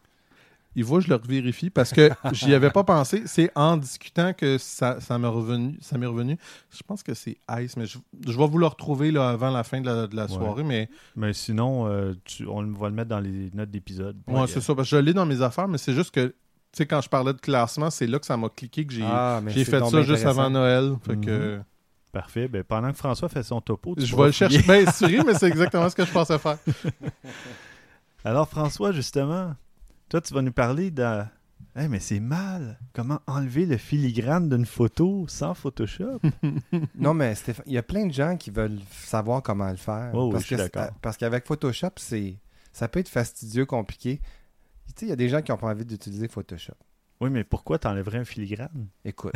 Il 0.76 0.84
va, 0.86 1.00
je 1.00 1.08
le 1.08 1.16
revérifie 1.16 1.72
parce 1.72 1.92
que 1.92 2.12
j'y 2.34 2.54
avais 2.54 2.70
pas 2.70 2.84
pensé. 2.84 3.24
C'est 3.26 3.50
en 3.56 3.78
discutant 3.78 4.34
que 4.34 4.60
ça, 4.60 5.00
ça 5.02 5.18
m'est 5.18 5.28
revenu, 5.28 5.76
ça 5.82 5.98
m'est 5.98 6.06
revenu. 6.06 6.38
Je 6.70 6.84
pense 6.84 7.02
que 7.02 7.16
c'est 7.16 7.38
Ice, 7.62 7.76
mais 7.78 7.88
je, 7.88 7.98
je 8.28 8.38
vais 8.38 8.48
vous 8.48 8.60
le 8.60 8.68
retrouver 8.68 9.10
là, 9.10 9.30
avant 9.30 9.50
la 9.50 9.64
fin 9.64 9.82
de 9.82 9.88
la, 9.88 10.06
de 10.06 10.16
la 10.16 10.26
Ouais. 10.26 10.30
soirée. 10.32 10.64
Mais 10.64 10.88
Mais 11.16 11.34
sinon, 11.34 11.88
euh, 11.88 12.14
tu- 12.26 12.46
on 12.46 12.62
va 12.74 12.90
le 12.90 12.94
mettre 12.96 13.10
dans 13.10 13.20
les 13.20 13.50
notes 13.56 13.72
d'épisode. 13.72 14.18
moi, 14.28 14.44
Puis, 14.44 14.54
c'est 14.54 14.62
ça. 14.62 14.76
Parce 14.76 14.88
que 14.88 14.98
je 14.98 15.02
l'ai 15.02 15.14
dans 15.14 15.26
mes 15.26 15.42
affaires, 15.42 15.68
mais 15.68 15.80
c'est 15.80 15.94
juste 15.94 16.12
que, 16.12 16.28
tu 16.28 16.34
sais, 16.74 16.86
quand 16.86 17.02
je 17.02 17.10
parlais 17.10 17.34
de 17.34 17.40
classement, 17.40 17.90
c'est 17.90 18.06
là 18.06 18.20
que 18.20 18.26
ça 18.28 18.38
m'a 18.38 18.50
cliqué 18.50 18.86
que 18.86 18.94
j'ai 18.94 19.02
Ah, 19.04 19.42
fait 19.44 19.64
ça 19.66 20.02
juste 20.04 20.26
avant 20.28 20.50
Noël. 20.52 20.94
Fait 21.04 21.16
Mhm. 21.16 21.26
que 21.26 21.60
Parfait. 22.12 22.48
Ben, 22.48 22.64
pendant 22.64 22.90
que 22.92 22.98
François 22.98 23.30
fait 23.30 23.44
son 23.44 23.62
topo, 23.62 23.94
tu 23.96 24.06
je 24.06 24.16
vais 24.16 24.26
le 24.28 24.32
chercher. 24.32 24.62
Bien 24.64 24.90
sûr, 24.92 25.24
mais 25.26 25.34
c'est 25.36 25.48
exactement 25.48 25.90
ce 25.90 25.96
que 25.96 26.06
je 26.06 26.12
pensais 26.12 26.38
faire. 26.40 26.58
Alors, 28.28 28.50
François, 28.50 28.92
justement, 28.92 29.56
toi, 30.10 30.20
tu 30.20 30.34
vas 30.34 30.42
nous 30.42 30.52
parler 30.52 30.92
de. 30.92 31.24
Hey, 31.78 31.88
mais 31.88 32.00
c'est 32.02 32.20
mal. 32.20 32.78
Comment 32.92 33.22
enlever 33.26 33.66
le 33.66 33.78
filigrane 33.78 34.50
d'une 34.50 34.66
photo 34.66 35.26
sans 35.30 35.54
Photoshop? 35.54 36.20
Non, 36.96 37.14
mais 37.14 37.36
Stéphane, 37.36 37.64
il 37.68 37.74
y 37.74 37.78
a 37.78 37.84
plein 37.84 38.06
de 38.06 38.12
gens 38.12 38.36
qui 38.36 38.50
veulent 38.50 38.80
savoir 38.92 39.42
comment 39.44 39.70
le 39.70 39.78
faire. 39.78 40.12
Oh 40.14 40.26
oui, 40.26 40.32
parce 40.34 40.44
je 40.44 40.48
suis 40.48 40.56
que- 40.58 40.62
d'accord. 40.62 40.94
Parce 41.02 41.16
qu'avec 41.16 41.46
Photoshop, 41.46 41.92
c'est 41.98 42.36
ça 42.74 42.90
peut 42.90 43.00
être 43.00 43.08
fastidieux, 43.10 43.66
compliqué. 43.66 44.20
Tu 44.88 44.94
sais, 44.98 45.06
il 45.06 45.10
y 45.10 45.14
a 45.14 45.16
des 45.16 45.30
gens 45.30 45.42
qui 45.42 45.52
n'ont 45.52 45.58
pas 45.58 45.68
envie 45.72 45.86
d'utiliser 45.86 46.28
Photoshop. 46.28 46.74
oui, 47.22 47.30
mais 47.30 47.44
pourquoi 47.46 47.80
t'enlèverais 47.80 48.18
un 48.20 48.26
filigrane? 48.26 48.88
Écoute, 49.06 49.34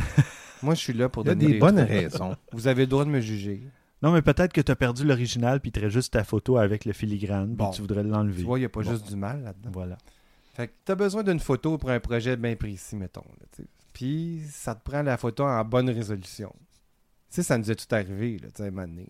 moi, 0.64 0.74
je 0.76 0.80
suis 0.82 0.94
là 0.94 1.08
pour 1.08 1.24
donner 1.24 1.46
des 1.48 1.54
les 1.54 1.60
bonnes 1.60 1.78
trucs. 1.78 1.90
raisons. 1.90 2.36
Vous 2.52 2.68
avez 2.68 2.84
le 2.84 2.88
droit 2.88 3.06
de 3.06 3.10
me 3.10 3.22
juger. 3.22 3.64
Non, 4.02 4.12
mais 4.12 4.22
peut-être 4.22 4.52
que 4.54 4.62
tu 4.62 4.72
as 4.72 4.76
perdu 4.76 5.04
l'original 5.06 5.60
puis 5.60 5.72
tu 5.72 5.90
juste 5.90 6.14
ta 6.14 6.24
photo 6.24 6.58
avec 6.58 6.86
le 6.86 6.94
filigrane 6.94 7.56
puis 7.56 7.68
tu 7.74 7.82
voudrais 7.82 8.04
l'enlever. 8.04 8.40
Tu 8.40 8.46
vois, 8.46 8.58
il 8.58 8.62
n'y 8.62 8.66
a 8.66 8.70
pas 8.70 8.82
Bon. 8.82 8.90
juste 8.92 9.08
du 9.08 9.16
mal 9.16 9.44
là-dedans. 9.44 9.70
Voilà. 9.74 9.98
Fait 10.56 10.68
que 10.68 10.74
tu 10.86 10.92
as 10.92 10.96
besoin 10.96 11.24
d'une 11.24 11.40
photo 11.40 11.78
pour 11.78 11.92
un 11.92 12.00
projet 12.00 12.36
bien 12.36 12.56
précis, 12.56 12.96
mettons. 12.96 13.24
là. 13.40 13.66
Puis 13.94 14.42
ça 14.50 14.74
te 14.76 14.84
prend 14.90 15.02
la 15.04 15.18
photo 15.18 15.44
en 15.44 15.64
bonne 15.64 15.90
résolution. 15.90 16.52
Tu 17.30 17.36
sais, 17.36 17.44
ça 17.44 17.58
nous 17.58 17.70
est 17.72 17.76
tout 17.76 17.94
arrivé, 17.96 18.40
là, 18.40 18.48
tu 18.48 18.58
sais, 18.58 18.64
à 18.64 18.68
un 18.68 18.72
moment 18.72 18.88
donné. 18.88 19.08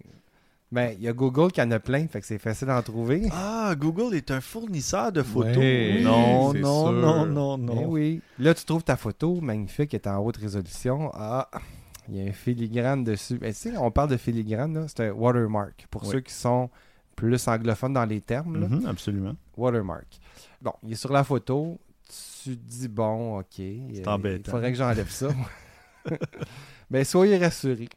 Ben, 0.72 0.94
il 0.98 1.04
y 1.04 1.08
a 1.08 1.14
Google 1.14 1.52
qui 1.52 1.62
en 1.62 1.70
a 1.72 1.80
plein, 1.80 2.08
fait 2.08 2.22
que 2.22 2.26
c'est 2.26 2.38
facile 2.38 2.68
d'en 2.68 2.82
trouver. 2.82 3.28
Ah, 3.32 3.74
Google 3.78 4.16
est 4.16 4.32
un 4.32 4.40
fournisseur 4.40 5.12
de 5.12 5.22
photos. 5.24 5.58
Ouais, 5.58 6.02
non, 6.02 6.54
non, 6.54 6.92
non, 6.94 7.26
non, 7.26 7.58
non, 7.58 7.76
Ben 7.76 7.86
oui. 7.88 8.22
Là, 8.40 8.54
tu 8.54 8.64
trouves 8.64 8.84
ta 8.84 8.96
photo 8.96 9.42
magnifique, 9.42 9.94
elle 9.94 10.00
est 10.00 10.08
en 10.08 10.20
haute 10.20 10.38
résolution. 10.38 11.12
Ah, 11.14 11.50
il 12.10 12.16
y 12.18 12.22
a 12.22 12.30
un 12.30 12.34
filigrane 12.34 13.04
dessus. 13.04 13.38
Ben, 13.38 13.52
tu 13.54 13.60
sais, 13.60 13.78
on 13.78 13.92
parle 13.92 14.10
de 14.10 14.18
filigrane, 14.18 14.74
là, 14.74 14.86
c'est 14.88 15.08
un 15.08 15.12
watermark. 15.12 15.88
Pour 15.90 16.04
Oui. 16.04 16.10
ceux 16.12 16.20
qui 16.22 16.34
sont 16.34 16.70
plus 17.16 17.48
anglophones 17.48 17.94
dans 17.94 18.06
les 18.06 18.22
termes, 18.22 18.60
là. 18.60 18.68
Mhm, 18.68 18.86
absolument. 18.88 19.36
watermark. 19.58 20.08
Bon, 20.62 20.74
il 20.84 20.94
est 20.94 20.96
sur 20.96 21.12
la 21.12 21.24
photo. 21.24 21.80
Tu 22.44 22.56
dis, 22.56 22.88
bon, 22.88 23.40
ok. 23.40 23.46
C'est 23.56 24.08
embêtant. 24.08 24.44
Il 24.46 24.52
faudrait 24.52 24.72
que 24.72 24.78
j'enlève 24.78 25.10
ça. 25.10 25.30
Mais 26.90 27.04
soyez 27.04 27.38
rassurés. 27.38 27.90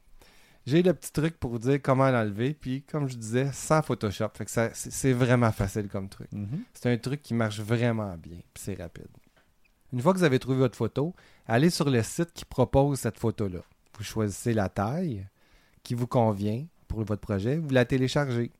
J'ai 0.66 0.82
le 0.82 0.94
petit 0.94 1.12
truc 1.12 1.38
pour 1.38 1.50
vous 1.50 1.58
dire 1.58 1.80
comment 1.82 2.10
l'enlever. 2.10 2.54
Puis, 2.54 2.82
comme 2.82 3.08
je 3.08 3.16
disais, 3.16 3.50
sans 3.52 3.82
Photoshop. 3.82 4.28
Fait 4.34 4.44
que 4.46 4.50
ça, 4.50 4.70
c'est, 4.72 4.90
c'est 4.92 5.12
vraiment 5.12 5.52
facile 5.52 5.88
comme 5.88 6.08
truc. 6.08 6.30
Mhm. 6.32 6.62
C'est 6.72 6.90
un 6.90 6.96
truc 6.96 7.22
qui 7.22 7.34
marche 7.34 7.60
vraiment 7.60 8.16
bien. 8.16 8.38
Puis 8.52 8.62
c'est 8.64 8.74
rapide. 8.80 9.08
Une 9.92 10.00
fois 10.00 10.12
que 10.12 10.18
vous 10.18 10.24
avez 10.24 10.38
trouvé 10.38 10.56
votre 10.58 10.76
photo, 10.76 11.14
allez 11.46 11.70
sur 11.70 11.88
le 11.90 12.02
site 12.02 12.32
qui 12.32 12.44
propose 12.44 12.98
cette 12.98 13.18
photo-là. 13.18 13.60
Vous 13.96 14.04
choisissez 14.04 14.52
la 14.54 14.68
taille 14.68 15.26
qui 15.82 15.94
vous 15.94 16.06
convient 16.06 16.66
pour 16.88 17.02
votre 17.04 17.20
projet. 17.20 17.56
Vous 17.58 17.70
la 17.70 17.84
téléchargez. 17.84 18.50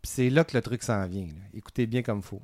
Puis 0.00 0.10
c'est 0.10 0.30
là 0.30 0.44
que 0.44 0.56
le 0.56 0.62
truc 0.62 0.82
s'en 0.82 1.06
vient. 1.06 1.26
là. 1.26 1.42
Écoutez 1.54 1.86
bien 1.86 2.02
comme 2.02 2.18
il 2.18 2.24
faut. 2.24 2.42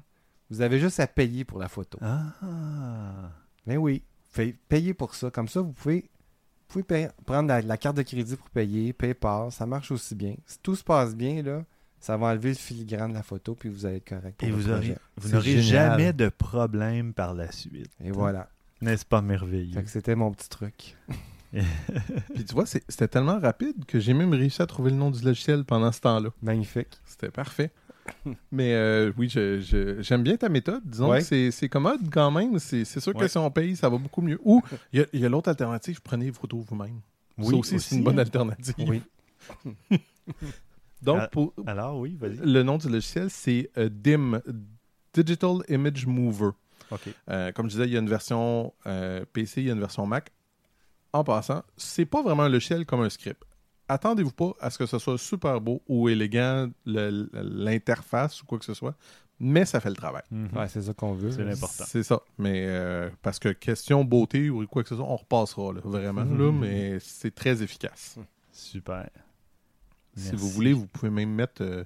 Vous 0.51 0.61
avez 0.63 0.79
juste 0.81 0.99
à 1.01 1.07
payer 1.07 1.45
pour 1.45 1.59
la 1.59 1.69
photo. 1.69 1.99
Ah. 2.01 3.31
Mais 3.67 3.77
oui, 3.77 4.03
fait- 4.31 4.57
payez 4.69 4.95
pour 4.95 5.15
ça. 5.15 5.31
Comme 5.31 5.49
ça, 5.49 5.61
vous 5.61 5.73
pouvez, 5.73 6.03
vous 6.03 6.67
pouvez 6.69 6.85
payer- 6.85 7.09
prendre 7.27 7.49
la, 7.49 7.61
la 7.61 7.77
carte 7.77 7.97
de 7.97 8.03
crédit 8.03 8.37
pour 8.37 8.49
payer, 8.51 8.93
PayPal, 8.93 9.53
ça 9.53 9.67
marche 9.67 9.91
aussi 9.91 10.15
bien. 10.15 10.35
Si 10.47 10.59
tout 10.61 10.75
se 10.77 10.85
passe 10.85 11.15
bien, 11.15 11.43
là, 11.43 11.65
ça 12.01 12.17
va 12.17 12.29
enlever 12.29 12.51
le 12.51 12.55
filigrane 12.55 13.11
de 13.11 13.15
la 13.17 13.23
photo, 13.23 13.55
puis 13.55 13.69
vous 13.69 13.85
allez 13.85 13.97
être 13.97 14.09
correct. 14.09 14.39
pour 14.39 14.49
Et 14.49 14.53
votre 14.53 14.63
vous, 14.65 14.73
projet. 14.73 14.91
aurez, 14.93 14.99
vous 15.17 15.29
C'est 15.29 15.35
n'aurez 15.35 15.61
génial. 15.63 15.91
jamais 15.91 16.13
de 16.13 16.29
problème 16.29 17.13
par 17.13 17.35
la 17.35 17.51
suite. 17.53 17.91
Et 18.03 18.11
voilà. 18.11 18.49
N'est-ce 18.81 19.05
pas 19.05 19.21
merveilleux? 19.21 19.75
Fait 19.75 19.83
que 19.83 19.91
c'était 19.91 20.15
mon 20.15 20.31
petit 20.33 20.49
truc. 20.49 20.97
Puis 22.35 22.45
tu 22.45 22.55
vois, 22.55 22.67
c'était 22.67 23.09
tellement 23.09 23.39
rapide 23.39 23.85
que 23.87 23.99
j'ai 24.01 24.13
même 24.15 24.33
réussi 24.33 24.61
à 24.63 24.67
trouver 24.67 24.91
le 24.91 24.97
nom 24.97 25.11
du 25.11 25.23
logiciel 25.25 25.65
pendant 25.65 25.91
ce 25.93 26.01
temps-là. 26.01 26.31
Magnifique. 26.43 26.89
C'était 27.05 27.31
parfait. 27.31 27.71
Mais 28.53 28.75
euh, 28.75 29.13
oui, 29.17 29.29
je- 29.29 29.61
je- 29.61 30.01
j'aime 30.03 30.23
bien 30.23 30.37
ta 30.37 30.49
méthode. 30.49 30.83
Disons 30.85 31.11
Ouais. 31.11 31.23
que 31.23 31.51
c'est- 31.51 31.69
commode 31.69 32.01
quand 32.11 32.31
même. 32.31 32.59
C'est 32.59 32.85
sûr 32.85 33.15
que 33.15 33.29
si 33.29 33.39
on 33.39 33.51
paye, 33.51 33.77
ça 33.77 33.89
va 33.89 33.99
beaucoup 33.99 34.23
mieux. 34.23 34.39
Ou 34.45 34.63
il 34.93 35.07
y 35.13 35.25
a- 35.25 35.29
l'autre 35.29 35.49
alternative, 35.49 36.01
prenez 36.03 36.27
les 36.27 36.33
photos 36.33 36.65
vous-même. 36.69 37.01
ça 37.43 37.55
aussi, 37.55 37.79
c'est 37.81 37.97
une 37.97 38.05
bonne 38.05 38.19
alternative. 38.19 38.75
Oui. 38.89 39.03
Donc, 41.03 41.19
Ah. 41.23 41.29
pour, 41.29 41.55
Alors, 41.67 41.99
oui, 42.01 42.17
vas-y. 42.21 42.37
le 42.39 42.63
nom 42.63 42.77
du 42.77 42.89
logiciel, 42.89 43.31
c'est 43.31 43.71
euh, 43.79 43.89
DIM, 43.89 44.41
Digital 45.15 45.59
Image 45.69 46.07
Mover. 46.07 46.51
Euh, 47.31 47.53
comme 47.53 47.67
je 47.67 47.73
disais, 47.77 47.87
il 47.87 47.93
y 47.93 47.97
a 47.97 48.01
une 48.01 48.09
version 48.09 48.73
euh, 48.87 49.25
PC, 49.33 49.61
il 49.61 49.67
y 49.69 49.71
a 49.71 49.75
une 49.75 49.81
version 49.81 50.07
Mac. 50.07 50.31
En 51.13 51.25
passant, 51.25 51.63
c'est 51.77 52.05
pas 52.05 52.23
vraiment 52.23 52.45
un 52.45 52.49
logiciel 52.49 52.85
comme 52.85 53.01
un 53.01 53.11
script. 53.11 53.43
Attendez-vous 53.89 54.33
pas 54.33 54.53
à 54.61 54.69
ce 54.69 54.77
que 54.77 54.87
ce 54.87 54.99
soit 54.99 55.17
super 55.17 55.61
beau 55.61 55.83
ou 55.89 56.09
élégant, 56.09 56.69
l'interface 56.85 58.43
ou 58.43 58.47
quoi 58.47 58.59
que 58.59 58.67
ce 58.67 58.75
soit, 58.75 58.95
mais 59.41 59.65
ça 59.65 59.81
fait 59.81 59.89
le 59.89 59.97
travail. 59.97 60.23
Mhm. 60.31 60.51
Ouais, 60.55 60.69
c'est 60.69 60.83
ça 60.83 60.93
qu'on 60.93 61.15
veut. 61.15 61.31
C'est 61.31 61.45
l'important. 61.45 61.85
C'est 61.87 62.03
ça. 62.03 62.21
Mais 62.37 62.65
euh, 62.67 63.09
parce 63.23 63.39
que 63.39 63.49
question 63.51 64.05
beauté 64.05 64.51
ou 64.51 64.67
quoi 64.67 64.83
que 64.83 64.89
ce 64.89 64.97
soit, 64.97 65.07
on 65.07 65.17
repassera 65.17 65.73
là, 65.73 65.81
vraiment, 65.85 66.25
là, 66.25 66.53
mais 66.53 66.99
c'est 67.01 67.35
très 67.35 67.63
efficace. 67.63 68.19
Super. 68.53 69.09
Si 70.17 70.35
vous 70.35 70.51
voulez, 70.51 70.73
vous 70.73 70.87
pouvez 70.87 71.11
même 71.11 71.31
mettre 71.31 71.63
euh, 71.63 71.85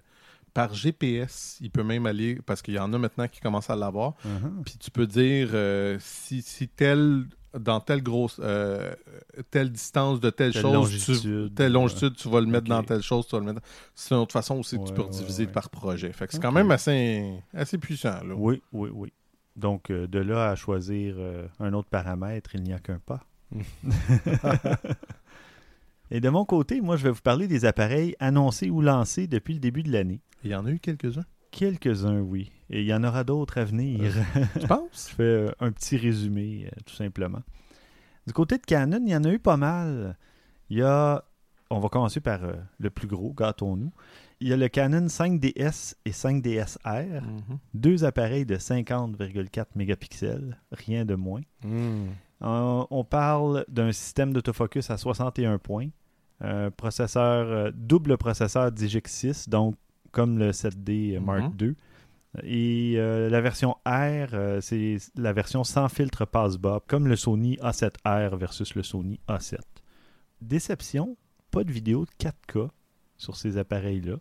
par 0.54 0.72
GPS. 0.72 1.58
Il 1.60 1.70
peut 1.70 1.82
même 1.82 2.06
aller, 2.06 2.40
parce 2.46 2.62
qu'il 2.62 2.74
y 2.74 2.78
en 2.78 2.92
a 2.92 2.98
maintenant 2.98 3.28
qui 3.28 3.40
commencent 3.40 3.70
à 3.70 3.76
l'avoir. 3.76 4.14
Mhm. 4.24 4.62
Puis 4.64 4.78
tu 4.78 4.90
peux 4.90 5.06
dire 5.06 5.50
euh, 5.52 5.98
si, 6.00 6.40
si 6.40 6.68
tel, 6.68 7.26
dans 7.58 7.80
telle 7.80 8.02
grosse, 8.02 8.40
euh, 8.42 8.94
telle 9.50 9.70
distance 9.70 10.20
de 10.20 10.30
telle, 10.30 10.52
Telle 10.52 10.62
chose, 10.62 10.72
longitude, 10.72 11.20
tu, 11.20 11.54
telle 11.54 11.72
longitude, 11.72 12.14
tu 12.16 12.28
vas 12.28 12.40
le 12.40 12.46
mettre 12.46 12.68
dans 12.68 12.82
telle 12.82 13.02
chose, 13.02 13.26
tu 13.26 13.36
vas 13.36 13.40
le 13.40 13.52
mettre. 13.52 13.60
C'est 13.94 14.14
une 14.14 14.20
autre 14.20 14.32
façon 14.32 14.58
aussi 14.58 14.78
que 14.78 14.84
tu 14.84 14.94
peux 14.94 15.02
ouais, 15.02 15.10
diviser 15.10 15.46
ouais. 15.46 15.52
par 15.52 15.70
projet. 15.70 16.12
Fait 16.12 16.26
que 16.26 16.32
c'est 16.32 16.40
quand 16.40 16.52
même 16.52 16.70
assez, 16.70 17.24
assez 17.54 17.78
puissant. 17.78 18.22
Là. 18.24 18.34
Oui, 18.34 18.62
oui, 18.72 18.90
oui. 18.92 19.12
Donc, 19.56 19.90
euh, 19.90 20.06
de 20.06 20.18
là 20.18 20.50
à 20.50 20.56
choisir 20.56 21.16
euh, 21.18 21.46
un 21.60 21.74
autre 21.74 21.88
paramètre, 21.88 22.54
il 22.54 22.62
n'y 22.62 22.72
a 22.72 22.78
qu'un 22.78 22.98
pas. 22.98 23.20
Et 26.10 26.20
de 26.20 26.28
mon 26.28 26.44
côté, 26.44 26.80
moi, 26.80 26.96
je 26.96 27.04
vais 27.04 27.10
vous 27.10 27.22
parler 27.22 27.48
des 27.48 27.64
appareils 27.64 28.14
annoncés 28.18 28.70
ou 28.70 28.80
lancés 28.80 29.26
depuis 29.26 29.54
le 29.54 29.60
début 29.60 29.82
de 29.82 29.92
l'année. 29.92 30.20
Il 30.44 30.50
y 30.50 30.54
en 30.54 30.66
a 30.66 30.70
eu 30.70 30.78
quelques-uns. 30.78 31.24
Quelques-uns, 31.52 32.20
oui. 32.20 32.50
Et 32.70 32.80
il 32.80 32.86
y 32.86 32.94
en 32.94 33.04
aura 33.04 33.22
d'autres 33.22 33.58
à 33.58 33.64
venir. 33.64 34.12
Tu 34.60 34.66
penses? 34.66 35.08
Je 35.10 35.14
fais 35.14 35.22
euh, 35.22 35.50
un 35.60 35.70
petit 35.70 35.96
résumé, 35.96 36.66
euh, 36.66 36.80
tout 36.84 36.94
simplement. 36.94 37.42
Du 38.26 38.32
côté 38.32 38.56
de 38.58 38.62
Canon, 38.62 39.00
il 39.04 39.10
y 39.10 39.16
en 39.16 39.22
a 39.24 39.30
eu 39.30 39.38
pas 39.38 39.56
mal. 39.56 40.16
Il 40.70 40.78
y 40.78 40.82
a, 40.82 41.22
on 41.70 41.78
va 41.78 41.88
commencer 41.88 42.20
par 42.20 42.42
euh, 42.42 42.54
le 42.78 42.90
plus 42.90 43.06
gros, 43.06 43.32
gâtons-nous. 43.34 43.92
Il 44.40 44.48
y 44.48 44.52
a 44.52 44.56
le 44.56 44.68
Canon 44.68 45.06
5DS 45.06 45.94
et 46.04 46.10
5DSR, 46.10 47.20
Mhm. 47.20 47.58
deux 47.74 48.04
appareils 48.04 48.46
de 48.46 48.56
50,4 48.56 49.66
mégapixels, 49.76 50.58
rien 50.72 51.04
de 51.04 51.14
moins. 51.14 51.42
Hmm. 51.62 52.06
Euh, 52.42 52.84
on 52.90 53.04
parle 53.04 53.64
d'un 53.68 53.92
système 53.92 54.32
d'autofocus 54.32 54.90
à 54.90 54.96
61 54.96 55.58
points, 55.58 55.88
un 56.40 56.70
processeur, 56.72 57.46
euh, 57.46 57.70
double 57.72 58.16
processeur 58.16 58.72
Digix 58.72 59.02
6, 59.06 59.48
donc 59.48 59.76
comme 60.12 60.38
le 60.38 60.52
7D 60.52 61.18
Mark 61.20 61.52
Mhm. 61.60 61.68
II. 61.68 61.74
Et 62.44 62.94
euh, 62.96 63.28
la 63.28 63.40
version 63.42 63.72
R, 63.84 64.32
euh, 64.32 64.60
c'est 64.62 64.96
la 65.16 65.32
version 65.34 65.64
sans 65.64 65.88
filtre 65.90 66.24
passe-bas, 66.24 66.80
comme 66.86 67.06
le 67.06 67.16
Sony 67.16 67.56
A7R 67.56 68.36
versus 68.36 68.74
le 68.74 68.82
Sony 68.82 69.20
A7. 69.28 69.58
Déception, 70.40 71.16
pas 71.50 71.64
de 71.64 71.70
vidéo 71.70 72.04
de 72.06 72.10
4K 72.24 72.68
sur 73.18 73.36
ces 73.36 73.58
appareils-là, 73.58 74.16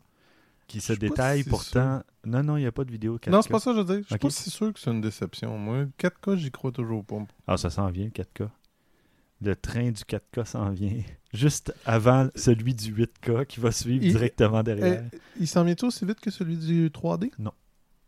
qui 0.68 0.82
se 0.82 0.94
détaillent 0.94 1.44
si 1.44 1.50
pourtant. 1.50 2.04
Non, 2.26 2.44
non, 2.44 2.58
il 2.58 2.62
n'y 2.62 2.66
a 2.68 2.72
pas 2.72 2.84
de 2.84 2.92
vidéo 2.92 3.18
4K. 3.18 3.30
Non, 3.32 3.42
c'est 3.42 3.50
pas 3.50 3.60
ça, 3.60 3.72
que 3.72 3.78
je 3.78 3.82
veux 3.82 3.96
dire. 3.96 4.04
Je 4.04 4.10
suis 4.10 4.18
pas 4.20 4.30
si 4.30 4.50
sûr 4.50 4.74
que 4.74 4.80
c'est 4.80 4.92
une 4.92 5.02
déception. 5.02 5.58
Moi, 5.58 5.86
4K, 5.98 6.36
j'y 6.36 6.52
crois 6.52 6.72
toujours 6.72 7.04
pas. 7.06 7.18
Ah, 7.48 7.58
ça 7.58 7.70
s'en 7.70 7.90
vient, 7.90 8.06
le 8.06 8.12
4K. 8.12 8.50
Le 9.42 9.56
train 9.56 9.90
du 9.90 10.04
4K 10.04 10.46
s'en 10.46 10.70
vient. 10.70 11.02
Juste 11.34 11.74
avant 11.86 12.30
celui 12.36 12.74
du 12.74 12.94
8K 12.94 13.46
qui 13.46 13.60
va 13.60 13.72
suivre 13.72 14.02
directement 14.02 14.64
derrière. 14.64 15.04
Eh, 15.14 15.18
il 15.40 15.48
s'en 15.48 15.64
vient-tu 15.64 15.86
aussi 15.86 16.06
vite 16.06 16.20
que 16.20 16.30
celui 16.30 16.58
du 16.58 16.90
3D? 16.90 17.32
Non. 17.40 17.54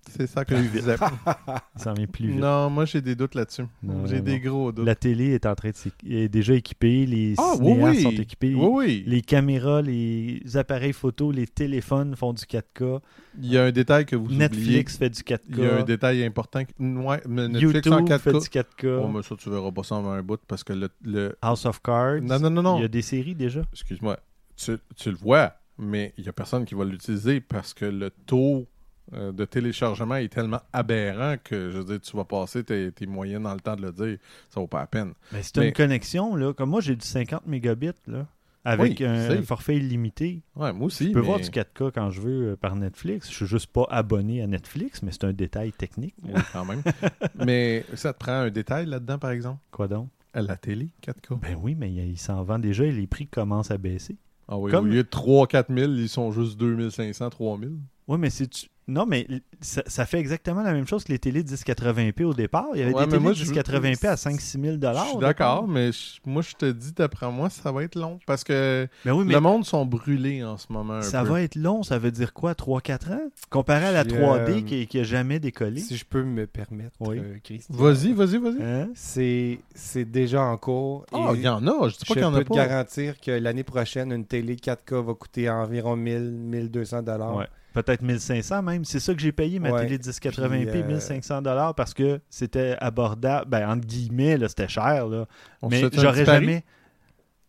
C'est 0.10 0.28
ça 0.28 0.46
que 0.46 0.56
je 0.56 0.62
disais. 0.70 0.96
S'en 1.76 1.94
vient 1.94 2.08
plus 2.08 2.28
vite. 2.28 2.39
non, 2.39 2.70
moi, 2.70 2.86
j'ai 2.86 3.02
des 3.02 3.16
doutes 3.16 3.36
là-dessus. 3.36 3.63
J'ai 4.06 4.22
des 4.22 4.39
gros 4.39 4.72
doutes. 4.72 4.86
La 4.86 4.96
télé 4.96 5.32
est 5.34 5.46
en 5.46 5.56
train 5.56 5.70
de 5.72 6.13
est 6.13 6.28
déjà 6.30 6.54
équipée, 6.54 7.06
les 7.06 7.34
Ah, 7.38 7.54
oui, 7.60 7.74
cinéastes 7.74 7.96
oui. 7.98 8.02
sont 8.04 8.22
équipés, 8.22 8.54
Oui, 8.56 8.68
oui. 8.72 9.04
les 9.08 9.22
caméras, 9.22 9.82
les 9.82 10.42
appareils 10.56 10.94
photo, 10.94 11.32
les 11.32 11.48
téléphones 11.48 12.16
font 12.16 12.34
du 12.34 12.44
4K, 12.44 13.00
Il 13.39 13.46
y 13.52 13.58
a 13.58 13.63
un 13.66 13.72
détail 13.72 14.06
que 14.06 14.16
vous 14.16 14.26
oubliez. 14.26 14.39
Netflix 14.39 14.98
fait 14.98 15.10
du 15.10 15.22
4K, 15.24 15.42
Il 15.50 15.60
y 15.60 15.66
a 15.66 15.78
un 15.78 15.84
détail 15.84 16.24
important. 16.24 16.63
que- 16.66 16.72
Ouais, 16.84 17.22
mais 17.28 17.48
Netflix 17.48 17.88
en 17.88 18.00
YouTube 18.00 18.08
4K. 18.08 18.20
fait 18.20 18.32
du 18.34 18.50
4K, 18.50 19.00
Oh, 19.04 19.08
mais 19.08 19.24
ça, 19.24 19.36
tu 19.38 19.50
verras 19.50 19.72
pas 19.72 19.84
ça 19.84 19.96
en 19.96 20.08
un 20.10 20.22
bout 20.22 20.39
parce 20.48 20.63
que 20.63 20.74
le. 20.74 20.89
le- 21.04 21.36
House 21.42 21.66
of 21.66 21.82
Cards, 21.82 22.22
Non, 22.22 22.39
non, 22.39 22.50
non, 22.50 22.62
non. 22.62 22.78
il 22.78 22.82
y 22.82 22.86
a 22.86 22.89
des 22.89 23.02
séries 23.02 23.36
déjà. 23.36 23.62
Excuse-moi. 23.72 24.20
Tu, 24.56 24.74
tu 24.96 25.10
le 25.10 25.16
vois, 25.18 25.54
mais 25.80 26.13
il 26.18 26.26
y 26.26 26.30
a 26.30 26.34
personne 26.34 26.66
qui 26.66 26.76
va 26.76 26.86
l'utiliser 26.86 27.42
parce 27.42 27.74
que 27.74 27.86
le 27.86 28.12
taux 28.12 28.68
de 29.12 29.46
téléchargement 29.46 30.16
est 30.16 30.30
tellement 30.32 30.62
aberrant 30.72 31.36
que, 31.44 31.70
je 31.72 31.78
veux 31.80 31.84
dire, 31.86 32.02
tu 32.02 32.16
vas 32.16 32.24
passer 32.24 32.63
tes, 32.63 32.92
tes 32.92 33.06
moyens 33.06 33.44
dans 33.44 33.54
le 33.54 33.60
temps 33.60 33.76
de 33.76 33.82
le 33.82 33.92
dire. 33.92 34.18
Ça 34.50 34.60
vaut 34.60 34.68
pas 34.68 34.80
la 34.80 34.88
peine. 34.88 35.13
Mais 35.32 35.44
c'est 35.44 35.58
Mais- 35.58 35.68
une 35.68 35.74
connexion, 35.74 36.36
là. 36.36 36.54
Comme 36.54 36.70
moi, 36.70 36.82
j'ai 36.82 36.96
du 36.96 37.06
50 37.06 37.46
mégabits, 37.46 37.91
là, 38.08 38.26
avec 38.66 38.99
Oui, 38.99 39.06
un 39.06 39.41
forfait 39.43 39.76
illimité. 39.76 40.41
Ouais, 40.56 40.72
moi 40.72 40.88
aussi. 40.88 41.08
Je 41.10 41.12
peux 41.12 41.20
mais- 41.20 41.26
voir 41.26 41.39
du 41.39 41.49
4K 41.49 41.91
quand 41.93 42.10
je 42.12 42.22
veux 42.22 42.51
euh, 42.51 42.56
par 42.56 42.76
Netflix. 42.78 43.30
Je 43.30 43.36
suis 43.36 43.45
juste 43.45 43.68
pas 43.68 43.86
abonné 43.89 44.41
à 44.41 44.47
Netflix, 44.47 45.04
mais 45.04 45.12
c'est 45.12 45.26
un 45.26 45.34
détail 45.34 45.74
technique. 45.74 46.16
Oui, 46.24 46.32
quand 46.54 46.64
même. 46.66 46.82
mais 47.45 47.86
ça 47.95 48.14
te 48.14 48.20
prend 48.20 48.32
un 48.32 48.49
détail 48.49 48.86
là-dedans, 48.86 49.20
par 49.20 49.32
exemple? 49.32 49.60
Quoi 49.72 49.88
donc? 49.89 50.08
À 50.34 50.41
la 50.41 50.56
télé, 50.56 50.89
4K. 51.06 51.39
Ben 51.41 51.58
oui, 51.62 51.76
mais 51.76 51.91
il, 51.91 51.99
il 52.12 52.18
s'en 52.18 52.41
vend 52.43 52.58
déjà 52.58 52.86
et 52.86 52.91
les 52.91 53.06
prix 53.06 53.28
commencent 53.28 53.70
à 53.70 53.78
baisser. 53.78 54.16
Ah 54.47 54.58
oui, 54.58 54.72
Comme- 54.72 54.86
au 54.86 54.89
lieu 54.89 55.04
de 55.04 55.10
3-4 55.10 55.66
000, 55.74 55.91
ils 55.93 56.10
sont 56.10 56.32
juste 56.32 56.58
2500, 56.58 57.30
3000. 57.30 57.78
Oui, 58.08 58.18
mais 58.20 58.30
c'est. 58.30 58.49
Non, 58.86 59.06
mais 59.06 59.26
ça, 59.62 59.82
ça 59.88 60.06
fait 60.06 60.20
exactement 60.20 60.62
la 60.62 60.74
même 60.74 60.86
chose 60.86 61.06
que 61.06 61.12
les 61.14 61.18
télés 61.18 61.41
1080p 61.41 62.26
au 62.26 62.34
départ. 62.34 62.66
Il 62.74 62.82
y 62.82 62.84
avait 62.84 62.93
Ouais, 62.93 63.06
des 63.06 63.12
télés 63.12 63.24
moi, 63.24 63.32
je- 63.32 63.45
1080p 63.45 64.08
à 64.10 64.18
5-6 64.18 64.60
000 64.62 64.74
Je 64.82 65.10
suis 65.10 65.18
d'accord, 65.20 65.70
mais 65.70 65.93
je- 65.93 66.20
moi, 66.26 66.41
je 66.41 66.54
te 66.54 66.70
dis, 66.70 66.91
d'après 66.91 67.32
moi, 67.32 67.49
ça 67.49 67.72
va 67.72 67.86
être 67.86 67.95
long. 67.95 68.20
Parce 68.28 68.43
que 68.43 68.86
Mais 69.06 69.12
oui, 69.12 69.24
mais 69.26 69.36
le 69.36 69.39
monde 69.39 69.64
sont 69.64 69.86
brûlés 69.86 70.43
en 70.43 70.58
ce 70.58 70.66
moment. 70.70 70.95
un 70.95 71.01
ça 71.01 71.24
peu. 71.24 71.30
va 71.30 71.41
être 71.43 71.56
long. 71.56 71.82
Ça 71.82 71.97
veut 71.97 72.12
dire 72.12 72.34
quoi 72.34 72.56
3-4 72.56 73.10
ans? 73.14 73.22
Comparé 73.49 73.86
à 73.86 73.91
la 73.93 74.04
Puis, 74.04 74.16
3D 74.18 74.51
euh, 74.51 74.62
qui, 74.64 74.86
qui 74.88 74.99
a 74.99 75.04
jamais 75.04 75.39
décollé. 75.39 75.80
Si 75.80 75.95
je 75.95 76.04
peux 76.04 76.24
me 76.24 76.45
permettre, 76.45 76.97
Oui. 76.99 77.20
euh, 77.20 77.38
Christian. 77.41 77.74
Vas-y, 77.78 78.12
vas-y, 78.12 78.38
vas-y. 78.38 78.62
Hein? 78.62 78.89
C'est 78.95 79.60
c'est 79.74 80.04
déjà 80.04 80.41
en 80.43 80.58
cours. 80.58 81.06
Ah, 81.14 81.30
et 81.32 81.36
il 81.38 81.41
y 81.41 81.47
en 81.47 81.66
a. 81.66 81.88
Je 81.88 81.93
dis 81.93 81.99
pas 81.99 82.06
je 82.10 82.14
qu'il 82.16 82.22
y 82.22 82.26
en 82.26 82.34
a 82.34 82.39
peux 82.39 82.43
te 82.43 82.49
pas. 82.49 82.68
garantir 82.68 83.22
que 83.22 83.32
l'année 83.32 83.64
prochaine, 83.64 84.12
une 84.12 84.26
télé 84.26 84.58
4K 84.58 84.95
va 85.06 85.14
coûter 85.14 85.49
environ 85.49 85.95
1000, 85.95 86.20
1200 86.32 87.01
dollars. 87.01 87.38
Ouais. 87.38 87.47
Peut-être 87.74 88.01
1500 88.03 88.61
même. 88.61 88.86
C'est 88.86 88.99
ça 88.99 89.13
que 89.13 89.19
j'ai 89.19 89.32
payé 89.32 89.59
ma 89.59 89.71
Ouais. 89.71 89.82
télé 89.86 89.97
1080p, 89.97 90.71
Puis, 90.71 90.82
euh, 90.82 90.86
1500 90.88 91.41
dollars 91.41 91.74
parce 91.76 91.93
que 91.93 92.21
c'était 92.30 92.76
abordable. 92.80 93.49
Ben, 93.49 93.67
entre 93.69 93.86
guillemets, 93.88 94.38
là, 94.38 94.47
c'était 94.47 94.67
cher. 94.67 95.07
Là. 95.07 95.26
On 95.61 95.69
mais 95.69 95.82
j'aurais 95.91 96.24
jamais. 96.26 96.63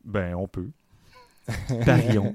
Ben, 0.05 0.35
on 0.35 0.49
peut. 0.49 0.69
Parions. 1.85 2.33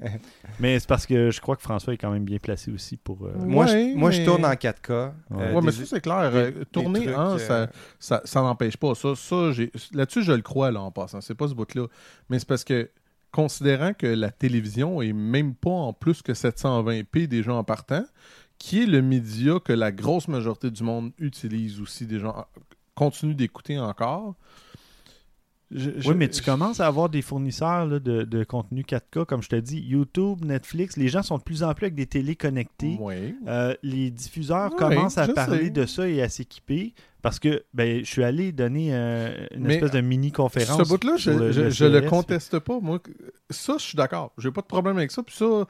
mais 0.60 0.78
c'est 0.78 0.86
parce 0.88 1.04
que 1.04 1.32
je 1.32 1.40
crois 1.40 1.56
que 1.56 1.62
François 1.62 1.92
est 1.94 1.96
quand 1.96 2.12
même 2.12 2.24
bien 2.24 2.38
placé 2.38 2.70
aussi 2.70 2.96
pour. 2.96 3.26
euh, 3.26 3.32
Moi, 3.38 3.66
je, 3.66 3.96
moi 3.96 4.12
je 4.12 4.24
tourne 4.24 4.44
en 4.44 4.52
4K. 4.54 4.90
Ouais. 4.90 5.42
euh, 5.42 5.52
Ouais, 5.54 5.60
mais 5.62 5.72
des- 5.72 5.78
ça, 5.78 5.84
c'est 5.86 6.00
clair. 6.00 6.30
des- 6.30 6.36
Euh, 6.38 6.50
des 6.52 6.64
tourner, 6.66 7.00
trucs, 7.06 7.16
hein, 7.16 7.32
euh, 7.32 7.38
ça, 7.38 7.68
ça, 7.98 8.20
ça 8.24 8.40
n'empêche 8.40 8.76
pas. 8.76 8.94
Ça, 8.94 9.16
ça 9.16 9.36
Là-dessus, 9.92 10.22
je 10.22 10.30
le 10.32 10.42
crois, 10.42 10.70
là, 10.70 10.80
en 10.80 10.92
passant. 10.92 11.20
C'est 11.20 11.34
pas 11.34 11.48
ce 11.48 11.54
bout-là. 11.54 11.86
Mais 12.28 12.38
c'est 12.38 12.46
parce 12.46 12.62
que, 12.62 12.88
considérant 13.32 13.92
que 13.94 14.06
la 14.06 14.30
télévision 14.30 15.02
est 15.02 15.12
même 15.12 15.54
pas 15.54 15.70
en 15.70 15.92
plus 15.92 16.22
que 16.22 16.32
720p 16.32 17.26
déjà 17.26 17.54
en 17.54 17.64
partant, 17.64 18.04
qui 18.58 18.82
est 18.82 18.86
le 18.86 19.02
média 19.02 19.58
que 19.58 19.72
la 19.72 19.92
grosse 19.92 20.28
majorité 20.28 20.70
du 20.70 20.82
monde 20.82 21.12
utilise 21.18 21.80
aussi, 21.80 22.06
des 22.06 22.18
gens 22.18 22.46
continuent 22.94 23.36
d'écouter 23.36 23.78
encore. 23.78 24.34
Je- 25.70 25.90
je- 25.98 26.08
Oui, 26.08 26.14
mais 26.16 26.28
tu 26.28 26.40
je- 26.40 26.44
commences 26.44 26.80
à 26.80 26.86
avoir 26.86 27.08
des 27.08 27.22
fournisseurs 27.22 27.86
là, 27.86 27.98
de, 28.00 28.22
de 28.24 28.44
contenu 28.44 28.82
4K, 28.82 29.24
comme 29.24 29.42
je 29.42 29.48
te 29.48 29.56
dis, 29.56 29.78
YouTube, 29.80 30.44
Netflix. 30.44 30.96
Les 30.96 31.08
gens 31.08 31.22
sont 31.22 31.38
de 31.38 31.42
plus 31.42 31.62
en 31.62 31.72
plus 31.74 31.84
avec 31.86 31.94
des 31.94 32.06
télés 32.06 32.36
connectées. 32.36 32.96
Oui. 33.00 33.36
Euh, 33.46 33.74
les 33.82 34.10
diffuseurs 34.10 34.74
commencent 34.76 35.18
à 35.18 35.28
parler 35.28 35.64
sais. 35.64 35.70
de 35.70 35.86
ça 35.86 36.08
et 36.08 36.22
à 36.22 36.28
s'équiper 36.28 36.92
parce 37.22 37.38
que 37.38 37.62
ben, 37.74 38.00
je 38.04 38.10
suis 38.10 38.24
allé 38.24 38.50
donner 38.52 38.88
euh, 38.94 39.46
une 39.54 39.64
Mais, 39.64 39.74
espèce 39.74 39.90
de 39.92 40.00
mini-conférence. 40.00 40.82
Ce 40.82 40.88
bout-là, 40.88 41.16
je, 41.16 41.84
le- 41.84 42.00
conteste 42.08 42.58
pas. 42.58 42.80
Moi, 42.80 42.98
ça, 43.50 43.74
je 43.78 43.82
suis 43.84 43.96
d'accord. 43.96 44.32
J'ai 44.38 44.50
pas 44.50 44.62
de 44.62 44.66
problème 44.66 44.96
avec 44.96 45.10
ça. 45.10 45.22
Puis 45.22 45.36
ça, 45.36 45.66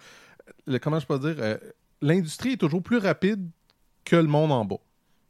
le- 0.66 0.78
comment 0.78 0.98
je 1.00 1.06
peux 1.06 1.18
dire, 1.18 1.34
euh, 1.38 1.58
l'industrie 2.00 2.52
est 2.52 2.56
toujours 2.56 2.82
plus 2.82 2.98
rapide 2.98 3.46
que 4.04 4.16
le 4.16 4.28
monde 4.28 4.52
en 4.52 4.64
bas. 4.64 4.76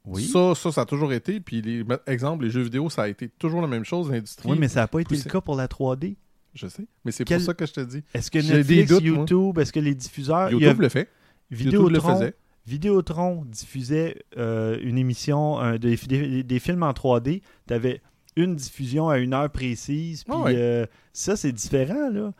Oui. 0.06 0.24
Ça, 0.24 0.54
ça, 0.54 0.72
ça 0.72 0.80
a 0.82 0.84
toujours 0.86 1.12
été. 1.12 1.40
Puis, 1.40 1.60
les, 1.62 1.84
exemple, 2.06 2.44
les 2.44 2.50
jeux 2.50 2.62
vidéo, 2.62 2.88
ça 2.90 3.02
a 3.02 3.08
été 3.08 3.28
toujours 3.28 3.60
la 3.60 3.68
même 3.68 3.84
chose. 3.84 4.10
L'industrie, 4.10 4.50
Oui, 4.50 4.56
mais 4.58 4.68
ça 4.68 4.80
n'a 4.80 4.88
pas 4.88 5.00
été 5.00 5.14
le 5.16 5.22
cas 5.22 5.40
pour 5.40 5.56
la 5.56 5.66
3D. 5.68 6.16
je 6.54 6.66
sais. 6.68 6.84
Mais 7.04 7.12
c'est 7.12 7.24
Quel- 7.24 7.38
pour 7.38 7.46
ça 7.46 7.54
que 7.54 7.66
je 7.66 7.72
te 7.72 7.80
dis. 7.80 8.02
Est-ce 8.14 8.30
que 8.30 8.38
Netflix, 8.38 8.90
doutes. 8.90 9.02
YouTube, 9.04 9.58
est-ce 9.58 9.72
que 9.72 9.80
les 9.80 9.94
diffuseurs... 9.94 10.36
a 10.46 10.50
YouTube 10.50 10.80
le 10.80 10.88
fait. 10.88 11.08
YouTube 11.50 11.72
le 11.72 11.78
Vidéotron, 11.88 12.14
faisait. 12.16 12.34
Vidéotron 12.66 13.44
diffusait 13.46 14.22
euh, 14.38 14.78
une 14.82 14.96
émission, 14.98 15.76
des, 15.78 15.96
des- 15.96 16.42
des 16.44 16.58
films 16.58 16.82
en 16.82 16.92
3D. 16.92 17.42
Tu 17.68 17.74
avais 17.74 18.00
une 18.36 18.54
diffusion 18.56 19.08
à 19.08 19.18
une 19.18 19.34
heure 19.34 19.50
précise. 19.50 20.24
Puis 20.24 20.32
Ah 20.36 20.42
ouais. 20.44 20.54
euh, 20.56 20.86
ça, 21.12 21.36
c'est 21.36 21.52
différent, 21.52 22.08
là. 22.10 22.32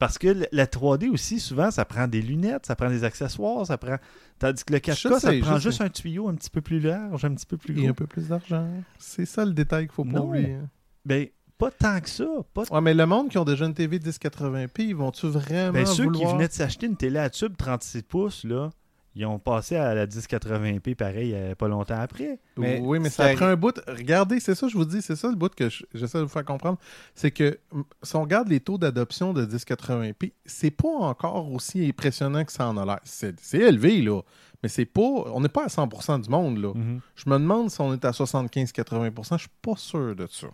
Parce 0.00 0.16
que 0.16 0.48
la 0.50 0.66
3D 0.66 1.10
aussi, 1.10 1.38
souvent, 1.38 1.70
ça 1.70 1.84
prend 1.84 2.08
des 2.08 2.22
lunettes, 2.22 2.64
ça 2.64 2.74
prend 2.74 2.88
des 2.88 3.04
accessoires, 3.04 3.66
ça 3.66 3.76
prend. 3.76 3.96
Tandis 4.38 4.64
que 4.64 4.72
le 4.72 4.78
4K, 4.78 5.12
Je 5.14 5.18
ça 5.18 5.32
prend 5.42 5.58
juste 5.58 5.82
un 5.82 5.90
tuyau 5.90 6.26
un 6.26 6.34
petit 6.34 6.48
peu 6.48 6.62
plus 6.62 6.80
large, 6.80 7.22
un 7.26 7.34
petit 7.34 7.44
peu 7.44 7.58
plus 7.58 7.74
Et 7.74 7.82
gros. 7.82 7.90
un 7.90 7.92
peu 7.92 8.06
plus 8.06 8.28
d'argent. 8.28 8.66
C'est 8.98 9.26
ça 9.26 9.44
le 9.44 9.52
détail 9.52 9.84
qu'il 9.88 9.92
faut 9.92 10.06
pas 10.06 10.20
oublier. 10.20 10.56
Ben, 11.04 11.26
pas 11.58 11.70
tant 11.70 12.00
que 12.00 12.08
ça. 12.08 12.24
Pas 12.54 12.62
Ouais, 12.70 12.80
mais 12.80 12.94
le 12.94 13.04
monde 13.04 13.28
qui 13.28 13.36
ont 13.36 13.44
déjà 13.44 13.66
une 13.66 13.74
TV 13.74 13.98
1080p, 13.98 14.70
ils 14.78 14.96
vont-tu 14.96 15.26
vraiment 15.26 15.72
Ben, 15.74 15.84
ceux 15.84 16.10
qui 16.10 16.24
venaient 16.24 16.48
de 16.48 16.52
s'acheter 16.52 16.86
une 16.86 16.96
télé 16.96 17.18
à 17.18 17.28
tube 17.28 17.54
36 17.58 18.02
pouces, 18.02 18.44
là, 18.44 18.70
ils 19.16 19.26
ont 19.26 19.38
passé 19.38 19.76
à 19.76 19.94
la 19.94 20.06
1080p 20.06 20.94
pareil 20.94 21.32
euh, 21.34 21.54
pas 21.54 21.66
longtemps 21.68 21.98
après. 22.00 22.38
Mais 22.56 22.80
oui, 22.82 22.98
mais 23.00 23.10
ça 23.10 23.24
ça 23.28 23.34
prend 23.36 23.46
un 23.46 23.56
bout. 23.56 23.80
Regardez, 23.88 24.38
c'est 24.40 24.54
ça, 24.54 24.68
je 24.68 24.76
vous 24.76 24.84
dis, 24.84 25.02
c'est 25.02 25.16
ça 25.16 25.28
le 25.28 25.34
bout 25.36 25.52
que 25.54 25.68
je- 25.68 25.84
j'essaie 25.94 26.18
de 26.18 26.22
vous 26.24 26.28
faire 26.28 26.44
comprendre. 26.44 26.78
C'est 27.14 27.30
que 27.30 27.58
si 28.02 28.16
on 28.16 28.22
regarde 28.22 28.48
les 28.48 28.60
taux 28.60 28.78
d'adoption 28.78 29.32
de 29.32 29.44
1080p, 29.46 30.32
c'est 30.44 30.70
pas 30.70 30.88
encore 30.88 31.50
aussi 31.52 31.84
impressionnant 31.86 32.44
que 32.44 32.52
ça 32.52 32.68
en 32.68 32.76
a 32.76 32.84
l'air. 32.84 33.00
C'est 33.04 33.38
c'est 33.40 33.58
élevé, 33.58 34.00
là. 34.02 34.20
Mais 34.62 34.68
c'est 34.68 34.84
pas. 34.84 35.00
On 35.00 35.40
n'est 35.40 35.48
pas 35.48 35.64
à 35.64 35.68
100% 35.68 36.20
du 36.22 36.28
monde, 36.30 36.58
là. 36.58 36.72
Je 37.16 37.28
me 37.30 37.38
demande 37.38 37.70
si 37.70 37.80
on 37.80 37.92
est 37.94 38.04
à 38.04 38.10
75-80%. 38.12 39.32
Je 39.34 39.38
suis 39.38 39.48
pas 39.62 39.76
sûr 39.76 40.14
de 40.14 40.26
ça. 40.30 40.48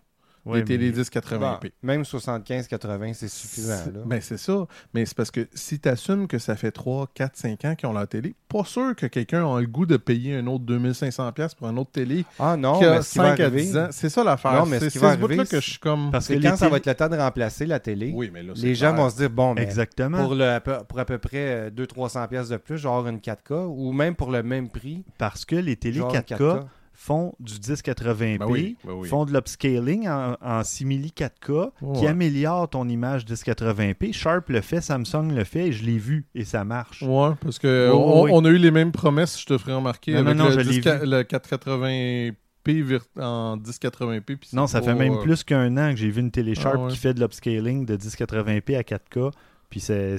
Ouais, 0.46 0.58
les 0.58 0.64
télé 0.64 0.90
mais- 0.92 0.96
1080p. 1.02 1.38
Bon, 1.38 1.58
même 1.82 2.04
75-80, 2.04 3.12
c'est 3.14 3.28
suffisant. 3.28 3.76
C'est- 3.84 3.92
Là. 3.92 4.00
Ben, 4.06 4.20
c'est 4.20 4.36
ça. 4.38 4.66
Mais 4.94 5.04
c'est 5.06 5.16
parce 5.16 5.30
que 5.30 5.46
si 5.54 5.78
tu 5.80 5.88
assumes 5.88 6.26
que 6.28 6.38
ça 6.38 6.56
fait 6.56 6.70
3, 6.70 7.08
4, 7.14 7.36
5 7.36 7.64
ans 7.64 7.74
qu'ils 7.74 7.88
ont 7.88 7.92
leur 7.92 8.06
télé, 8.08 8.34
pas 8.48 8.64
sûr 8.64 8.94
que 8.96 9.06
quelqu'un 9.06 9.44
a 9.52 9.60
le 9.60 9.66
goût 9.66 9.86
de 9.86 9.96
payer 9.96 10.36
un 10.36 10.46
autre 10.46 10.64
2500$ 10.64 11.54
pour 11.54 11.68
une 11.68 11.78
autre 11.78 11.90
télé 11.90 12.24
Ah 12.38 12.56
non, 12.56 12.78
qui 12.78 12.84
a 12.84 12.96
mais 12.96 13.02
ce 13.02 13.12
qui 13.12 13.18
va 13.18 13.24
5 13.36 13.40
à 13.40 13.44
arriver, 13.46 13.62
10 13.62 13.76
ans. 13.76 13.88
C'est 13.90 14.08
ça 14.08 14.24
l'affaire. 14.24 14.52
Non, 14.52 14.66
mais 14.66 14.78
ce 14.78 14.84
c'est 14.86 14.90
qui 14.92 14.98
c'est 14.98 15.04
va 15.04 15.12
ce 15.14 15.18
bout-là 15.18 15.34
arriver, 15.34 15.48
que 15.48 15.60
je 15.60 15.70
suis 15.70 15.78
comme. 15.78 16.10
Parce 16.10 16.28
que 16.28 16.34
c'est 16.34 16.40
quand 16.40 16.56
ça 16.56 16.68
va 16.68 16.78
télé- 16.80 16.90
être 16.92 17.00
le 17.02 17.08
temps 17.08 17.16
de 17.16 17.20
remplacer 17.20 17.66
la 17.66 17.80
télé. 17.80 18.12
Oui, 18.14 18.30
mais 18.32 18.42
là, 18.42 18.52
c'est 18.54 18.62
les 18.62 18.74
gens 18.74 18.94
vont 18.94 19.10
se 19.10 19.16
dire, 19.16 19.30
bon, 19.30 19.54
mais 19.54 19.62
Exactement. 19.62 20.22
pour, 20.22 20.34
le, 20.34 20.44
à 20.48 20.60
peu- 20.60 20.78
pour 20.88 20.98
à 20.98 21.04
peu 21.04 21.18
près 21.18 21.70
200-300$ 21.70 22.28
pièces 22.28 22.48
de 22.48 22.56
plus, 22.56 22.78
genre 22.78 23.06
une 23.08 23.20
4K, 23.20 23.52
ou 23.68 23.92
même 23.92 24.14
pour 24.14 24.30
le 24.30 24.42
même 24.42 24.68
prix, 24.68 25.04
Parce 25.18 25.44
que 25.44 25.56
les 25.56 25.76
télés 25.76 25.98
genre 25.98 26.12
4K, 26.12 26.40
une 26.40 26.46
4K. 26.60 26.66
Font 26.98 27.34
du 27.40 27.52
1080p, 27.54 28.38
Ben 28.38 28.46
oui, 28.48 28.76
ben 28.84 28.92
oui. 28.94 29.06
font 29.08 29.26
de 29.26 29.32
l'upscaling 29.32 30.08
en, 30.08 30.36
en 30.40 30.64
simili 30.64 31.12
4K 31.16 31.70
qui 31.78 31.84
Ouais. 31.84 32.06
améliore 32.08 32.70
ton 32.70 32.88
image 32.88 33.24
1080p. 33.26 34.12
Sharp 34.14 34.48
le 34.48 34.62
fait, 34.62 34.80
Samsung 34.80 35.30
le 35.32 35.44
fait, 35.44 35.68
et 35.68 35.72
je 35.72 35.84
l'ai 35.84 35.98
vu 35.98 36.24
et 36.34 36.44
ça 36.44 36.64
marche. 36.64 37.02
Ouais, 37.02 37.30
parce 37.40 37.58
que 37.58 37.90
on, 37.92 38.22
oui. 38.24 38.30
on 38.32 38.44
a 38.44 38.48
eu 38.48 38.56
les 38.58 38.70
mêmes 38.70 38.92
promesses, 38.92 39.38
je 39.40 39.44
te 39.46 39.58
ferai 39.58 39.74
remarquer, 39.74 40.14
Non, 40.14 40.22
non, 40.22 40.26
avec 40.28 40.38
non, 40.38 40.44
le, 40.46 40.50
je 40.52 40.58
l'ai 40.60 40.64
10 40.64 40.78
vu. 40.80 41.06
le 41.10 41.22
480p 41.22 42.34
vir- 42.66 43.00
en 43.20 43.56
1080p. 43.58 44.20
puis 44.36 44.48
c'est 44.50 44.56
Non, 44.56 44.66
ça 44.66 44.80
pas, 44.80 44.86
fait 44.86 44.94
même 44.94 45.14
euh, 45.14 45.22
plus 45.22 45.44
qu'un 45.44 45.76
an 45.76 45.90
que 45.90 45.96
j'ai 45.96 46.10
vu 46.10 46.20
une 46.20 46.30
télé 46.30 46.54
Sharp 46.54 46.76
Ah 46.78 46.84
ouais. 46.84 46.90
qui 46.90 46.96
fait 46.96 47.14
de 47.14 47.20
l'upscaling 47.20 47.84
de 47.86 47.96
1080p 47.96 48.76
à 48.76 48.82
4K. 48.82 49.30
Puis 49.68 49.80
c'est 49.80 50.16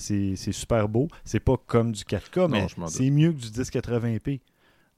super 0.52 0.90
beau. 0.90 1.08
C'est 1.24 1.40
pas 1.40 1.56
comme 1.68 1.92
du 1.94 2.04
4K, 2.04 2.50
mais 2.50 2.68
c'est 2.88 3.10
mieux 3.10 3.32
que 3.32 3.38
du 3.40 3.48
1080p. 3.48 4.42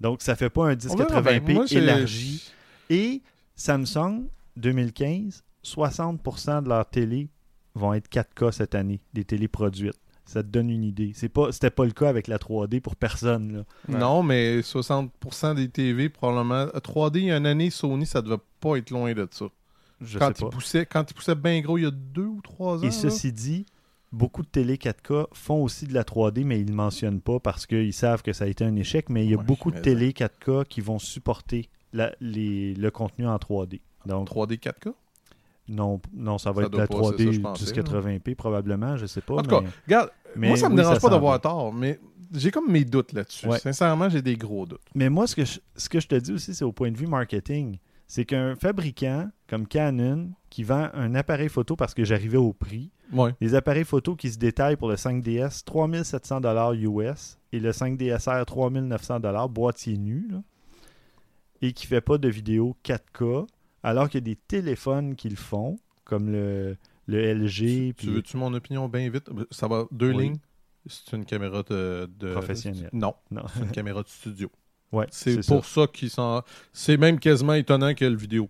Donc 0.02 0.22
ça 0.22 0.36
fait 0.36 0.50
pas 0.50 0.70
un 0.70 0.78
On 0.90 0.96
verra 0.96 1.22
bien. 1.22 1.40
1080p 1.40 1.54
Moi, 1.54 1.66
j'ai- 1.66 1.78
élargi. 1.78 2.52
Et 2.90 3.22
Samsung, 3.56 4.28
2015, 4.58 5.44
60% 5.64 6.62
de 6.64 6.70
leurs 6.70 6.86
télé 6.90 7.30
vont 7.76 7.94
être 7.94 8.10
4K 8.10 8.52
cette 8.52 8.76
année, 8.76 9.00
des 9.14 9.24
télés 9.26 9.48
produites. 9.48 9.94
Ça 10.26 10.44
te 10.44 10.48
donne 10.48 10.70
une 10.70 10.84
idée. 10.84 11.12
C'est 11.16 11.28
pas, 11.30 11.52
c'était 11.52 11.72
pas 11.72 11.86
le 11.86 11.92
cas 11.92 12.08
avec 12.08 12.28
la 12.28 12.38
3D 12.38 12.82
pour 12.82 12.96
personne. 12.96 13.66
Là. 13.90 13.98
Non, 14.00 14.22
mais 14.22 14.62
60% 14.62 15.56
des 15.56 15.70
TV, 15.70 16.10
probablement. 16.10 16.66
3D, 16.68 17.16
il 17.20 17.26
y 17.26 17.32
a 17.32 17.38
une 17.38 17.48
année, 17.48 17.72
Sony, 17.72 18.06
ça 18.06 18.22
devait 18.22 18.38
pas 18.60 18.76
être 18.78 18.92
loin 18.92 19.12
de 19.14 19.28
ça. 19.32 19.46
Je 20.02 20.20
quand, 20.20 20.28
sais 20.28 20.34
ils 20.38 20.44
pas. 20.44 20.50
poussaient, 20.50 20.86
quand 20.86 21.10
ils 21.10 21.14
poussaient 21.16 21.36
bien 21.36 21.60
gros, 21.62 21.78
il 21.80 21.84
y 21.84 21.88
a 21.88 21.92
deux 21.92 22.26
ou 22.28 22.42
trois 22.44 22.78
ans. 22.78 22.82
Et 22.84 22.86
là. 22.88 22.92
ceci 22.92 23.34
dit, 23.34 23.66
beaucoup 24.12 24.42
de 24.42 24.48
télé 24.48 24.78
4K 24.78 25.28
font 25.34 25.62
aussi 25.64 25.86
de 25.86 25.94
la 25.94 26.04
3D, 26.04 26.44
mais 26.44 26.60
ils 26.60 26.66
ne 26.66 26.70
le 26.72 26.76
mentionnent 26.76 27.22
pas 27.22 27.40
parce 27.40 27.66
qu'ils 27.66 27.94
savent 27.94 28.22
que 28.24 28.34
ça 28.34 28.46
a 28.46 28.48
été 28.48 28.64
un 28.64 28.76
échec. 28.76 29.10
Mais 29.10 29.26
il 29.26 29.32
y 29.32 29.34
a 29.34 29.38
Ouais, 29.38 29.44
beaucoup 29.44 29.72
de 29.72 29.80
télé 29.80 30.12
4K 30.14 30.66
qui 30.66 30.82
vont 30.82 31.00
supporter 31.00 31.70
la- 31.94 32.14
les- 32.20 32.74
le 32.74 32.92
contenu 32.92 33.28
en 33.28 33.38
3D. 33.38 33.82
Donc, 34.06 34.28
3D 34.28 34.58
4K. 34.58 34.94
non, 35.68 36.02
non, 36.14 36.38
ça 36.40 36.52
va 36.52 36.62
Ça 36.62 36.66
être 36.68 36.74
de 36.74 36.78
la 36.80 36.88
pas, 36.88 36.96
c'est 36.96 37.00
3D 37.02 37.26
ça, 37.26 37.32
je 37.32 37.40
pensais, 37.42 37.66
1080p 37.66 38.34
probablement, 38.36 38.98
je 38.98 39.06
sais 39.06 39.22
pas. 39.22 39.36
En 39.36 39.42
tout 39.44 39.50
cas, 39.52 39.62
mais- 39.62 39.70
regarde, 39.86 40.10
mais 40.36 40.48
moi, 40.48 40.58
ça 40.58 40.68
me 40.70 40.74
oui, 40.74 40.82
dérange 40.82 40.96
ça 40.96 41.00
pas 41.02 41.10
d'avoir 41.10 41.40
tort, 41.40 41.72
mais 41.72 42.00
j'ai 42.34 42.50
comme 42.50 42.72
mes 42.72 42.84
doutes 42.86 43.14
là-dessus. 43.14 43.48
Ouais. 43.48 43.60
Sincèrement, 43.60 44.10
j'ai 44.10 44.22
des 44.24 44.36
gros 44.36 44.66
doutes. 44.66 44.82
Mais 44.96 45.10
moi, 45.10 45.28
ce 45.28 45.36
que, 45.36 45.46
je, 45.46 45.60
ce 45.76 45.88
que 45.90 46.00
je 46.00 46.08
te 46.08 46.16
dis 46.16 46.32
aussi, 46.32 46.56
c'est 46.56 46.66
au 46.66 46.72
point 46.72 46.90
de 46.92 46.98
vue 46.98 47.06
marketing. 47.08 47.78
C'est 48.08 48.26
qu'un 48.26 48.56
fabricant 48.56 49.30
comme 49.48 49.68
Canon 49.68 50.32
qui 50.50 50.64
vend 50.64 50.90
un 50.96 51.14
appareil 51.14 51.50
photo 51.50 51.76
parce 51.76 51.94
que 51.94 52.04
j'arrivais 52.04 52.38
au 52.38 52.54
prix, 52.54 52.90
Ouais. 53.12 53.34
les 53.42 53.56
appareils 53.56 53.86
photo 53.86 54.16
qui 54.16 54.32
se 54.32 54.38
détaillent 54.38 54.76
pour 54.76 54.90
le 54.90 54.96
5DS, 54.96 55.64
3700 55.64 56.42
US 56.74 57.38
et 57.52 57.60
le 57.60 57.72
5DSR 57.72 58.46
3900 58.46 59.20
boîtier 59.50 59.98
nu, 59.98 60.28
là, 60.32 60.42
et 61.62 61.74
qui 61.74 61.88
fait 61.88 62.02
pas 62.02 62.18
de 62.18 62.30
vidéo 62.30 62.76
4K, 62.86 63.48
alors 63.84 64.10
qu'il 64.10 64.20
y 64.20 64.24
a 64.24 64.34
des 64.34 64.36
téléphones 64.36 65.16
qui 65.16 65.30
le 65.30 65.36
font, 65.36 65.80
comme 66.06 66.32
le, 66.32 66.78
le 67.08 67.34
LG. 67.34 67.56
Tu 67.56 67.94
puis- 67.96 68.08
veux-tu 68.10 68.38
mon 68.38 68.54
opinion 68.54 68.88
bien 68.88 69.10
vite? 69.10 69.30
Ça 69.52 69.68
va, 69.68 69.86
deux 69.92 70.14
Oui. 70.14 70.24
lignes. 70.24 70.38
C'est 70.86 71.16
une 71.16 71.26
caméra 71.26 71.62
de... 71.64 72.10
de- 72.18 72.32
Professionnelle. 72.34 72.90
Non, 72.94 73.14
Non. 73.32 73.44
c'est 73.54 73.60
une 73.64 73.72
caméra 73.72 74.02
de 74.04 74.08
studio. 74.08 74.50
Ouais, 74.92 75.06
C'est 75.12 75.44
c'est 75.44 75.54
pour 75.54 75.66
ça, 75.66 75.86
qu'ils 75.86 76.10
sont... 76.10 76.42
C'est 76.74 76.98
même 76.98 77.20
quasiment 77.20 77.54
étonnant 77.54 77.94
que 77.94 78.06
le 78.06 78.16
vidéo. 78.16 78.50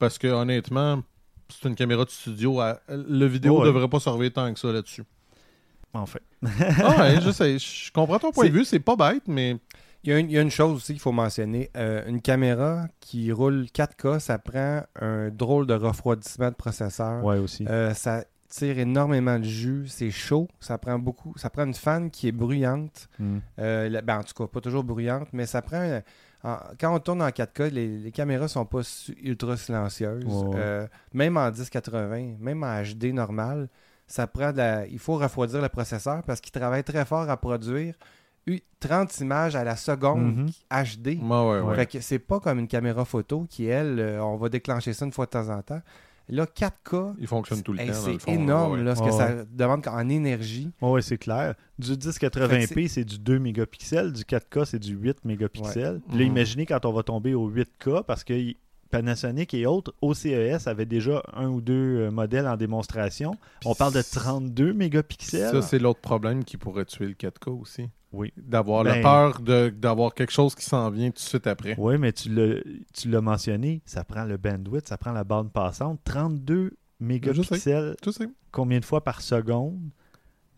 Parce 0.00 0.18
que 0.18 0.26
honnêtement, 0.26 1.04
c'est 1.50 1.68
une 1.68 1.74
caméra 1.74 2.04
de 2.04 2.10
studio. 2.10 2.60
à- 2.60 2.80
Le 2.88 3.26
vidéo 3.26 3.60
Ouais. 3.60 3.66
devrait 3.66 3.88
pas 3.88 4.00
servir 4.00 4.32
tant 4.32 4.52
que 4.52 4.58
ça 4.60 4.68
là-dessus. 4.72 5.04
Enfin. 5.92 6.18
Ah 6.82 7.00
ouais, 7.00 7.20
je 7.20 7.30
sais. 7.30 7.58
Je 7.58 7.90
comprends 7.92 8.18
ton 8.18 8.30
point 8.30 8.46
de 8.46 8.52
vue. 8.52 8.64
C'est 8.64 8.78
pas 8.80 8.96
bête, 8.96 9.24
mais 9.26 9.56
Il 10.02 10.08
y, 10.10 10.12
a 10.14 10.18
une, 10.18 10.30
il 10.30 10.32
y 10.32 10.38
a 10.38 10.40
une 10.40 10.50
chose 10.50 10.76
aussi 10.76 10.92
qu'il 10.94 11.00
faut 11.02 11.12
mentionner. 11.12 11.68
Euh, 11.76 12.02
une 12.06 12.22
caméra 12.22 12.86
qui 13.00 13.30
roule 13.32 13.66
4K, 13.74 14.18
ça 14.18 14.38
prend 14.38 14.82
un 14.98 15.28
drôle 15.28 15.66
de 15.66 15.74
refroidissement 15.74 16.48
de 16.48 16.54
processeur. 16.54 17.22
Ouais, 17.22 17.36
aussi. 17.38 17.66
Euh, 17.68 17.92
ça 17.92 18.24
tire 18.48 18.78
énormément 18.78 19.38
de 19.38 19.44
jus, 19.44 19.84
c'est 19.88 20.10
chaud, 20.10 20.48
ça 20.58 20.78
prend 20.78 20.98
beaucoup, 20.98 21.34
ça 21.36 21.50
prend 21.50 21.64
une 21.66 21.74
fan 21.74 22.10
qui 22.10 22.28
est 22.28 22.32
bruyante. 22.32 23.08
Mm. 23.18 23.38
Euh, 23.58 24.00
ben, 24.02 24.18
en 24.20 24.22
tout 24.22 24.32
cas, 24.34 24.46
pas 24.46 24.60
toujours 24.62 24.84
bruyante, 24.84 25.28
mais 25.34 25.44
ça 25.46 25.60
prend. 25.60 26.00
En- 26.42 26.58
quand 26.80 26.94
on 26.94 26.98
tourne 26.98 27.22
en 27.22 27.28
4K, 27.30 27.70
les, 27.70 27.98
les 27.98 28.12
caméras 28.12 28.48
sont 28.48 28.64
pas 28.64 28.80
ultra 29.22 29.56
silencieuses. 29.56 30.24
Ouais. 30.24 30.56
Euh, 30.56 30.86
même 31.12 31.36
en 31.36 31.50
1080, 31.50 32.36
même 32.38 32.62
en 32.62 32.82
HD 32.82 33.12
normal, 33.12 33.68
ça 34.06 34.26
prend 34.26 34.52
de 34.52 34.56
la- 34.58 34.86
il 34.86 34.98
faut 34.98 35.16
refroidir 35.16 35.60
le 35.62 35.68
processeur 35.68 36.22
parce 36.24 36.40
qu'il 36.40 36.52
travaille 36.52 36.82
très 36.84 37.04
fort 37.04 37.28
à 37.30 37.36
produire 37.36 37.94
eu- 38.46 38.58
30 38.80 39.20
images 39.20 39.54
à 39.54 39.62
la 39.64 39.76
seconde 39.76 40.36
Mhm. 40.36 40.50
HD. 40.70 41.06
ouais, 41.22 41.60
ouais, 41.60 41.60
ouais. 41.76 41.88
C'est 42.00 42.18
pas 42.18 42.40
comme 42.40 42.58
une 42.58 42.68
caméra 42.68 43.04
photo 43.04 43.46
qui, 43.48 43.66
elle, 43.66 44.00
euh, 44.00 44.24
on 44.24 44.36
va 44.36 44.48
déclencher 44.48 44.92
ça 44.94 45.04
une 45.04 45.12
fois 45.12 45.26
de 45.26 45.30
temps 45.30 45.48
en 45.50 45.60
temps. 45.62 45.82
Là, 46.30 46.46
4K, 46.46 47.14
Il 47.18 47.26
fonctionne 47.26 47.62
tout 47.62 47.72
le 47.72 47.80
hey, 47.80 47.88
temps. 47.90 48.02
dans 48.02 48.06
le 48.12 48.18
c'est 48.18 48.30
énorme 48.32 48.72
ouais, 48.72 48.78
ouais. 48.78 48.84
là, 48.84 48.94
ce 48.96 49.00
Ouais, 49.02 49.08
que 49.08 49.14
ça 49.14 49.44
demande 49.50 49.86
en 49.88 50.08
énergie. 50.08 50.70
Ouais, 50.80 51.02
c'est 51.02 51.18
clair. 51.18 51.54
Du 51.78 51.92
1080p, 51.92 52.88
c'est 52.88 53.04
du 53.04 53.18
2 53.18 53.38
mégapixels. 53.38 54.12
Du 54.12 54.22
4K, 54.22 54.64
c'est 54.64 54.78
du 54.78 54.94
8 54.94 55.24
mégapixels. 55.24 56.00
Puis 56.08 56.18
Là, 56.18 56.24
Mhm. 56.24 56.30
imaginez 56.30 56.66
quand 56.66 56.84
on 56.84 56.92
va 56.92 57.02
tomber 57.02 57.34
au 57.34 57.48
8K, 57.48 58.02
parce 58.06 58.24
que 58.24 58.34
Panasonic 58.90 59.54
et 59.54 59.66
autres, 59.66 59.94
OCES 60.02 60.66
avaient 60.66 60.84
déjà 60.86 61.22
un 61.32 61.48
ou 61.48 61.60
deux 61.60 61.98
euh, 62.00 62.10
modèles 62.10 62.48
en 62.48 62.56
démonstration. 62.56 63.36
On 63.64 63.74
parle 63.74 63.94
de 63.94 64.02
32 64.02 64.72
mégapixels. 64.72 65.50
Ça, 65.50 65.62
c'est 65.62 65.78
l'autre 65.78 66.00
problème 66.00 66.42
qui 66.44 66.56
pourrait 66.56 66.84
tuer 66.86 67.06
le 67.06 67.14
4K 67.14 67.50
aussi. 67.60 67.88
Oui. 68.12 68.32
D'avoir 68.36 68.82
la 68.84 68.94
Ben- 68.94 69.02
peur 69.02 69.40
de- 69.40 69.68
d'avoir 69.68 70.14
quelque 70.14 70.32
chose 70.32 70.54
qui 70.56 70.64
s'en 70.64 70.90
vient 70.90 71.08
tout 71.10 71.14
de 71.14 71.18
suite 71.20 71.46
après. 71.46 71.74
Oui, 71.78 71.96
mais 71.98 72.12
tu 72.12 72.28
l'as 72.28 72.60
tu 72.92 73.08
l'as 73.08 73.20
mentionné, 73.20 73.82
ça 73.84 74.02
prend 74.04 74.24
le 74.24 74.36
bandwidth, 74.36 74.88
ça 74.88 74.98
prend 74.98 75.12
la 75.12 75.22
bande 75.24 75.52
passante. 75.52 76.00
32 76.04 76.72
mégapixels, 76.98 77.96
Tu 78.02 78.12
sais. 78.12 78.28
combien 78.50 78.80
de 78.80 78.84
fois 78.84 79.02
par 79.04 79.20
seconde? 79.20 79.78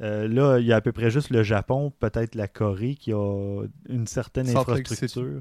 Euh, 0.00 0.26
là, 0.26 0.58
il 0.58 0.66
y 0.66 0.72
a 0.72 0.76
à 0.76 0.80
peu 0.80 0.92
près 0.92 1.10
juste 1.10 1.30
le 1.30 1.42
Japon, 1.42 1.92
peut-être 2.00 2.34
la 2.34 2.48
Corée, 2.48 2.94
qui 2.96 3.12
a 3.12 3.62
une 3.88 4.06
certaine 4.06 4.46
Salt 4.46 4.68
Lake 4.70 4.80
infrastructure. 4.90 5.40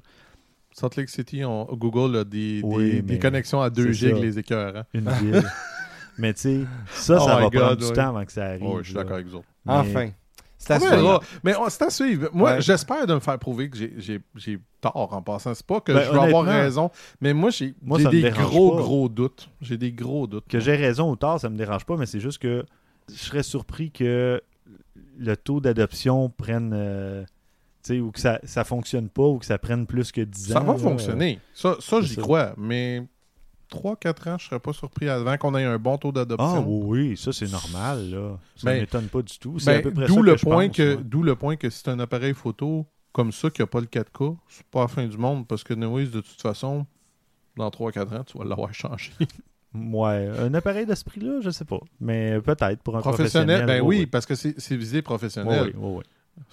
Salt 0.74 0.96
Lake 0.98 1.10
City, 1.10 1.44
on- 1.46 1.66
Google 1.74 2.16
a 2.18 2.24
des, 2.24 2.62
Oui, 2.64 3.02
des- 3.02 3.20
connexions 3.20 3.62
à 3.62 3.70
2 3.70 3.88
c'est 3.88 3.94
gigs, 4.10 4.18
les 4.18 4.38
écœurs. 4.38 4.76
hein. 4.78 4.84
une 4.94 5.10
ville. 5.10 5.42
Mais 6.18 6.34
tu 6.34 6.42
sais, 6.42 6.62
ça, 6.92 7.18
Oh 7.22 7.26
ça 7.26 7.36
va 7.38 7.42
God, 7.50 7.54
prendre 7.54 7.76
du 7.78 7.92
temps 7.94 8.10
avant 8.10 8.26
que 8.26 8.32
ça 8.32 8.46
arrive. 8.48 8.64
Oh, 8.66 8.80
je 8.80 8.84
suis 8.88 8.94
d'accord 8.94 9.14
avec 9.14 9.28
vous 9.28 9.36
autres. 9.36 9.48
Mais- 9.66 9.74
Enfin. 9.74 10.10
C'est 10.64 10.74
à 10.74 10.80
suivre. 10.80 11.24
Mais 11.44 11.54
c'est 11.70 11.82
à 11.84 11.90
suivre. 11.90 12.30
Moi, 12.34 12.52
Ouais. 12.54 12.62
j'espère 12.62 13.08
de 13.08 13.16
me 13.16 13.20
faire 13.20 13.40
prouver 13.40 13.70
que 13.70 13.78
j'ai- 13.78 14.60
tort 14.80 15.10
en 15.14 15.22
passant. 15.22 15.54
C'est 15.54 15.66
pas 15.66 15.80
que 15.82 15.92
Ben, 15.92 16.04
je 16.06 16.12
vais 16.12 16.20
avoir 16.20 16.44
raison, 16.46 16.90
mais 17.20 17.34
moi, 17.34 17.50
j'ai 17.52 17.74
des 18.12 18.30
gros, 18.32 18.76
pas. 18.76 18.82
gros 18.82 19.10
doutes. 19.10 19.50
J'ai 19.62 19.78
des 19.78 19.92
gros 19.92 20.28
doutes. 20.28 20.48
Que 20.48 20.60
j'ai 20.60 20.76
raison 20.76 21.12
ou 21.12 21.16
tort, 21.16 21.40
ça 21.40 21.50
me 21.50 21.58
dérange 21.58 21.86
pas, 21.86 21.98
mais 21.98 22.06
c'est 22.06 22.20
juste 22.20 22.38
que 22.40 22.66
je 23.10 23.16
serais 23.18 23.44
surpris 23.44 23.92
que 23.92 24.42
le 25.18 25.38
taux 25.38 25.60
d'adoption 25.60 26.30
prenne. 26.30 26.72
euh, 26.74 27.24
tu 27.84 27.96
sais, 27.96 28.00
ou 28.00 28.12
que 28.12 28.20
ça, 28.20 28.40
ça 28.44 28.64
fonctionne 28.64 29.10
pas, 29.10 29.24
ou 29.24 29.40
que 29.40 29.46
ça 29.46 29.58
prenne 29.58 29.88
plus 29.88 30.12
que 30.12 30.22
10 30.22 30.52
ans. 30.52 30.54
Ça 30.54 30.60
va 30.60 30.74
là. 30.74 30.78
fonctionner. 30.80 31.40
Ça, 31.54 31.76
ça 31.80 32.00
j'y 32.02 32.16
crois. 32.16 32.54
Mais 32.58 33.02
3-4 33.72 34.30
ans, 34.30 34.38
je 34.38 34.46
serais 34.48 34.60
pas 34.60 34.74
surpris 34.74 35.08
avant 35.10 35.38
qu'on 35.38 35.56
ait 35.56 35.64
un 35.64 35.78
bon 35.80 35.98
taux 35.98 36.10
Ah 36.10 36.26
d'adoption. 36.26 36.66
oui, 36.68 37.10
oui, 37.10 37.18
ça 37.18 37.32
c'est 37.32 37.50
normal, 37.52 38.10
là. 38.12 38.38
Ça 38.56 38.66
Ben, 38.72 38.82
m'étonne 38.82 39.08
pas 39.08 39.22
du 39.22 39.38
tout. 39.40 39.58
C'est 39.60 39.70
à 39.72 39.74
Ben, 39.76 39.84
peu 39.84 39.92
près 39.94 40.08
D'où 40.08 40.22
le, 40.22 40.36
point 40.36 40.68
pense, 40.68 40.78
que, 40.78 40.96
d'où 40.96 41.24
le 41.24 41.36
point 41.36 41.56
que 41.56 41.70
c'est 41.70 41.88
un 41.88 42.00
appareil 42.00 42.34
photo 42.34 42.86
comme 43.14 43.32
ça 43.32 43.50
qui 43.50 43.62
n'a 43.62 43.68
pas 43.68 43.80
le 43.80 43.88
4K, 43.88 44.38
c'est 44.50 44.66
pas 44.68 44.82
la 44.82 44.88
fin 44.88 45.06
du 45.08 45.18
monde 45.18 45.48
parce 45.48 45.64
que 45.64 45.74
anyways, 45.74 46.08
de 46.08 46.22
toute 46.22 46.42
façon, 46.42 46.86
dans 47.58 47.70
3-4 47.70 48.18
ans, 48.18 48.24
tu 48.24 48.38
vas 48.38 48.46
l'avoir 48.46 48.74
changé. 48.74 49.12
Ouais, 49.74 50.30
un 50.38 50.54
appareil 50.54 50.86
de 50.86 50.94
ce 50.96 51.04
prix-là, 51.06 51.40
je 51.42 51.50
sais 51.50 51.64
pas. 51.66 51.80
Mais 52.00 52.40
peut-être 52.42 52.84
pour 52.84 52.98
un 52.98 53.02
professionnel, 53.02 53.60
professionnel. 53.60 53.82
ben 53.82 53.88
oui, 53.88 54.06
parce 54.06 54.26
que 54.26 54.36
c'est, 54.36 54.54
c'est 54.60 54.76
visé 54.76 55.02
professionnel. 55.02 55.74
Ouais, 55.74 55.76
ouais, 55.76 55.96
ouais. 55.98 56.04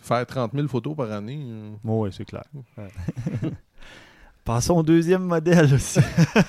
Faire 0.03 0.25
30 0.27 0.53
000 0.55 0.69
photos 0.69 0.95
par 0.97 1.11
année. 1.11 1.41
euh. 1.49 1.71
Ouais, 1.85 2.11
c'est 2.13 2.25
clair. 2.25 2.45
Passons 4.49 4.77
au 4.79 4.83
deuxième 4.83 5.25
modèle 5.25 5.75
aussi. 5.75 6.01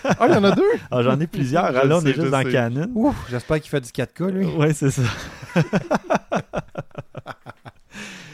Ah, 0.06 0.26
il 0.30 0.34
y 0.34 0.38
en 0.38 0.44
a 0.46 0.52
deux? 0.56 0.64
Ah, 0.90 1.04
J'en 1.04 1.20
ai 1.20 1.28
plusieurs. 1.28 1.70
Là, 1.74 1.84
on 1.98 2.00
sais, 2.00 2.12
est 2.12 2.14
juste 2.14 2.30
dans 2.32 2.42
sais. 2.44 2.52
Canon. 2.52 2.90
Ouf, 2.96 3.26
j'espère 3.30 3.60
qu'il 3.60 3.70
fait 3.70 3.82
du 3.82 3.90
4K, 3.90 4.30
lui. 4.32 4.46
Ouais, 4.46 4.72
c'est 4.74 4.90
ça. 4.90 5.02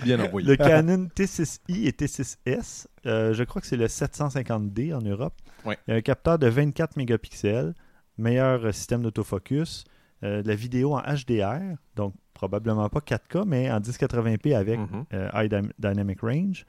Bien 0.04 0.20
envoyé. 0.20 0.48
Le 0.48 0.56
Canon 0.56 1.08
T6i 1.16 1.88
et 1.88 1.92
T6S, 1.92 2.86
euh, 3.08 3.34
je 3.34 3.44
crois 3.44 3.60
que 3.62 3.68
c'est 3.68 3.76
le 3.78 3.88
750D 3.88 4.94
en 4.94 5.02
Europe. 5.02 5.34
Ouais. 5.66 5.78
Il 5.88 5.92
y 5.92 5.94
a 5.96 5.98
un 5.98 6.02
capteur 6.02 6.38
de 6.38 6.48
24 6.48 6.96
mégapixels, 6.98 7.74
meilleur 8.20 8.66
euh, 8.66 8.72
système 8.72 9.02
d'autofocus, 9.02 9.84
euh, 10.24 10.44
de 10.44 10.48
la 10.48 10.54
vidéo 10.56 10.94
en 10.96 11.02
HDR, 11.02 11.76
donc 11.96 12.14
probablement 12.36 12.88
pas 12.90 13.00
4K, 13.00 13.46
mais 13.48 13.72
en 13.72 13.80
1080p 13.80 14.54
avec 14.56 14.80
Mhm. 14.80 15.06
euh, 15.14 15.30
High 15.34 15.72
Dynamic 15.80 16.22
Range. 16.22 16.66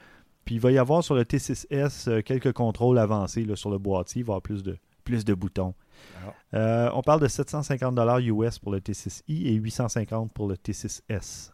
Puis 0.47 0.55
il 0.55 0.61
va 0.61 0.71
y 0.73 0.79
avoir 0.79 1.05
sur 1.05 1.15
le 1.15 1.25
T6S 1.25 2.09
euh, 2.09 2.23
quelques 2.23 2.53
contrôles 2.53 2.99
avancés 2.99 3.45
là, 3.45 3.57
sur 3.57 3.69
le 3.69 3.77
boîtier, 3.79 4.21
il 4.21 4.25
va 4.25 4.31
y 4.31 4.33
avoir 4.33 4.43
plus 4.43 4.63
de, 4.63 4.79
plus 5.05 5.25
de 5.25 5.35
boutons. 5.35 5.75
Ah. 6.25 6.35
Euh, 6.55 6.91
on 6.95 7.03
parle 7.03 7.21
de 7.21 7.29
750 7.29 7.99
US 8.23 8.59
pour 8.59 8.73
le 8.73 8.79
T6i 8.81 9.47
et 9.49 9.53
850 9.55 10.33
pour 10.33 10.49
le 10.49 10.55
T6S. 10.55 11.51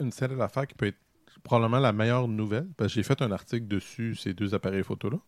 Une 0.00 0.12
série 0.12 0.36
d'affaires 0.36 0.66
qui 0.66 0.74
peut 0.74 0.86
être 0.86 0.98
probablement 1.42 1.78
la 1.78 1.92
meilleure 1.92 2.28
nouvelle, 2.28 2.68
parce 2.76 2.90
que 2.92 2.94
j'ai 2.96 3.02
fait 3.02 3.22
un 3.22 3.32
article 3.32 3.66
dessus, 3.66 4.14
ces 4.14 4.34
deux 4.34 4.54
appareils 4.54 4.82
photo-là. 4.82 5.18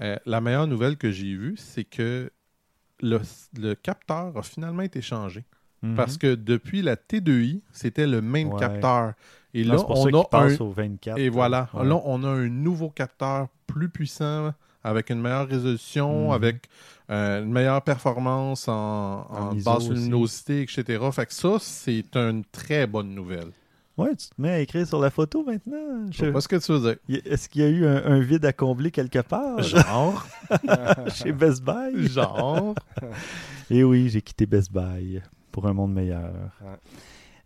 Euh, 0.00 0.16
la 0.26 0.40
meilleure 0.40 0.66
nouvelle 0.66 0.96
que 0.96 1.10
j'ai 1.10 1.34
vue, 1.34 1.54
c'est 1.56 1.84
que 1.84 2.30
le, 3.00 3.20
le 3.58 3.74
capteur 3.74 4.36
a 4.36 4.42
finalement 4.42 4.82
été 4.82 5.00
changé. 5.00 5.44
Mhm. 5.82 5.94
Parce 5.94 6.18
que 6.18 6.34
depuis 6.34 6.82
la 6.82 6.96
T2i, 6.96 7.60
c'était 7.72 8.06
le 8.06 8.20
même 8.20 8.48
Ouais. 8.52 8.58
capteur. 8.60 9.14
Et 9.54 9.64
là, 9.64 9.76
pour 9.76 9.90
on 9.92 10.10
ça 10.10 10.38
a 10.38 10.42
un, 10.44 10.56
au 10.58 10.70
24. 10.70 11.18
Et 11.18 11.28
voilà. 11.28 11.68
Ouais. 11.74 11.84
Là, 11.86 12.00
on 12.04 12.22
a 12.24 12.28
un 12.28 12.48
nouveau 12.48 12.90
capteur 12.90 13.46
plus 13.66 13.88
puissant, 13.88 14.52
avec 14.82 15.10
une 15.10 15.20
meilleure 15.20 15.48
résolution, 15.48 16.26
Mhm. 16.28 16.32
avec 16.32 16.68
euh, 17.10 17.42
une 17.42 17.52
meilleure 17.52 17.82
performance 17.82 18.66
en, 18.68 18.72
en 19.30 19.48
En 19.50 19.52
ISO 19.54 19.64
basse 19.70 19.84
aussi. 19.84 19.92
luminosité, 19.94 20.62
etc. 20.62 21.02
Fait 21.12 21.26
que 21.26 21.34
ça, 21.34 21.56
c'est 21.60 22.04
une 22.16 22.44
très 22.50 22.86
bonne 22.86 23.14
nouvelle. 23.14 23.48
Ouais, 23.96 24.10
tu 24.16 24.26
te 24.26 24.34
mets 24.42 24.50
à 24.50 24.58
écrire 24.58 24.84
sur 24.88 24.98
la 24.98 25.08
photo 25.10 25.44
maintenant. 25.44 26.10
Je 26.10 26.18
sais 26.18 26.32
pas 26.32 26.40
ce 26.40 26.48
que 26.48 26.56
tu 26.56 26.72
veux 26.72 26.80
dire. 27.08 27.22
Est-ce 27.26 27.48
qu'il 27.48 27.62
y 27.62 27.64
a 27.64 27.68
eu 27.68 27.86
un, 27.86 28.04
un 28.06 28.18
vide 28.18 28.44
à 28.44 28.52
combler 28.52 28.90
quelque 28.90 29.20
part? 29.20 29.62
Genre. 29.62 30.26
chez 31.14 31.30
Best 31.30 31.62
Buy? 31.62 32.08
Genre. 32.08 32.74
Et 33.70 33.84
oui, 33.84 34.08
j'ai 34.08 34.20
quitté 34.20 34.46
Best 34.46 34.72
Buy 34.72 35.20
pour 35.52 35.66
un 35.68 35.72
monde 35.72 35.92
meilleur. 35.94 36.32
Ouais. 36.60 36.76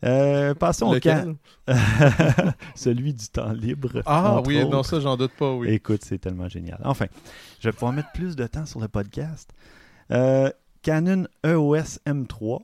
Euh, 0.05 0.55
passons 0.55 0.95
au 0.95 1.01
cas. 1.01 1.25
Celui 2.75 3.15
du 3.15 3.29
temps 3.29 3.53
libre. 3.53 4.03
Ah 4.07 4.41
oui, 4.47 4.65
non, 4.67 4.83
ça, 4.83 5.01
j'en 5.01 5.17
doute 5.17 5.33
pas, 5.33 5.53
oui. 5.53 5.69
Écoute, 5.71 6.03
c'est 6.05 6.19
tellement 6.19 6.49
génial. 6.49 6.81
Enfin, 6.85 7.07
je 7.61 7.69
vais 7.69 7.73
pouvoir 7.73 7.93
mettre 7.93 8.13
plus 8.13 8.37
de 8.37 8.47
temps 8.47 8.67
sur 8.67 8.81
le 8.81 8.89
podcast. 8.89 9.51
Euh, 10.13 10.51
Canon 10.83 11.27
EOS 11.45 11.99
M3. 12.07 12.61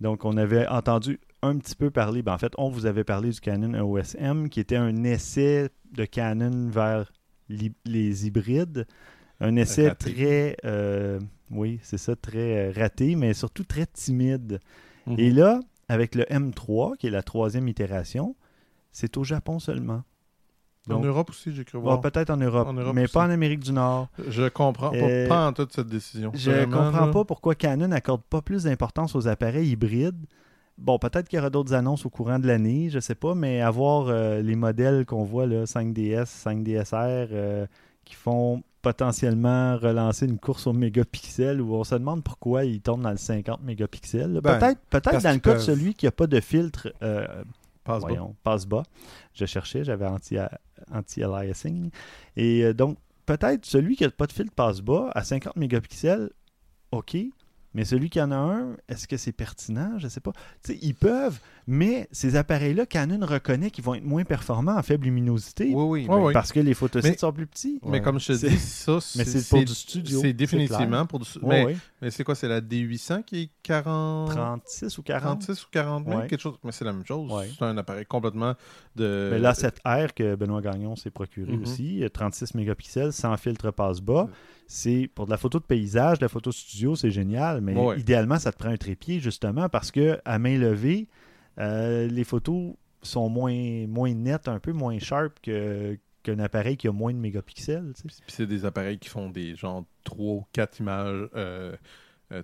Donc, 0.00 0.24
on 0.24 0.36
avait 0.36 0.66
entendu 0.68 1.20
un 1.42 1.58
petit 1.58 1.74
peu 1.74 1.90
parler. 1.90 2.22
Ben, 2.22 2.34
en 2.34 2.38
fait, 2.38 2.52
on 2.58 2.70
vous 2.70 2.86
avait 2.86 3.04
parlé 3.04 3.30
du 3.30 3.40
Canon 3.40 3.74
EOS 3.74 4.16
M, 4.18 4.48
qui 4.48 4.60
était 4.60 4.76
un 4.76 5.04
essai 5.04 5.68
de 5.92 6.04
Canon 6.04 6.68
vers 6.70 7.12
les 7.48 8.26
hybrides. 8.26 8.86
Un 9.40 9.56
essai 9.56 9.88
Raté. 9.88 10.14
très, 10.14 10.56
euh, 10.64 11.18
oui, 11.50 11.80
c'est 11.82 11.98
ça, 11.98 12.14
très 12.14 12.70
raté, 12.70 13.16
mais 13.16 13.34
surtout 13.34 13.64
très 13.64 13.86
timide. 13.86 14.60
Mhm. 15.06 15.16
Et 15.18 15.30
là, 15.30 15.60
avec 15.92 16.14
le 16.14 16.24
M3, 16.24 16.96
qui 16.96 17.06
est 17.06 17.10
la 17.10 17.22
troisième 17.22 17.68
itération, 17.68 18.34
c'est 18.92 19.16
au 19.16 19.24
Japon 19.24 19.58
seulement. 19.58 20.02
en 20.90 20.98
Europe 21.00 21.30
aussi, 21.30 21.54
j'ai 21.54 21.64
cru 21.64 21.78
Ouais, 21.78 21.84
voir. 21.84 22.00
peut-être 22.00 22.30
en 22.30 22.36
Europe, 22.38 22.66
En 22.68 22.72
Europe 22.72 22.94
mais 22.94 23.04
aussi. 23.04 23.12
pas 23.12 23.26
en 23.26 23.30
Amérique 23.30 23.60
du 23.60 23.72
Nord. 23.72 24.08
Je 24.28 24.48
comprends 24.48 24.90
pas, 24.90 24.96
Euh, 24.96 25.28
pas 25.28 25.46
en 25.46 25.52
toute 25.52 25.72
cette 25.72 25.86
décision. 25.88 26.32
Je 26.34 26.50
Vraiment, 26.50 26.84
comprends 26.90 27.06
là. 27.06 27.12
pas 27.12 27.24
pourquoi 27.24 27.54
Canon 27.54 27.88
n'accorde 27.88 28.22
pas 28.22 28.42
plus 28.42 28.64
d'importance 28.64 29.14
aux 29.14 29.28
appareils 29.28 29.68
hybrides. 29.68 30.26
Bon, 30.78 30.98
peut-être 30.98 31.28
qu'il 31.28 31.36
y 31.36 31.40
aura 31.40 31.50
d'autres 31.50 31.74
annonces 31.74 32.06
au 32.06 32.10
courant 32.10 32.38
de 32.38 32.46
l'année, 32.46 32.88
je 32.90 32.98
sais 32.98 33.14
pas, 33.14 33.34
mais 33.34 33.60
avoir 33.60 34.08
euh, 34.08 34.40
les 34.40 34.56
modèles 34.56 35.04
qu'on 35.04 35.22
voit, 35.24 35.46
là, 35.46 35.64
5DS, 35.66 36.24
5DSR, 36.26 37.28
euh, 37.32 37.66
qui 38.04 38.14
font 38.14 38.62
potentiellement 38.82 39.76
relancer 39.78 40.26
une 40.26 40.38
course 40.38 40.66
au 40.66 40.72
mégapixel 40.72 41.60
où 41.60 41.74
on 41.74 41.84
se 41.84 41.94
demande 41.94 42.22
pourquoi 42.24 42.64
ils 42.64 42.80
tombent 42.80 43.02
dans 43.02 43.10
le 43.12 43.16
50 43.16 43.62
mégapixels. 43.62 44.40
Ben, 44.42 44.58
peut-être 44.58 44.80
peut-être 44.90 45.22
dans 45.22 45.32
le 45.32 45.38
cas 45.38 45.54
de 45.54 45.58
celui 45.60 45.94
qui 45.94 46.06
n'a 46.06 46.12
pas 46.12 46.26
de 46.26 46.40
filtre 46.40 46.92
euh, 47.02 47.26
Passe 47.84 48.02
bas. 48.02 48.28
passe 48.42 48.66
bas. 48.66 48.82
Je 49.34 49.44
cherchais, 49.46 49.82
j'avais 49.84 50.06
anti- 50.06 50.36
anti-aliasing. 50.92 51.90
Et 52.36 52.64
euh, 52.64 52.74
donc, 52.74 52.98
peut-être 53.26 53.64
celui 53.66 53.96
qui 53.96 54.04
n'a 54.04 54.10
pas 54.10 54.26
de 54.26 54.32
filtre 54.32 54.52
passe 54.54 54.80
bas 54.80 55.10
à 55.14 55.22
50 55.24 55.56
mégapixels, 55.56 56.30
OK. 56.92 57.16
Mais 57.74 57.84
celui 57.84 58.10
qui 58.10 58.20
en 58.20 58.30
a 58.30 58.36
un, 58.36 58.76
est-ce 58.88 59.08
que 59.08 59.16
c'est 59.16 59.32
pertinent? 59.32 59.98
Je 59.98 60.06
sais 60.08 60.20
pas. 60.20 60.32
Tu 60.62 60.72
sais, 60.74 60.78
ils 60.82 60.94
peuvent, 60.94 61.38
mais 61.66 62.06
ces 62.12 62.36
appareils-là, 62.36 62.84
Canon 62.86 63.24
reconnaît 63.24 63.70
qu'ils 63.70 63.82
vont 63.84 63.94
être 63.94 64.04
moins 64.04 64.24
performants 64.24 64.76
en 64.76 64.82
faible 64.82 65.04
luminosité 65.06 65.72
Oui, 65.74 66.06
oui. 66.06 66.14
Ouais. 66.14 66.32
parce 66.34 66.52
que 66.52 66.60
les 66.60 66.74
photosites 66.74 67.12
Mais- 67.12 67.16
sont 67.18 67.32
plus 67.32 67.46
petits. 67.46 67.80
Mais 67.84 67.90
Ouais. 67.92 68.02
comme 68.02 68.20
je 68.20 68.26
te 68.28 68.32
C'est- 68.34 68.48
dis, 68.50 68.58
ça, 68.58 68.98
Mais 69.16 69.24
c'est 69.24 69.48
pour 69.48 69.64
du 69.64 69.74
studio. 69.74 70.20
C'est 70.20 70.32
définitivement 70.34 71.06
pour 71.06 71.18
du 71.18 71.24
studio. 71.24 71.48
Ouais, 71.48 71.60
mais 71.60 71.72
ouais. 71.72 71.76
mais 72.02 72.10
c'est 72.10 72.24
quoi 72.24 72.34
C'est 72.34 72.48
la 72.48 72.60
D800 72.60 73.22
qui 73.24 73.42
est 73.44 73.50
40. 73.62 74.30
36 74.30 74.98
ou 74.98 75.02
40. 75.02 75.40
36 75.40 75.64
ou 75.64 75.68
40 75.70 76.04
000, 76.06 76.18
Ouais. 76.20 76.26
quelque 76.26 76.40
chose. 76.40 76.58
Mais 76.64 76.72
c'est 76.72 76.84
la 76.84 76.92
même 76.92 77.06
chose. 77.06 77.32
Ouais. 77.32 77.48
C'est 77.58 77.64
un 77.64 77.76
appareil 77.78 78.04
complètement 78.04 78.54
de. 78.96 79.30
Mais 79.32 79.38
là, 79.38 79.54
cette 79.54 79.78
R 79.86 80.12
que 80.14 80.34
Benoît 80.34 80.60
Gagnon 80.60 80.94
s'est 80.96 81.10
procuré 81.10 81.52
Mhm. 81.52 81.62
aussi, 81.62 82.04
euh, 82.04 82.10
36 82.10 82.54
mégapixels, 82.54 83.14
sans 83.14 83.34
filtre 83.38 83.70
passe-bas, 83.70 84.28
c'est 84.66 85.08
pour 85.14 85.24
de 85.26 85.30
la 85.30 85.36
photo 85.38 85.58
de 85.58 85.64
paysage, 85.64 86.18
de 86.18 86.24
la 86.24 86.28
photo 86.28 86.52
studio, 86.52 86.94
c'est 86.96 87.10
génial, 87.10 87.60
mais 87.62 87.74
Ouais. 87.76 87.98
idéalement, 88.00 88.38
ça 88.38 88.52
te 88.52 88.58
prend 88.58 88.68
un 88.70 88.76
trépied, 88.76 89.20
justement, 89.20 89.68
parce 89.68 89.90
que 89.90 90.18
à 90.24 90.38
main 90.38 90.58
levée, 90.58 91.08
euh, 91.58 92.06
les 92.08 92.24
photos 92.24 92.74
sont 93.02 93.28
moins, 93.28 93.86
moins 93.88 94.12
nettes, 94.14 94.48
un 94.48 94.58
peu 94.58 94.72
moins 94.72 94.98
sharp 94.98 95.34
que 95.42 95.98
qu'un 96.22 96.38
appareil 96.38 96.76
qui 96.76 96.86
a 96.86 96.92
moins 96.92 97.12
de 97.12 97.18
mégapixels. 97.18 97.92
tu 97.96 98.02
sais. 98.08 98.22
Puis 98.24 98.34
c'est 98.36 98.46
des 98.46 98.64
appareils 98.64 98.98
qui 98.98 99.08
font 99.08 99.28
des 99.28 99.56
genre 99.56 99.84
3 100.04 100.34
ou 100.34 100.44
4 100.52 100.78
images. 100.78 101.28
Euh, 101.34 101.74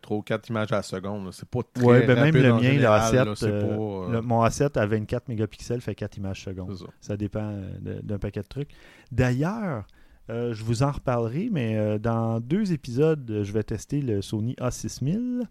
3 0.02 0.16
ou 0.18 0.22
4 0.22 0.48
images 0.50 0.72
à 0.72 0.76
la 0.76 0.82
seconde. 0.82 1.32
C'est 1.32 1.48
pas 1.48 1.60
très 1.72 1.84
Ouais, 1.84 2.04
ben 2.06 2.16
même 2.20 2.34
le 2.34 2.52
en 2.52 2.56
mien, 2.56 2.62
le 2.68 2.74
général, 2.74 3.00
A7, 3.14 3.24
là. 3.24 3.32
C'est 3.36 3.46
euh, 3.46 3.60
pas, 3.60 4.08
euh, 4.08 4.12
le- 4.14 4.20
mon 4.20 4.42
A7 4.44 4.76
à 4.78 4.84
24 4.84 5.28
mégapixels 5.28 5.80
fait 5.80 5.94
4 5.94 6.16
images 6.18 6.42
secondes. 6.42 6.74
ça. 6.76 6.86
Ça 7.00 7.16
dépend 7.16 7.52
euh, 7.54 8.00
d'un 8.02 8.18
paquet 8.18 8.42
de 8.42 8.48
trucs. 8.48 8.70
D'ailleurs, 9.12 9.86
euh, 10.30 10.52
je 10.52 10.62
vous 10.62 10.82
en 10.82 10.90
reparlerai, 10.90 11.48
mais 11.50 11.76
euh, 11.76 11.98
dans 11.98 12.40
deux 12.40 12.72
épisodes, 12.72 13.40
je 13.42 13.52
vais 13.52 13.62
tester 13.62 14.02
le 14.02 14.20
Sony 14.20 14.54
A6000. 14.60 15.46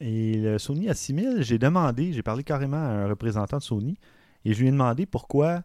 Et 0.00 0.34
le 0.34 0.58
Sony 0.58 0.88
A6000, 0.88 1.42
j'ai 1.42 1.58
demandé, 1.58 2.12
j'ai 2.12 2.22
parlé 2.22 2.44
carrément 2.44 2.76
à 2.76 2.90
un 2.90 3.08
représentant 3.08 3.58
de 3.58 3.62
Sony, 3.62 3.96
et 4.44 4.54
je 4.54 4.60
lui 4.60 4.68
ai 4.68 4.70
demandé 4.70 5.06
pourquoi 5.06 5.62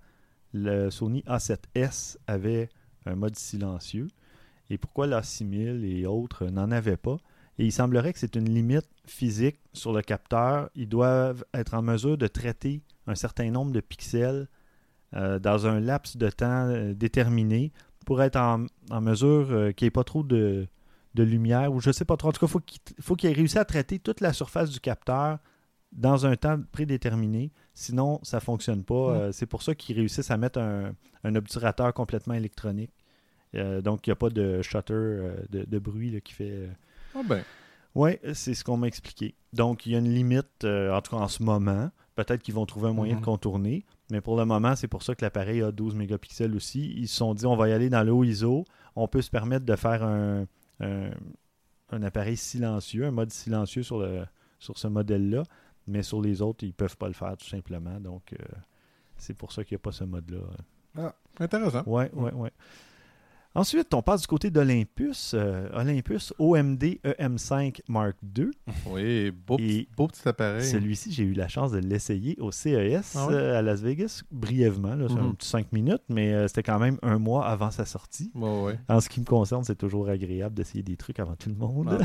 le 0.53 0.89
Sony 0.89 1.23
A7S 1.27 2.17
avait 2.25 2.69
un 3.05 3.15
mode 3.15 3.36
silencieux 3.36 4.07
et 4.69 4.77
pourquoi 4.77 5.07
l'A6000 5.07 5.84
et 5.84 6.05
autres 6.05 6.45
n'en 6.45 6.71
avaient 6.71 6.97
pas. 6.97 7.17
Et 7.59 7.65
il 7.65 7.71
semblerait 7.71 8.13
que 8.13 8.19
c'est 8.19 8.36
une 8.36 8.49
limite 8.49 8.89
physique 9.05 9.59
sur 9.73 9.93
le 9.93 10.01
capteur. 10.01 10.69
Ils 10.73 10.88
doivent 10.88 11.43
être 11.53 11.73
en 11.73 11.81
mesure 11.81 12.17
de 12.17 12.27
traiter 12.27 12.81
un 13.05 13.15
certain 13.15 13.51
nombre 13.51 13.71
de 13.71 13.81
pixels 13.81 14.47
euh, 15.15 15.38
dans 15.38 15.67
un 15.67 15.79
laps 15.79 16.17
de 16.17 16.29
temps 16.29 16.93
déterminé 16.95 17.71
pour 18.06 18.22
être 18.22 18.36
en, 18.36 18.66
en 18.89 19.01
mesure 19.01 19.47
euh, 19.51 19.72
qu'il 19.72 19.86
n'y 19.86 19.88
ait 19.88 19.91
pas 19.91 20.04
trop 20.04 20.24
de, 20.24 20.68
de 21.16 21.24
lumière 21.24 21.74
ou 21.74 21.80
je 21.80 21.91
sais 21.91 22.06
pas 22.06 22.18
trop. 22.18 22.30
En 22.30 22.32
tout 22.32 22.39
cas, 22.39 22.47
faut 22.47 22.60
qu'il 22.60 22.80
faut 22.99 23.16
qu'il 23.16 23.30
ait 23.30 23.34
réussi 23.34 23.58
à 23.58 23.66
traiter 23.66 23.99
toute 23.99 24.22
la 24.22 24.34
surface 24.34 24.70
du 24.70 24.80
capteur 24.80 25.39
dans 25.91 26.26
un 26.26 26.36
temps 26.36 26.60
prédéterminé. 26.72 27.51
Sinon, 27.74 28.20
ça 28.24 28.38
ne 28.38 28.41
fonctionne 28.41 28.84
pas. 28.84 28.93
Mm. 28.93 29.16
Euh, 29.16 29.32
c'est 29.32 29.45
pour 29.45 29.64
ça 29.64 29.76
qu'ils 29.76 29.95
réussissent 29.95 30.32
à 30.32 30.38
mettre 30.38 30.60
un, 30.60 30.93
un 31.24 31.36
obturateur 31.36 31.93
complètement 31.93 32.34
électronique. 32.34 32.91
Euh, 33.56 33.82
donc, 33.82 34.08
il 34.08 34.10
n'y 34.10 34.14
a 34.14 34.16
pas 34.16 34.30
de 34.30 34.62
shutter 34.62 34.93
de, 35.49 35.66
de 35.68 35.80
bruit 35.80 36.12
là, 36.12 36.22
qui 36.22 36.34
fait. 36.34 36.70
Ah 37.16 37.22
ben, 37.24 37.43
oui, 37.96 38.18
c'est 38.34 38.54
ce 38.54 38.64
qu'on 38.64 38.78
m'a 38.78 38.88
expliqué. 38.88 39.36
Donc, 39.54 39.86
il 39.86 39.91
y 39.91 39.96
a 39.96 40.00
une 40.00 40.12
limite, 40.14 40.64
euh, 40.64 40.94
en 40.96 41.02
tout 41.02 41.12
cas 41.16 41.22
en 41.22 41.28
ce 41.28 41.44
moment. 41.44 41.91
Peut-être 42.16 42.41
qu'ils 42.44 42.54
vont 42.54 42.66
trouver 42.66 42.89
un 42.89 42.94
moyen 42.94 43.16
Mhm. 43.16 43.20
de 43.22 43.26
contourner. 43.26 43.86
Mais 44.12 44.22
pour 44.22 44.38
le 44.38 44.46
moment, 44.46 44.76
c'est 44.76 44.88
pour 44.88 45.02
ça 45.04 45.16
que 45.16 45.24
l'appareil 45.26 45.62
a 45.64 45.72
12 45.72 45.96
mégapixels 45.96 46.56
aussi. 46.56 46.94
Ils 46.98 47.08
se 47.08 47.16
sont 47.18 47.34
dit, 47.34 47.46
on 47.46 47.56
va 47.56 47.70
y 47.70 47.72
aller 47.72 47.89
dans 47.89 48.04
le 48.04 48.12
haut 48.12 48.24
ISO. 48.24 48.66
On 48.96 49.08
peut 49.08 49.22
se 49.22 49.32
permettre 49.32 49.66
de 49.66 49.76
faire 49.76 50.04
un, 50.04 50.46
un, 50.80 51.10
un 51.89 52.04
appareil 52.04 52.38
silencieux, 52.38 53.06
un 53.06 53.12
mode 53.12 53.32
silencieux 53.32 53.82
sur, 53.84 53.98
le, 54.00 54.26
sur 54.60 54.78
ce 54.78 54.88
modèle-là. 54.88 55.44
Mais 55.88 56.04
sur 56.04 56.22
les 56.22 56.41
autres, 56.41 56.64
ils 56.64 56.68
ne 56.68 56.72
peuvent 56.74 56.98
pas 56.98 57.08
le 57.08 57.14
faire 57.14 57.36
tout 57.36 57.48
simplement. 57.48 58.00
Donc, 58.00 58.34
euh, 58.34 58.38
c'est 59.18 59.34
pour 59.36 59.52
ça 59.52 59.64
qu'il 59.64 59.76
n'y 59.76 59.80
a 59.82 59.84
pas 59.84 59.91
ce 59.91 60.04
mode-là. 60.04 61.12
intéressant. 61.39 61.84
Ouais, 61.88 62.12
ouais, 62.14 62.32
ouais. 62.34 62.52
Ensuite, 63.56 63.93
on 63.93 64.01
passe 64.01 64.22
du 64.22 64.28
côté 64.28 64.49
d'Olympus. 64.49 65.34
Euh, 65.36 65.70
Olympus 65.74 66.34
OMD 66.39 66.99
EM5 67.04 67.82
Mark 67.88 68.16
II. 68.36 68.49
Oui, 68.88 69.30
beau, 69.30 69.58
Et 69.60 69.84
petit- 69.84 69.88
beau 69.95 70.08
petit 70.08 70.28
appareil. 70.28 70.64
Celui-ci, 70.66 71.12
j'ai 71.12 71.24
eu 71.24 71.34
la 71.34 71.47
chance 71.47 71.72
de 71.72 71.78
l'essayer 71.78 72.36
au 72.39 72.51
CES 72.51 73.16
Ah 73.16 73.28
euh, 73.30 73.60
à 73.60 73.62
Las 73.62 73.82
Vegas, 73.82 74.24
brièvement. 74.32 74.95
là, 74.95 75.06
C'est 75.08 75.20
un 75.20 75.24
Mhm. 75.24 75.36
petit 75.36 75.47
5 75.47 75.72
minutes, 75.72 76.01
mais 76.10 76.34
euh, 76.34 76.47
c'était 76.47 76.64
quand 76.64 76.80
même 76.80 76.97
un 77.04 77.20
mois 77.20 77.45
avant 77.45 77.70
sa 77.70 77.86
sortie. 77.86 78.32
En 78.89 78.99
ce 78.99 79.08
qui 79.08 79.20
me 79.20 79.26
concerne, 79.26 79.64
c'est 79.64 79.76
toujours 79.78 80.10
agréable 80.10 80.56
d'essayer 80.56 80.82
des 80.84 80.97
trucs 80.97 81.20
avant 81.20 81.36
tout 81.36 81.49
le 81.49 81.56
monde. 81.56 81.95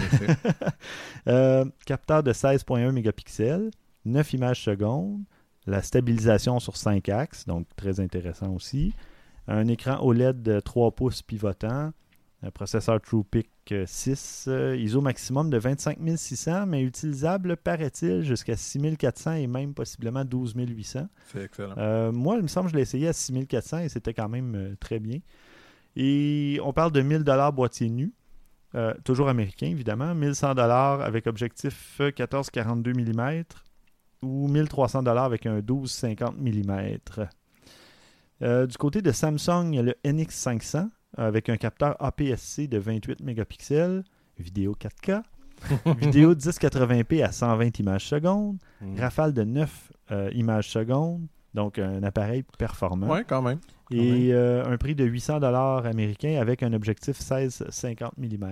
Capteur 1.87 2.23
de 2.23 2.33
16.1 2.33 2.93
mégapixels, 2.93 3.71
9 4.05 4.33
images 4.35 4.63
secondes, 4.65 5.23
la 5.67 5.83
stabilisation 5.83 6.59
sur 6.61 6.77
5 6.77 7.09
axes, 7.09 7.47
donc 7.47 7.67
très 7.77 8.01
intéressant 8.01 8.53
aussi. 8.55 8.93
Un 9.49 9.67
écran 9.67 9.99
OLED 10.01 10.43
de 10.43 10.61
3 10.61 10.93
pouces 10.93 11.23
pivotant, 11.23 11.93
un 12.43 12.51
processeur 12.53 13.01
TruePic 13.01 13.49
euh, 13.73 13.85
6, 13.87 14.45
euh, 14.49 14.77
ISO 14.77 15.01
maximum 15.01 15.51
de 15.51 15.59
25 15.59 15.99
600, 16.17 16.67
mais 16.67 16.83
utilisable, 16.83 17.57
paraît-il, 17.57 18.23
jusqu'à 18.23 18.57
6400 18.57 19.33
et 19.33 19.47
même 19.47 19.75
possiblement 19.75 20.25
12 20.25 20.55
800. 20.57 21.09
C'est 21.33 21.45
excellent. 21.45 21.75
Euh, 21.79 22.13
moi, 22.13 22.37
il 22.37 22.43
me 22.43 22.49
semble 22.49 22.67
que 22.67 22.73
je 22.73 22.77
l'ai 22.77 22.83
essayé 22.83 23.09
à 23.09 23.13
6400 23.13 23.79
et 23.79 23.89
c'était 23.89 24.15
quand 24.15 24.29
même 24.29 24.55
euh, 24.55 24.77
très 24.79 25.01
bien. 25.01 25.19
Et 25.97 26.61
on 26.63 26.73
parle 26.73 26.93
de 26.93 27.01
1000 27.01 27.25
dollars 27.25 27.53
boîtier 27.53 27.89
nu, 27.89 28.13
euh, 28.75 28.93
toujours 29.03 29.29
américain 29.29 29.67
évidemment, 29.67 30.15
1100 30.15 30.55
dollars 30.55 31.01
avec 31.01 31.27
objectif 31.27 31.97
euh, 32.01 32.11
14-42 32.11 32.93
mm 32.95 33.45
ou 34.21 34.47
1300 34.47 35.03
dollars 35.05 35.25
avec 35.25 35.47
un 35.47 35.61
12-50 35.61 36.35
mm. 36.37 36.99
Euh, 38.43 38.67
du 38.67 38.77
côté 38.77 39.03
de 39.03 39.11
Samsung, 39.13 39.73
il 39.73 39.77
y 39.77 39.79
a 39.79 39.83
le 39.83 39.95
NX500 40.05 40.89
avec 41.17 41.49
un 41.49 41.57
capteur 41.57 41.97
APS-C 42.03 42.69
de 42.69 42.79
28 42.79 43.21
mégapixels, 43.21 44.05
vidéo 44.39 44.77
4K, 44.79 45.23
vidéo 46.01 46.35
1080p 46.35 47.25
à 47.25 47.33
120 47.33 47.79
images 47.81 48.05
secondes, 48.07 48.59
Mm. 48.81 49.01
rafale 49.01 49.33
de 49.33 49.43
9 49.43 49.93
euh, 50.13 50.31
images 50.35 50.69
secondes, 50.69 51.27
donc 51.55 51.79
un 51.79 52.03
appareil 52.05 52.45
performant. 52.59 53.09
Ouais, 53.09 53.25
quand 53.27 53.43
même. 53.43 53.59
Et 53.91 54.33
euh, 54.33 54.65
un 54.67 54.77
prix 54.77 54.95
de 54.95 55.05
800 55.05 55.41
dollars 55.41 55.87
américains 55.87 56.39
avec 56.41 56.63
un 56.63 56.73
objectif 56.75 57.19
16-50 57.19 58.11
mm. 58.19 58.47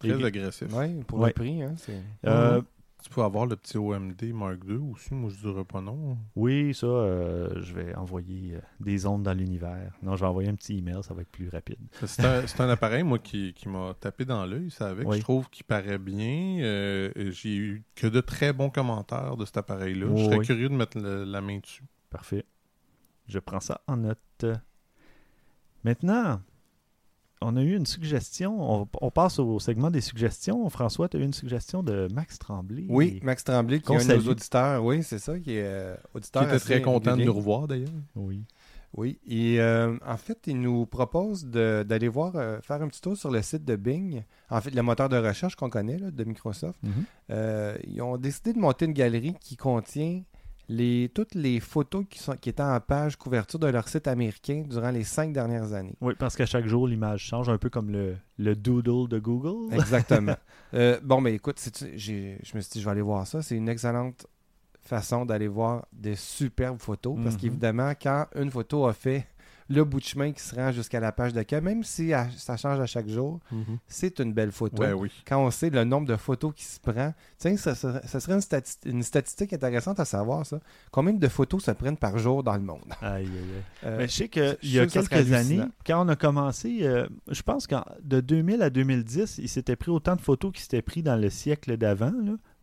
Très 0.00 0.24
agressif. 0.24 0.72
Ouais, 0.74 0.90
pour 1.06 1.18
Ouais. 1.20 1.28
le 1.28 1.32
prix, 1.32 1.62
hein, 1.62 1.74
c'est... 1.78 1.96
Euh, 2.26 2.60
Tu 3.08 3.14
peux 3.14 3.22
avoir 3.22 3.46
le 3.46 3.56
petit 3.56 3.78
OMD 3.78 4.22
Mark 4.34 4.58
II 4.68 4.76
aussi. 4.92 5.14
Moi, 5.14 5.30
je 5.30 5.38
dirais 5.48 5.64
pas 5.64 5.80
non. 5.80 6.18
oui, 6.36 6.74
ça, 6.74 6.86
euh, 6.86 7.48
je 7.62 7.72
vais 7.72 7.94
envoyer 7.94 8.56
euh, 8.56 8.60
des 8.80 9.06
ondes 9.06 9.22
dans 9.22 9.32
l'univers. 9.32 9.94
Non, 10.02 10.14
je 10.14 10.20
vais 10.20 10.26
envoyer 10.26 10.50
un 10.50 10.54
petit 10.54 10.76
email, 10.76 11.02
ça 11.02 11.14
va 11.14 11.22
être 11.22 11.30
plus 11.30 11.48
rapide. 11.48 11.78
C'est 12.04 12.60
un, 12.60 12.68
appareil, 12.68 13.04
moi, 13.04 13.18
qui, 13.18 13.54
qui 13.54 13.66
m'a 13.66 13.94
tapé 13.98 14.26
dans 14.26 14.44
l'œil, 14.44 14.70
ça 14.70 14.90
avec. 14.90 15.08
Oui. 15.08 15.16
Je 15.16 15.22
trouve 15.22 15.48
qu'il 15.48 15.64
paraît 15.64 15.96
bien. 15.96 16.58
Euh, 16.60 17.10
J'ai 17.30 17.56
eu 17.56 17.82
que 17.94 18.06
de 18.06 18.20
très 18.20 18.52
bons 18.52 18.68
commentaires 18.68 19.38
de 19.38 19.46
cet 19.46 19.56
appareil-là. 19.56 20.06
Je 20.14 20.24
serais 20.24 20.38
oui. 20.40 20.44
curieux 20.46 20.68
de 20.68 20.74
mettre 20.74 20.98
le- 20.98 21.24
la 21.24 21.40
main 21.40 21.60
dessus. 21.60 21.84
Parfait. 22.10 22.44
Je 23.26 23.38
prends 23.38 23.60
ça 23.60 23.80
en 23.86 23.96
note. 23.96 24.44
Maintenant, 25.82 26.42
on 27.40 27.56
a 27.56 27.62
eu 27.62 27.76
une 27.76 27.86
suggestion. 27.86 28.56
On, 28.82 28.88
on 29.00 29.10
passe 29.10 29.38
au 29.38 29.58
segment 29.58 29.90
des 29.90 30.00
suggestions. 30.00 30.68
François, 30.68 31.08
tu 31.08 31.16
as 31.16 31.20
eu 31.20 31.24
une 31.24 31.32
suggestion 31.32 31.82
de 31.82 32.08
Max 32.12 32.38
Tremblay. 32.38 32.86
Oui, 32.88 33.20
Max 33.22 33.44
Tremblay, 33.44 33.80
qui 33.80 33.92
est 33.92 33.96
un 33.96 34.16
de 34.16 34.22
nos 34.22 34.30
auditeurs. 34.30 34.84
Oui, 34.84 35.02
c'est 35.02 35.18
ça, 35.18 35.38
qui 35.38 35.52
est 35.52 35.62
euh, 35.64 35.94
auditeur. 36.14 36.42
Qui 36.42 36.48
était 36.54 36.58
très 36.64 36.82
content 36.82 37.16
de 37.16 37.24
nous 37.24 37.32
revoir, 37.34 37.68
d'ailleurs. 37.68 37.88
Oui. 38.16 38.44
Oui, 38.96 39.18
et 39.28 39.60
euh, 39.60 39.98
en 40.06 40.16
fait, 40.16 40.38
il 40.46 40.58
nous 40.62 40.86
propose 40.86 41.44
de- 41.44 41.84
d'aller 41.86 42.08
voir, 42.08 42.32
euh, 42.36 42.58
faire 42.62 42.80
un 42.80 42.88
petit 42.88 43.02
tour 43.02 43.18
sur 43.18 43.30
le 43.30 43.42
site 43.42 43.62
de 43.66 43.76
Bing. 43.76 44.22
En 44.48 44.62
fait, 44.62 44.70
le 44.70 44.80
moteur 44.80 45.10
de 45.10 45.18
recherche 45.18 45.56
qu'on 45.56 45.68
connaît 45.68 45.98
là, 45.98 46.10
de 46.10 46.24
Microsoft. 46.24 46.78
Mhm. 46.82 46.92
Euh, 47.30 47.76
ils 47.86 48.00
ont 48.00 48.16
décidé 48.16 48.54
de 48.54 48.58
monter 48.58 48.86
une 48.86 48.94
galerie 48.94 49.34
qui 49.42 49.56
contient 49.58 50.22
les, 50.68 51.10
toutes 51.14 51.34
les 51.34 51.60
photos 51.60 52.04
qui, 52.10 52.18
sont, 52.18 52.34
qui 52.36 52.50
étaient 52.50 52.62
en 52.62 52.78
page 52.80 53.16
couverture 53.16 53.58
de 53.58 53.66
leur 53.68 53.88
site 53.88 54.06
américain 54.06 54.64
durant 54.68 54.90
les 54.90 55.04
cinq 55.04 55.32
dernières 55.32 55.72
années. 55.72 55.96
Oui, 56.00 56.14
parce 56.18 56.36
qu'à 56.36 56.46
chaque 56.46 56.66
jour, 56.66 56.86
l'image 56.86 57.22
change, 57.22 57.48
un 57.48 57.56
peu 57.58 57.70
comme 57.70 57.90
le, 57.90 58.16
le 58.38 58.54
doodle 58.54 59.08
de 59.08 59.18
Google. 59.18 59.74
Exactement. 59.74 60.34
Euh, 60.74 61.00
bon, 61.02 61.22
mais 61.22 61.32
écoute, 61.34 61.58
c'est- 61.58 61.96
j'ai- 61.96 62.38
je 62.44 62.54
me 62.54 62.60
suis 62.60 62.72
dit, 62.72 62.80
je 62.80 62.84
vais 62.84 62.90
aller 62.90 63.00
voir 63.00 63.26
ça. 63.26 63.40
C'est 63.40 63.56
une 63.56 63.70
excellente 63.70 64.26
façon 64.82 65.24
d'aller 65.24 65.48
voir 65.48 65.86
des 65.94 66.14
superbes 66.14 66.78
photos. 66.78 67.16
Parce 67.22 67.36
Mhm. 67.36 67.40
qu'évidemment, 67.40 67.92
quand 68.00 68.26
une 68.34 68.50
photo 68.50 68.86
a 68.86 68.92
fait 68.92 69.26
le 69.70 69.84
bout 69.84 70.00
de 70.00 70.04
chemin 70.04 70.32
qui 70.32 70.42
se 70.42 70.54
rend 70.54 70.72
jusqu'à 70.72 70.98
la 70.98 71.12
page 71.12 71.32
d'accueil, 71.34 71.60
même 71.60 71.84
si 71.84 72.12
à- 72.14 72.28
ça 72.36 72.56
change 72.56 72.80
à 72.80 72.86
chaque 72.86 73.08
jour, 73.08 73.38
Mhm. 73.52 73.78
c'est 73.86 74.18
une 74.20 74.32
belle 74.32 74.50
photo. 74.50 74.82
Ouais, 74.82 74.92
oui. 74.92 75.10
Quand 75.26 75.44
on 75.44 75.50
sait 75.50 75.68
le 75.70 75.84
nombre 75.84 76.06
de 76.06 76.16
photos 76.16 76.52
qui 76.56 76.64
se 76.64 76.80
prend, 76.80 77.12
tiens, 77.36 77.56
ça, 77.58 77.74
ça- 77.74 78.00
ça 78.06 78.18
serait 78.20 78.32
une, 78.34 78.40
stati- 78.40 78.78
une 78.86 79.02
statistique 79.02 79.52
intéressante 79.52 80.00
à 80.00 80.04
savoir, 80.06 80.46
ça. 80.46 80.58
Combien 80.90 81.12
de 81.12 81.28
photos 81.28 81.64
se 81.64 81.70
prennent 81.72 81.96
par 81.98 82.16
jour 82.18 82.42
dans 82.42 82.54
le 82.54 82.62
monde? 82.62 82.92
Aïe, 83.02 83.26
aïe, 83.26 83.26
aïe. 83.26 83.62
Euh, 83.84 83.98
Mais 83.98 84.08
je 84.08 84.12
sais 84.12 84.28
qu'il 84.28 84.56
y 84.62 84.78
a 84.78 84.86
quelques 84.86 85.32
années, 85.32 85.60
quand 85.86 86.04
on 86.04 86.08
a 86.08 86.16
commencé, 86.16 86.78
euh, 86.82 87.06
je 87.30 87.42
pense 87.42 87.66
que 87.66 87.74
de 88.02 88.20
2000 88.20 88.62
à 88.62 88.70
2010, 88.70 89.36
il 89.38 89.48
s'était 89.48 89.76
pris 89.76 89.90
autant 89.90 90.16
de 90.16 90.20
photos 90.22 90.50
qu'il 90.52 90.62
s'était 90.62 90.82
pris 90.82 91.02
dans 91.02 91.16
le 91.16 91.28
siècle 91.28 91.76
d'avant, 91.76 92.12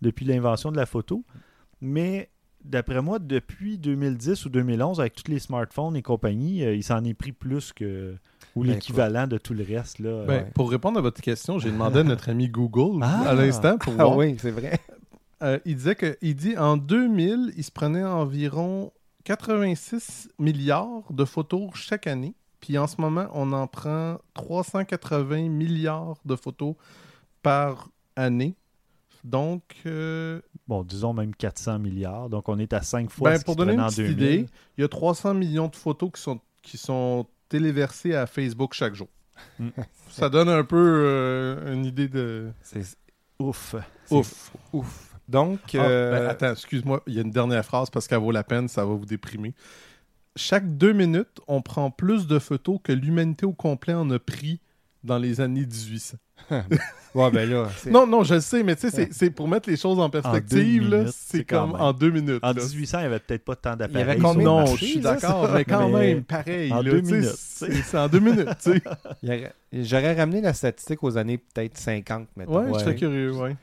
depuis 0.02 0.26
l'invention 0.26 0.72
de 0.72 0.78
la 0.78 0.86
photo. 0.86 1.24
Mais 1.82 2.30
d'après 2.66 3.02
moi, 3.02 3.20
depuis 3.20 3.78
2010 3.78 4.46
ou 4.46 4.50
2011, 4.50 5.00
avec 5.00 5.14
tous 5.16 5.32
les 5.32 5.40
smartphones 5.40 5.96
et 5.96 6.02
compagnie, 6.02 6.64
euh, 6.64 6.76
il 6.76 6.84
s'en 6.84 7.04
est 7.04 7.14
pris 7.14 7.32
plus 7.32 7.72
que. 7.74 8.16
ou 8.56 8.64
Ben, 8.64 8.72
l'équivalent 8.74 9.28
de 9.28 9.38
tout 9.38 9.54
le 9.54 9.64
reste. 9.64 10.00
Là. 10.00 10.26
Ben, 10.26 10.34
Ouais. 10.44 10.52
Pour 10.54 10.70
répondre 10.72 10.98
à 10.98 11.02
votre 11.02 11.22
question, 11.22 11.60
j'ai 11.60 11.72
demandé 11.72 12.00
à 12.00 12.04
notre 12.04 12.30
ami 12.30 12.48
Google 12.50 13.00
Ah! 13.04 13.30
à 13.30 13.34
l'instant 13.34 13.78
pour 13.78 13.94
Ah 13.98 14.04
voir. 14.06 14.18
oui, 14.18 14.36
c'est 14.40 14.52
vrai. 14.52 14.80
Euh, 15.44 15.60
il 15.66 15.76
disait 15.76 15.96
que 15.96 16.18
il 16.22 16.36
dit 16.36 16.58
en 16.58 16.78
2000, 16.78 17.54
il 17.58 17.64
se 17.64 17.72
prenait 17.72 18.04
environ 18.04 18.92
86 19.26 20.30
milliards 20.40 21.04
de 21.12 21.26
photos 21.26 21.70
chaque 21.76 22.08
année. 22.08 22.34
Puis 22.62 22.78
en 22.78 22.88
ce 22.88 23.00
moment, 23.00 23.28
on 23.34 23.52
en 23.54 23.68
prend 23.68 24.18
380 24.34 25.50
milliards 25.50 26.16
de 26.26 26.36
photos 26.36 26.76
par 27.44 27.90
année. 28.16 28.56
Donc, 29.26 29.64
euh, 29.88 30.40
Bon, 30.68 30.84
disons 30.84 31.14
même 31.14 31.36
400 31.36 31.80
milliards. 31.80 32.30
Donc, 32.30 32.48
on 32.48 32.58
est 32.60 32.74
à 32.74 32.82
5 32.82 33.10
fois 33.10 33.32
ben, 33.32 33.40
ce 33.40 33.44
pour 33.44 33.56
donner 33.56 33.74
une 33.74 33.82
en 33.82 33.88
petite 33.88 34.06
2000. 34.06 34.12
idée, 34.14 34.50
il 34.78 34.82
y 34.82 34.84
a 34.84 34.88
300 34.88 35.34
millions 35.34 35.68
de 35.68 35.76
photos 35.76 36.12
qui 36.14 36.22
sont, 36.22 36.40
qui 36.62 36.78
sont 36.78 37.26
téléversées 37.50 38.16
à 38.16 38.28
Facebook 38.28 38.74
chaque 38.74 38.94
jour. 38.96 39.08
Mm. 39.60 39.70
Ça 40.10 40.30
donne 40.30 40.50
un 40.50 40.64
peu 40.64 40.78
euh, 40.78 41.74
une 41.74 41.86
idée 41.86 42.08
de... 42.08 42.52
C'est 42.62 42.84
Ouf. 43.40 43.76
Ouf. 44.12 44.52
ouf. 44.72 45.16
Donc, 45.28 45.60
Ah, 45.74 45.78
euh, 45.86 46.12
ben, 46.12 46.30
attends, 46.30 46.52
excuse-moi, 46.52 47.02
il 47.08 47.16
y 47.16 47.18
a 47.18 47.22
une 47.22 47.32
dernière 47.32 47.66
phrase 47.66 47.90
parce 47.90 48.08
qu'elle 48.08 48.20
vaut 48.20 48.32
la 48.32 48.44
peine, 48.44 48.68
ça 48.68 48.86
va 48.86 48.94
vous 48.94 49.06
déprimer. 49.06 49.54
Chaque 50.36 50.78
deux 50.78 50.94
minutes, 50.94 51.40
on 51.48 51.62
prend 51.62 51.90
plus 51.92 52.28
de 52.28 52.40
photos 52.40 52.80
que 52.84 52.92
l'humanité 52.92 53.46
au 53.46 53.54
complet 53.54 53.94
en 53.94 54.10
a 54.12 54.20
pris 54.20 54.60
dans 55.06 55.18
les 55.18 55.40
années 55.42 55.62
1800. 55.66 56.18
ouais, 57.16 57.32
ben 57.32 57.50
là, 57.50 57.70
Non, 57.90 58.06
non, 58.06 58.24
je 58.24 58.36
le 58.36 58.42
sais, 58.42 58.62
mais 58.64 58.76
tu 58.76 58.90
sais, 58.90 59.08
c'est- 59.12 59.30
pour 59.30 59.48
mettre 59.48 59.70
les 59.70 59.78
choses 59.78 60.00
en 60.00 60.10
perspective, 60.10 61.10
c'est 61.14 61.46
comme 61.46 61.72
même. 61.72 61.82
en 61.82 61.94
deux 61.94 62.12
minutes. 62.12 62.44
En 62.44 62.50
là. 62.50 62.54
1800, 62.62 62.98
il 62.98 63.02
n'y 63.02 63.06
avait 63.08 63.20
peut-être 63.20 63.46
pas 63.46 63.56
tant 63.56 63.74
y 63.74 63.78
d'appareils. 63.78 64.02
avait 64.04 64.20
sur 64.20 64.24
combien 64.24 64.38
le 64.38 64.44
de 64.44 64.46
Non, 64.50 64.58
marché, 64.60 64.78
je 64.78 64.86
suis 64.92 65.00
d'accord, 65.00 65.50
mais 65.54 65.66
quand 65.66 65.90
Mais 65.90 66.14
même, 66.16 66.24
pareil. 66.24 66.72
en 66.74 66.82
là, 66.82 66.92
deux 66.92 67.02
minutes, 67.02 67.36
C'est 67.38 67.98
en 67.98 68.08
deux 68.10 68.20
minutes, 68.20 68.50
tu 68.62 68.72
sais. 68.74 68.82
il 69.24 69.80
y 69.80 69.86
j'aurais 69.86 70.14
ramené 70.16 70.42
la 70.42 70.54
statistique 70.54 71.02
aux 71.04 71.18
années 71.18 71.38
peut-être 71.38 71.78
50, 71.78 72.28
mettons. 72.36 72.60
Ouais, 72.60 72.74
je 72.74 72.80
serais 72.80 72.96
curieux, 72.96 73.32
ouais. 73.34 73.56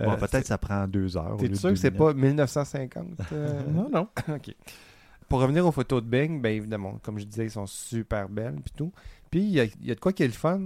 Euh, 0.00 0.04
Bon, 0.04 0.16
peut-être 0.16 0.46
ça 0.46 0.58
prend 0.58 0.86
deux 0.86 1.16
heures. 1.16 1.36
T'es 1.40 1.52
sûr 1.54 1.70
que 1.70 1.76
c'est 1.76 1.90
pas 1.90 2.12
1950? 2.14 3.06
euh? 3.32 3.60
Non, 3.74 3.88
non. 3.92 4.08
OK. 4.28 4.54
Pour 5.28 5.40
revenir 5.40 5.66
aux 5.66 5.72
photos 5.72 6.02
de 6.02 6.08
Bing, 6.08 6.40
bien 6.40 6.52
évidemment, 6.52 6.98
comme 7.02 7.18
je 7.18 7.24
disais, 7.24 7.44
ils 7.46 7.50
sont 7.50 7.66
super 7.66 8.28
belles 8.28 8.56
puis 8.64 8.72
tout. 8.76 8.92
Puis 9.30 9.40
il 9.40 9.50
y 9.50 9.60
a, 9.60 9.64
il 9.64 9.86
y 9.86 9.90
a 9.90 9.94
de 9.94 10.00
quoi 10.00 10.12
qui 10.14 10.22
est 10.22 10.26
le 10.28 10.32
fun 10.32 10.60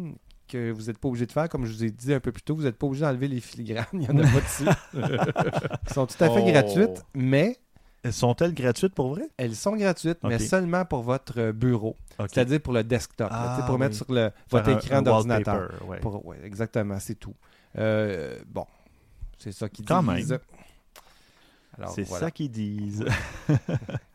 que 0.53 0.71
vous 0.71 0.85
n'êtes 0.85 0.99
pas 0.99 1.09
obligé 1.09 1.27
de 1.27 1.33
faire, 1.33 1.49
comme 1.49 1.65
je 1.67 1.73
vous 1.73 1.85
ai 1.85 1.91
dit 1.91 2.13
un 2.15 2.21
peu 2.21 2.33
plus 2.33 2.43
tôt, 2.43 2.55
vous 2.55 2.63
n'êtes 2.63 2.77
pas 2.77 2.87
obligé 2.87 3.05
d'enlever 3.05 3.29
les 3.29 3.41
filigranes, 3.41 3.87
il 3.95 4.01
n'y 4.01 4.09
en 4.11 4.19
a 4.19 4.23
pas 4.23 4.41
dessus. 4.41 4.65
Ils 5.89 5.93
sont 5.95 6.07
tout 6.07 6.23
à 6.25 6.31
fait 6.31 6.43
Oh. 6.43 6.51
gratuites, 6.51 7.05
mais 7.15 7.59
Sont-elles 8.11 8.53
gratuites 8.55 8.95
pour 8.95 9.11
vrai? 9.15 9.29
elles 9.37 9.55
sont 9.55 9.77
gratuites, 9.77 10.19
mais 10.25 10.39
seulement 10.41 10.85
pour 10.85 11.03
votre 11.03 11.39
euh, 11.41 11.53
bureau, 11.53 11.97
c'est-à-dire 12.19 12.61
pour 12.61 12.73
le 12.73 12.83
desktop, 12.85 13.31
là, 13.31 13.57
Ah, 13.61 13.63
pour 13.67 13.79
mettre 13.79 13.95
sur 13.97 14.07
le, 14.13 14.31
votre 14.51 14.69
un- 14.71 14.79
écran 14.79 15.03
d'ordinateur. 15.03 15.71
ouais. 15.87 16.01
Pour- 16.01 16.25
ouais, 16.27 16.39
exactement, 16.45 16.99
c'est 17.01 17.15
tout. 17.15 17.35
Euh, 17.79 18.39
bon, 18.47 18.67
c'est 19.39 19.53
ça 19.53 19.69
qu'ils 19.69 19.85
Quand 19.87 20.03
disent. 20.03 20.31
même. 20.33 20.39
C'est 21.95 22.03
voilà. 22.03 22.27
ça 22.27 22.31
qu'ils 22.31 22.51
disent. 22.51 23.05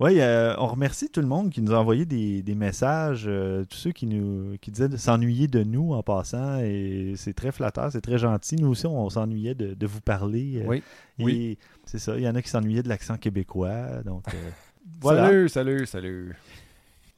oui, 0.00 0.20
euh, 0.20 0.54
on 0.58 0.66
remercie 0.66 1.08
tout 1.10 1.20
le 1.20 1.26
monde 1.26 1.50
qui 1.50 1.60
nous 1.60 1.72
a 1.72 1.78
envoyé 1.78 2.06
des, 2.06 2.42
des 2.42 2.54
messages, 2.54 3.24
euh, 3.26 3.64
tous 3.64 3.76
ceux 3.76 3.92
qui 3.92 4.06
nous 4.06 4.56
qui 4.60 4.70
disaient 4.70 4.88
de 4.88 4.96
s'ennuyer 4.96 5.46
de 5.46 5.62
nous 5.62 5.92
en 5.92 6.02
passant, 6.02 6.58
et 6.60 7.12
c'est 7.16 7.34
très 7.34 7.52
flatteur, 7.52 7.92
c'est 7.92 8.00
très 8.00 8.18
gentil. 8.18 8.56
Nous 8.56 8.68
aussi, 8.68 8.86
on 8.86 9.08
s'ennuyait 9.10 9.54
de, 9.54 9.74
de 9.74 9.86
vous 9.86 10.00
parler. 10.00 10.62
euh, 10.62 10.66
Oui. 10.66 10.82
et 11.18 11.24
Oui. 11.24 11.58
C'est 11.84 11.98
ça, 11.98 12.16
il 12.16 12.22
y 12.22 12.28
en 12.28 12.34
a 12.34 12.42
qui 12.42 12.48
s'ennuyaient 12.48 12.82
de 12.82 12.88
l'accent 12.88 13.16
québécois. 13.18 14.02
Donc, 14.04 14.24
voilà. 15.00 15.26
Salut, 15.26 15.48
salut, 15.48 15.86
salut. 15.86 16.36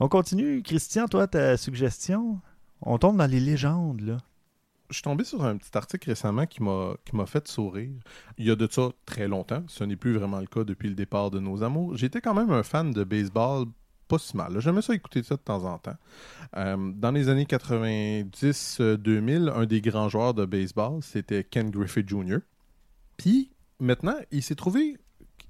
On 0.00 0.08
continue. 0.08 0.62
Christian, 0.62 1.06
toi, 1.06 1.26
ta 1.28 1.56
suggestion? 1.56 2.40
On 2.80 2.98
tombe 2.98 3.16
dans 3.16 3.26
les 3.30 3.38
légendes, 3.38 4.00
là. 4.00 4.16
Je 4.92 4.98
suis 4.98 5.04
tombé 5.04 5.24
sur 5.24 5.42
un 5.42 5.56
petit 5.56 5.74
article 5.74 6.10
récemment 6.10 6.44
qui 6.44 6.62
m'a 6.62 6.92
qui 7.06 7.16
m'a 7.16 7.24
fait 7.24 7.48
sourire. 7.48 7.88
Il 8.36 8.44
y 8.44 8.50
a 8.50 8.56
de 8.56 8.68
ça 8.70 8.90
très 9.06 9.26
longtemps. 9.26 9.64
Ce 9.66 9.84
n'est 9.84 9.96
plus 9.96 10.12
vraiment 10.12 10.38
le 10.38 10.46
cas 10.46 10.64
depuis 10.64 10.90
le 10.90 10.94
départ 10.94 11.30
de 11.30 11.40
nos 11.40 11.62
amours. 11.62 11.96
J'étais 11.96 12.20
quand 12.20 12.34
même 12.34 12.50
un 12.50 12.62
fan 12.62 12.90
de 12.90 13.02
baseball, 13.02 13.64
pas 14.06 14.18
si 14.18 14.36
mal. 14.36 14.60
J'aimais 14.60 14.82
ça 14.82 14.94
écouter 14.94 15.22
ça 15.22 15.36
de 15.36 15.40
temps 15.40 15.64
en 15.64 15.78
temps. 15.78 15.96
Euh, 16.58 16.92
dans 16.94 17.10
les 17.10 17.30
années 17.30 17.46
90-2000, 17.46 19.50
un 19.50 19.64
des 19.64 19.80
grands 19.80 20.10
joueurs 20.10 20.34
de 20.34 20.44
baseball, 20.44 21.02
c'était 21.02 21.42
Ken 21.42 21.70
Griffey 21.70 22.04
Jr. 22.06 22.40
Puis 23.16 23.50
maintenant, 23.80 24.16
il 24.30 24.42
s'est 24.42 24.56
trouvé, 24.56 24.98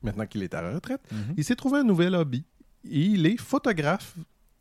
maintenant 0.05 0.27
qu'il 0.27 0.45
est 0.45 0.55
à 0.55 0.63
la 0.63 0.73
retraite, 0.73 1.03
il 1.37 1.43
s'est 1.43 1.57
trouvé 1.57 1.81
un 1.81 1.85
nouvel 1.85 2.15
hobby. 2.15 2.45
Et 2.85 3.01
il 3.01 3.27
est 3.27 3.41
photographe 3.41 4.15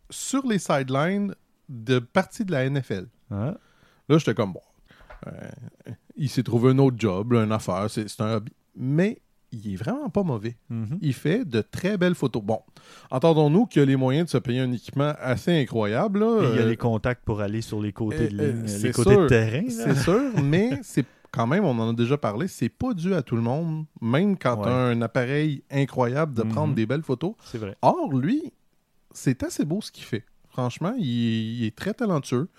sur 0.10 0.44
les 0.48 0.58
sidelines 0.58 1.36
de 1.70 2.00
parties 2.00 2.46
de 2.46 2.52
la 2.52 2.68
NFL. 2.68 3.06
Là, 3.30 4.18
j'étais 4.18 4.34
comme, 4.34 4.54
bon, 4.54 4.62
euh, 5.28 5.92
il 6.16 6.30
s'est 6.30 6.44
trouvé 6.44 6.72
un 6.72 6.78
autre 6.80 6.98
job, 7.00 7.34
là, 7.34 7.44
une 7.44 7.52
affaire, 7.52 7.88
c'est 7.90 8.08
un 8.22 8.36
hobby. 8.36 8.52
Mais 8.76 9.22
il 9.52 9.74
est 9.74 9.76
vraiment 9.76 10.10
pas 10.10 10.24
mauvais. 10.24 10.56
mhm. 10.70 10.98
Il 11.02 11.14
fait 11.14 11.44
de 11.46 11.62
très 11.62 11.98
belles 11.98 12.16
photos. 12.16 12.42
Bon, 12.42 12.60
entendons-nous 13.10 13.66
qu'il 13.66 13.82
a 13.82 13.86
les 13.86 13.96
moyens 13.98 14.26
de 14.28 14.32
se 14.32 14.38
payer 14.38 14.62
un 14.62 14.72
équipement 14.72 15.14
assez 15.20 15.52
incroyable. 15.62 16.20
Là, 16.20 16.42
Et 16.44 16.50
il 16.52 16.56
y 16.56 16.60
a 16.60 16.62
Euh, 16.64 16.70
les 16.70 16.78
contacts 16.78 17.24
pour 17.26 17.42
aller 17.42 17.62
sur 17.62 17.82
les 17.82 17.92
côtés 17.92 18.30
de 18.30 18.40
euh, 18.42 18.52
ligne, 18.54 18.62
les 18.62 18.68
c'est 18.68 18.92
côtés 18.92 19.12
sûr. 19.12 19.22
de 19.24 19.28
terrain. 19.28 19.64
c'est 19.70 19.96
sûr, 19.96 20.22
mais 20.44 20.80
c'est 20.84 21.06
quand 21.32 21.48
même, 21.48 21.64
on 21.66 21.78
en 21.80 21.90
a 21.90 21.94
déjà 21.94 22.18
parlé, 22.18 22.48
c'est 22.48 22.70
pas 22.70 22.94
dû 22.94 23.14
à 23.14 23.22
tout 23.22 23.36
le 23.36 23.42
monde, 23.42 23.86
même 24.02 24.38
quand 24.38 24.58
Ouais. 24.58 24.64
tu 24.64 24.70
as 24.70 24.74
un 24.76 25.02
appareil 25.02 25.64
incroyable 25.72 26.34
de 26.34 26.44
prendre 26.44 26.70
Mhm. 26.70 26.76
des 26.76 26.86
belles 26.86 27.04
photos. 27.04 27.34
C'est 27.46 27.58
vrai. 27.58 27.76
Or, 27.82 28.14
lui, 28.14 28.52
c'est 29.14 29.44
assez 29.44 29.66
beau 29.66 29.82
ce 29.82 29.92
qu'il 29.92 30.06
fait. 30.06 30.24
Franchement, 30.52 30.94
il, 30.98 31.06
il 31.62 31.66
est 31.66 31.76
très 31.76 31.94
talentueux. 31.94 32.50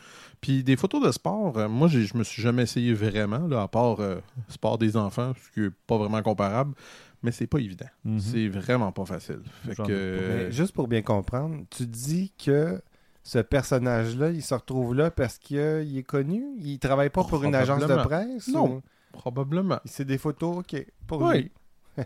Puis 0.40 0.64
des 0.64 0.76
photos 0.76 1.04
de 1.06 1.12
sport, 1.12 1.56
euh, 1.58 1.68
moi, 1.68 1.88
je 1.88 2.16
me 2.16 2.24
suis 2.24 2.42
jamais 2.42 2.62
essayé 2.62 2.94
vraiment, 2.94 3.46
là, 3.46 3.62
à 3.62 3.68
part 3.68 4.00
euh, 4.00 4.16
sport 4.48 4.78
des 4.78 4.96
enfants, 4.96 5.32
ce 5.40 5.50
qui 5.52 5.60
n'est 5.60 5.70
pas 5.86 5.98
vraiment 5.98 6.22
comparable. 6.22 6.74
Mais 7.22 7.30
c'est 7.30 7.46
pas 7.46 7.58
évident. 7.58 7.86
Mhm. 8.04 8.18
C'est 8.18 8.48
vraiment 8.48 8.90
pas 8.90 9.04
facile. 9.04 9.40
Fait 9.66 9.76
que. 9.76 10.18
Mais 10.46 10.52
juste 10.52 10.72
pour 10.74 10.88
bien 10.88 11.02
comprendre, 11.02 11.64
tu 11.70 11.86
dis 11.86 12.32
que 12.44 12.80
ce 13.22 13.38
personnage-là, 13.38 14.30
il 14.30 14.42
se 14.42 14.54
retrouve 14.54 14.94
là 14.96 15.10
parce 15.12 15.38
qu'il 15.38 15.96
est 15.96 16.02
connu? 16.02 16.42
Il 16.58 16.78
travaille 16.80 17.10
pas 17.10 17.22
pour 17.22 17.44
une 17.44 17.54
agence 17.54 17.86
de 17.86 17.94
presse? 18.02 18.48
Non. 18.48 18.76
ou- 18.78 18.82
probablement. 19.12 19.78
C'est 19.84 20.04
des 20.06 20.18
photos, 20.18 20.58
ok, 20.58 20.84
pour 21.06 21.20
Oui. 21.22 21.42
lui. 21.42 21.52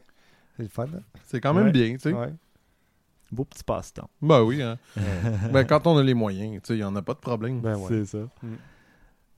c'est 0.57 0.62
le 0.64 0.68
fun, 0.68 0.84
hein? 0.95 1.01
C'est 1.24 1.41
quand 1.41 1.55
même 1.55 1.66
Ouais. 1.66 1.72
bien, 1.72 1.93
tu 1.95 2.01
sais. 2.01 2.12
Ouais. 2.12 2.34
Beau 3.33 3.45
petit 3.45 3.64
passe-temps. 3.64 4.09
Ben 4.22 4.43
oui, 4.43 4.62
hein. 4.62 4.79
ben, 5.53 5.64
quand 5.64 5.87
on 5.87 5.97
a 5.99 6.03
les 6.03 6.14
moyens, 6.14 6.62
tu 6.62 6.68
sais, 6.68 6.74
il 6.74 6.79
n'y 6.79 6.85
en 6.85 6.95
a 6.95 7.03
pas 7.03 7.14
de 7.14 7.18
problème. 7.18 7.61
Ben 7.61 7.77
ouais. 7.77 7.89
C'est 7.89 8.05
ça. 8.05 8.18
Mm. 8.43 8.55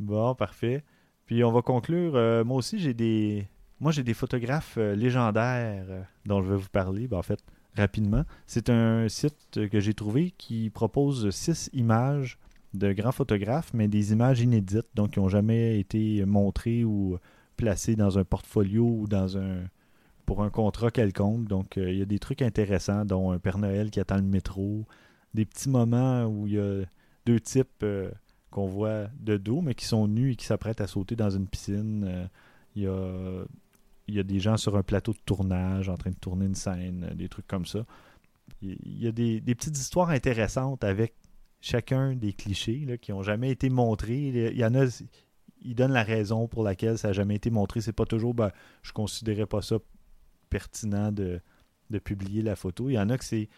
Bon, 0.00 0.34
parfait. 0.34 0.84
Puis 1.26 1.42
on 1.44 1.52
va 1.52 1.62
conclure. 1.62 2.16
Euh, 2.16 2.44
moi 2.44 2.56
aussi, 2.56 2.78
j'ai 2.78 2.94
des. 2.94 3.48
Moi, 3.80 3.92
j'ai 3.92 4.02
des 4.02 4.14
photographes 4.14 4.76
euh, 4.76 4.94
légendaires 4.94 5.86
euh, 5.88 6.02
dont 6.26 6.42
je 6.42 6.50
vais 6.50 6.56
vous 6.56 6.68
parler. 6.68 7.06
Ben, 7.06 7.18
en 7.18 7.22
fait, 7.22 7.40
rapidement. 7.76 8.24
C'est 8.46 8.70
un 8.70 9.08
site 9.08 9.68
que 9.70 9.80
j'ai 9.80 9.94
trouvé 9.94 10.32
qui 10.36 10.70
propose 10.70 11.30
six 11.30 11.70
images 11.72 12.38
de 12.74 12.92
grands 12.92 13.12
photographes, 13.12 13.70
mais 13.72 13.88
des 13.88 14.12
images 14.12 14.40
inédites, 14.40 14.88
donc 14.94 15.12
qui 15.12 15.20
n'ont 15.20 15.28
jamais 15.28 15.78
été 15.78 16.24
montrées 16.26 16.84
ou 16.84 17.18
placées 17.56 17.96
dans 17.96 18.18
un 18.18 18.24
portfolio 18.24 18.84
ou 18.84 19.06
dans 19.08 19.38
un 19.38 19.62
pour 20.28 20.42
un 20.42 20.50
contrat 20.50 20.90
quelconque. 20.90 21.48
Donc, 21.48 21.78
euh, 21.78 21.90
il 21.90 21.98
y 21.98 22.02
a 22.02 22.04
des 22.04 22.18
trucs 22.18 22.42
intéressants, 22.42 23.06
dont 23.06 23.32
un 23.32 23.38
Père 23.38 23.56
Noël 23.56 23.90
qui 23.90 23.98
attend 23.98 24.16
le 24.16 24.22
métro, 24.22 24.84
des 25.32 25.46
petits 25.46 25.70
moments 25.70 26.26
où 26.26 26.46
il 26.46 26.52
y 26.52 26.58
a 26.58 26.82
deux 27.24 27.40
types 27.40 27.82
euh, 27.82 28.10
qu'on 28.50 28.66
voit 28.66 29.06
de 29.18 29.38
dos, 29.38 29.62
mais 29.62 29.74
qui 29.74 29.86
sont 29.86 30.06
nus 30.06 30.32
et 30.32 30.36
qui 30.36 30.44
s'apprêtent 30.44 30.82
à 30.82 30.86
sauter 30.86 31.16
dans 31.16 31.30
une 31.30 31.46
piscine. 31.46 32.04
Euh, 32.06 32.26
il, 32.76 32.82
y 32.82 32.86
a, 32.86 33.44
il 34.06 34.16
y 34.16 34.18
a 34.18 34.22
des 34.22 34.38
gens 34.38 34.58
sur 34.58 34.76
un 34.76 34.82
plateau 34.82 35.14
de 35.14 35.18
tournage 35.24 35.88
en 35.88 35.96
train 35.96 36.10
de 36.10 36.16
tourner 36.16 36.44
une 36.44 36.54
scène, 36.54 37.08
euh, 37.10 37.14
des 37.14 37.30
trucs 37.30 37.46
comme 37.46 37.64
ça. 37.64 37.86
Il 38.60 38.76
il 38.84 39.02
y 39.02 39.08
a 39.08 39.12
des, 39.12 39.40
des 39.40 39.54
petites 39.54 39.78
histoires 39.78 40.10
intéressantes 40.10 40.84
avec 40.84 41.14
chacun 41.62 42.14
des 42.14 42.34
clichés 42.34 42.84
là, 42.86 42.98
qui 42.98 43.12
n'ont 43.12 43.22
jamais 43.22 43.50
été 43.50 43.70
montrés. 43.70 44.28
Il 44.28 44.58
y 44.58 44.64
en 44.66 44.74
a, 44.74 44.84
ils 45.62 45.74
donnent 45.74 45.92
la 45.92 46.04
raison 46.04 46.48
pour 46.48 46.64
laquelle 46.64 46.98
ça 46.98 47.08
n'a 47.08 47.12
jamais 47.14 47.36
été 47.36 47.48
montré. 47.48 47.80
C'est 47.80 47.94
pas 47.94 48.04
toujours, 48.04 48.34
ben, 48.34 48.50
je 48.82 48.92
considérais 48.92 49.46
pas 49.46 49.62
ça 49.62 49.78
pertinent 50.48 51.12
de, 51.12 51.40
de 51.90 51.98
publier 51.98 52.42
la 52.42 52.56
photo. 52.56 52.88
Il 52.90 52.94
y 52.94 52.98
en 52.98 53.10
a 53.10 53.18
que 53.18 53.24
c'est 53.24 53.48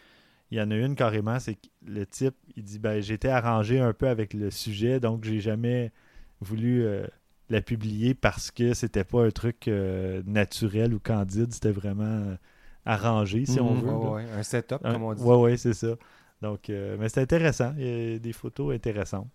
il 0.52 0.58
y 0.58 0.60
en 0.62 0.70
a 0.70 0.76
une 0.76 0.96
carrément, 0.96 1.38
c'est 1.40 1.54
que 1.54 1.68
le 1.86 2.04
type, 2.06 2.34
il 2.56 2.64
dit 2.64 2.78
ben 2.80 3.00
j'étais 3.00 3.28
arrangé 3.28 3.80
un 3.80 3.92
peu 3.92 4.08
avec 4.08 4.34
le 4.34 4.50
sujet, 4.50 5.00
donc 5.00 5.24
j'ai 5.24 5.40
jamais 5.40 5.92
voulu 6.40 6.84
euh, 6.84 7.06
la 7.50 7.60
publier 7.62 8.14
parce 8.14 8.50
que 8.50 8.74
c'était 8.74 9.04
pas 9.04 9.24
un 9.26 9.30
truc 9.30 9.68
euh, 9.68 10.22
naturel 10.26 10.92
ou 10.94 10.98
candide, 11.00 11.52
c'était 11.52 11.70
vraiment 11.70 12.04
euh, 12.04 12.36
arrangé, 12.84 13.46
si 13.46 13.60
on 13.60 13.74
Mhm. 13.74 13.80
veut. 13.82 14.08
Ouais, 14.10 14.24
Un 14.32 14.42
setup, 14.42 14.78
Un- 14.84 14.92
comme 14.94 15.04
on 15.04 15.14
dit. 15.14 15.22
ouais, 15.22 15.36
ouais, 15.36 15.56
c'est 15.56 15.74
ça. 15.74 15.94
Donc, 16.42 16.68
euh, 16.70 16.96
mais 16.98 17.08
c'est 17.08 17.20
intéressant. 17.20 17.72
Il 17.78 17.86
y 18.12 18.14
a 18.16 18.18
des 18.18 18.32
photos 18.32 18.74
intéressantes. 18.74 19.28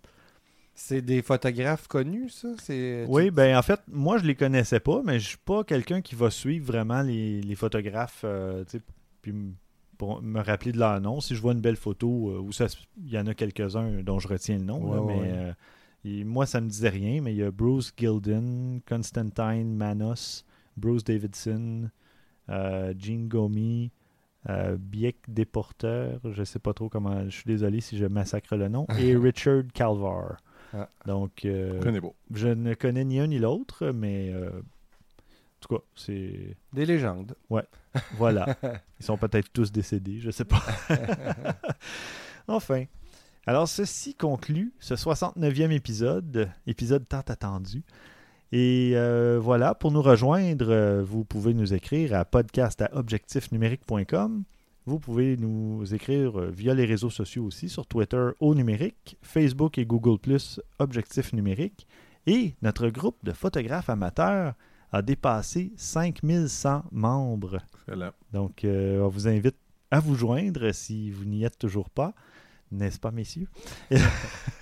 C'est 0.75 1.01
des 1.01 1.21
photographes 1.21 1.87
connus, 1.87 2.29
ça? 2.29 2.49
C'est... 2.59 3.05
Oui, 3.07 3.25
tu- 3.25 3.31
ben 3.31 3.57
en 3.57 3.61
fait, 3.61 3.79
moi 3.87 4.17
je 4.17 4.25
les 4.25 4.35
connaissais 4.35 4.79
pas, 4.79 5.01
mais 5.03 5.19
je 5.19 5.29
suis 5.29 5.37
pas 5.37 5.63
quelqu'un 5.63 6.01
qui 6.01 6.15
va 6.15 6.29
suivre 6.29 6.65
vraiment 6.65 7.01
les, 7.01 7.41
les 7.41 7.55
photographes, 7.55 8.21
euh, 8.25 8.63
puis 9.21 9.33
pour 9.97 10.21
me 10.21 10.41
rappeler 10.41 10.73
de 10.73 10.77
leur 10.79 10.99
nom. 10.99 11.21
Si 11.21 11.35
je 11.35 11.41
vois 11.41 11.53
une 11.53 11.61
belle 11.61 11.77
photo, 11.77 12.31
euh, 12.31 12.39
ou 12.39 12.51
ça, 12.51 12.67
il 12.97 13.09
y 13.09 13.17
en 13.17 13.27
a 13.27 13.33
quelques-uns 13.33 14.03
dont 14.03 14.19
je 14.19 14.27
retiens 14.27 14.57
le 14.57 14.65
nom, 14.65 14.83
Ouais, 14.83 14.95
là, 14.95 15.01
ouais, 15.01 15.15
mais 15.21 15.31
euh, 15.31 15.53
et 16.03 16.23
moi 16.25 16.45
ça 16.45 16.59
me 16.59 16.67
disait 16.67 16.89
rien, 16.89 17.21
mais 17.21 17.33
il 17.33 17.37
y 17.37 17.43
a 17.43 17.51
Bruce 17.51 17.93
Gilden, 17.97 18.81
Constantine 18.87 19.73
Manos, 19.75 20.43
Bruce 20.75 21.03
Davidson, 21.05 21.89
euh, 22.49 22.93
Gene 22.99 23.27
Gomi, 23.29 23.91
euh, 24.49 24.77
Biek 24.77 25.17
Déporteur, 25.27 26.19
je 26.31 26.43
sais 26.43 26.59
pas 26.59 26.73
trop 26.73 26.89
comment, 26.89 27.23
je 27.25 27.29
suis 27.29 27.45
désolé 27.47 27.81
si 27.81 27.97
je 27.97 28.05
massacre 28.05 28.55
le 28.57 28.67
nom, 28.67 28.87
et 28.99 29.15
Richard 29.17 29.63
Calvar. 29.73 30.37
Ah. 30.75 30.89
Donc, 31.05 31.45
euh, 31.45 31.79
Je 32.33 32.47
ne 32.49 32.73
connais 32.73 33.05
ni 33.05 33.19
un 33.19 33.27
ni 33.27 33.39
l'autre, 33.39 33.91
mais 33.91 34.31
euh, 34.33 34.49
en 34.49 35.59
tout 35.61 35.75
cas, 35.75 35.81
c'est. 35.95 36.57
Des 36.73 36.85
légendes. 36.85 37.35
Voilà. 38.17 38.57
Ils 38.99 39.05
sont 39.05 39.17
peut-être 39.17 39.51
tous 39.53 39.71
décédés, 39.71 40.19
je 40.19 40.31
sais 40.31 40.45
pas. 40.45 40.61
enfin. 42.47 42.85
Alors, 43.47 43.67
ceci 43.67 44.15
conclut 44.15 44.73
ce 44.79 44.95
69e 44.95 45.71
épisode, 45.71 46.49
épisode 46.65 47.07
tant 47.07 47.19
attendu. 47.19 47.83
Et 48.51 48.91
euh, 48.93 49.39
voilà, 49.41 49.75
pour 49.75 49.91
nous 49.91 50.01
rejoindre, 50.01 50.69
euh, 50.69 51.03
vous 51.03 51.25
pouvez 51.25 51.53
nous 51.53 51.73
écrire 51.73 52.13
à 52.13 52.25
podcast 52.25 52.81
à 52.81 52.89
objectifnumérique.com. 52.93 54.43
Vous 54.87 54.99
pouvez 54.99 55.35
nous 55.35 55.83
écrire 55.95 56.39
euh, 56.39 56.51
via 56.51 56.75
les 56.75 56.85
réseaux 56.85 57.09
sociaux 57.09 57.45
aussi, 57.45 57.69
sur 57.69 57.87
Twitter 57.87 58.29
au 58.39 58.53
numérique, 58.53 59.17
Facebook 59.23 59.79
et 59.79 59.85
Google 59.85 60.19
Plus 60.19 60.61
Objectif 60.77 61.33
numérique. 61.33 61.87
Et 62.27 62.53
notre 62.61 62.89
groupe 62.89 63.17
de 63.23 63.31
photographes 63.31 63.89
amateurs 63.89 64.53
a 64.91 65.01
dépassé 65.01 65.73
5100 65.75 66.83
membres. 66.91 67.61
Excellent. 67.87 68.11
Donc, 68.31 68.63
euh, 68.63 68.99
on 69.01 69.07
vous 69.07 69.27
invite 69.27 69.57
à 69.89 69.99
vous 69.99 70.13
joindre 70.13 70.71
si 70.71 71.09
vous 71.09 71.25
n'y 71.25 71.43
êtes 71.43 71.57
toujours 71.57 71.89
pas. 71.89 72.13
N'est-ce 72.71 72.99
pas, 72.99 73.11
messieurs? 73.11 73.47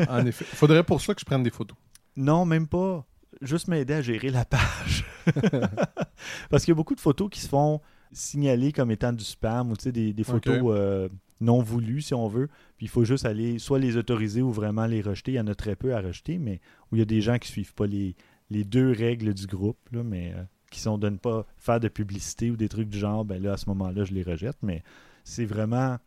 En 0.08 0.26
effet. 0.26 0.46
Faudrait 0.46 0.84
pour 0.84 1.02
ça 1.02 1.14
que 1.14 1.20
je 1.20 1.26
prenne 1.26 1.44
des 1.44 1.50
photos. 1.50 1.78
Non, 2.16 2.46
même 2.46 2.68
pas. 2.68 3.06
Juste 3.42 3.68
m'aider 3.68 3.96
à 3.96 4.02
gérer 4.02 4.30
la 4.30 4.46
page. 4.46 5.06
Parce 6.50 6.64
qu'il 6.64 6.72
y 6.72 6.76
a 6.76 6.76
beaucoup 6.76 6.96
de 6.96 7.02
photos 7.02 7.30
qui 7.30 7.42
se 7.42 7.50
font 7.50 7.82
signaler 8.14 8.72
comme 8.72 8.92
étant 8.92 9.12
du 9.14 9.24
spam 9.24 9.72
ou 9.72 9.76
des, 9.76 10.14
des 10.14 10.24
photos 10.24 10.56
euh, 10.68 11.10
non 11.42 11.62
voulues, 11.62 12.02
si 12.02 12.14
on 12.14 12.28
veut. 12.28 12.48
Puis 12.78 12.86
il 12.86 12.90
faut 12.90 13.04
juste 13.06 13.26
aller 13.26 13.60
soit 13.60 13.80
les 13.80 13.98
autoriser 13.98 14.42
ou 14.42 14.52
vraiment 14.52 14.86
les 14.86 15.02
rejeter. 15.02 15.34
Il 15.34 15.36
y 15.36 15.40
en 15.40 15.48
a 15.48 15.56
très 15.56 15.76
peu 15.76 15.94
à 15.96 16.00
rejeter, 16.02 16.38
mais 16.38 16.62
où 16.92 16.96
il 16.96 17.00
y 17.00 17.02
a 17.02 17.06
des 17.06 17.22
gens 17.22 17.38
qui 17.38 17.50
suivent 17.50 17.74
pas 17.74 17.88
les, 17.88 18.16
les 18.50 18.64
deux 18.64 18.92
règles 18.92 19.34
du 19.34 19.46
groupe, 19.48 19.78
là, 19.92 20.04
mais 20.04 20.34
euh, 20.36 20.44
qui 20.72 20.80
sont 20.80 20.98
de 20.98 21.10
ne 21.10 21.18
pas 21.18 21.46
faire 21.58 21.80
de 21.80 21.88
publicité 21.88 22.50
ou 22.50 22.56
des 22.56 22.70
trucs 22.70 22.90
du 22.90 22.98
genre, 22.98 23.26
ben 23.26 23.42
là, 23.42 23.54
à 23.54 23.58
ce 23.58 23.68
moment-là, 23.70 24.06
je 24.06 24.14
les 24.14 24.24
rejette. 24.24 24.58
Mais 24.64 24.84
c'est 25.24 25.46
vraiment. 25.46 25.98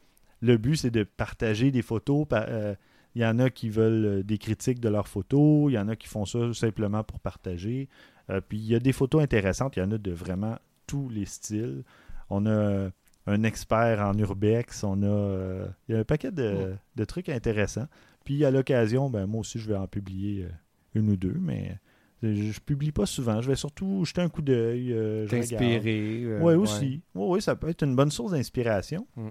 Le 0.43 0.57
but, 0.59 0.77
c'est 0.77 0.91
de 0.91 1.03
partager 1.05 1.71
des 1.71 1.83
photos. 1.83 2.27
par- 2.29 2.47
euh, 2.49 2.75
il 3.15 3.23
y 3.23 3.27
en 3.27 3.39
a 3.39 3.49
qui 3.49 3.71
veulent 3.71 4.23
des 4.25 4.37
critiques 4.37 4.79
de 4.79 4.91
leurs 4.91 5.09
photos. 5.09 5.71
Il 5.71 5.75
y 5.75 5.79
en 5.79 5.89
a 5.89 5.97
qui 5.97 6.07
font 6.07 6.27
ça 6.27 6.53
simplement 6.53 7.03
pour 7.03 7.19
partager. 7.19 7.89
Euh, 8.29 8.43
puis 8.47 8.59
il 8.59 8.67
y 8.67 8.75
a 8.75 8.79
des 8.79 8.93
photos 8.93 9.23
intéressantes. 9.23 9.75
Il 9.77 9.81
y 9.81 9.83
en 9.83 9.91
a 9.93 9.97
de 9.97 10.11
vraiment 10.11 10.59
tous 10.87 11.09
les 11.09 11.25
styles. 11.27 11.85
On 12.31 12.47
a 12.47 12.91
un 13.27 13.43
expert 13.43 14.01
en 14.01 14.17
urbex. 14.19 14.85
On 14.85 15.03
a, 15.03 15.07
euh, 15.07 15.67
il 15.89 15.95
y 15.95 15.99
a 15.99 16.01
un 16.01 16.05
paquet 16.05 16.31
de, 16.33 16.75
de 16.97 17.05
trucs 17.05 17.29
intéressants. 17.29 17.87
Puis 18.25 18.45
à 18.45 18.51
l'occasion, 18.51 19.11
ben, 19.11 19.27
moi 19.27 19.41
aussi, 19.41 19.59
je 19.59 19.69
vais 19.69 19.77
en 19.77 19.87
publier 19.87 20.45
euh, 20.45 20.49
une 20.95 21.11
ou 21.11 21.17
deux. 21.17 21.37
Mais 21.41 21.79
euh, 22.25 22.35
je, 22.53 22.61
publie 22.61 22.93
pas 22.93 23.07
souvent. 23.07 23.41
Je 23.43 23.49
vais 23.49 23.57
surtout 23.57 24.05
jeter 24.05 24.21
un 24.23 24.29
coup 24.29 24.43
d'œil. 24.43 24.93
euh. 24.93 25.27
T'inspirer. 25.29 26.23
euh, 26.25 26.41
Oui, 26.43 26.55
aussi. 26.55 27.03
Oui, 27.15 27.27
oui, 27.37 27.43
ça 27.43 27.55
peut 27.57 27.69
être 27.69 27.83
une 27.83 27.95
bonne 27.97 28.11
source 28.11 28.33
d'inspiration. 28.33 29.07
Mm. 29.17 29.29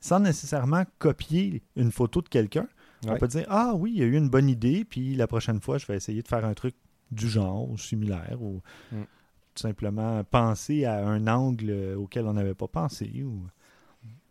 Sans 0.00 0.18
nécessairement 0.18 0.82
copier 0.98 1.62
une 1.76 1.92
photo 1.92 2.22
de 2.22 2.28
quelqu'un. 2.28 2.66
On 3.06 3.12
Ouais. 3.12 3.18
peut 3.18 3.28
dire 3.28 3.44
Ah 3.48 3.74
oui, 3.76 3.92
il 3.94 3.98
y 3.98 4.02
a 4.02 4.06
eu 4.06 4.16
une 4.16 4.28
bonne 4.28 4.48
idée, 4.48 4.84
puis 4.84 5.14
la 5.14 5.26
prochaine 5.28 5.60
fois, 5.60 5.78
je 5.78 5.86
vais 5.86 5.96
essayer 5.96 6.22
de 6.22 6.28
faire 6.28 6.44
un 6.44 6.54
truc 6.54 6.74
du 7.12 7.28
genre 7.28 7.68
ou 7.70 7.76
similaire 7.78 8.38
ou 8.40 8.60
Mm. 8.90 9.02
Tout 9.54 9.60
simplement 9.62 10.22
penser 10.24 10.84
à 10.84 11.06
un 11.06 11.26
angle 11.26 11.70
euh, 11.70 11.96
auquel 11.96 12.26
on 12.26 12.32
n'avait 12.32 12.54
pas 12.54 12.68
pensé. 12.68 13.22
Ou... 13.24 13.42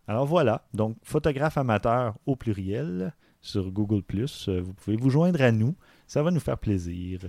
Alors 0.08 0.26
voilà, 0.26 0.66
donc 0.74 0.98
photographe 1.04 1.58
amateur 1.58 2.16
au 2.26 2.36
pluriel 2.36 3.14
sur 3.42 3.72
Google⁇ 3.72 4.04
vous 4.60 4.74
pouvez 4.74 4.98
vous 4.98 5.10
joindre 5.10 5.42
à 5.42 5.52
nous, 5.52 5.76
ça 6.08 6.22
va 6.24 6.32
nous 6.32 6.40
faire 6.40 6.58
plaisir. 6.58 7.22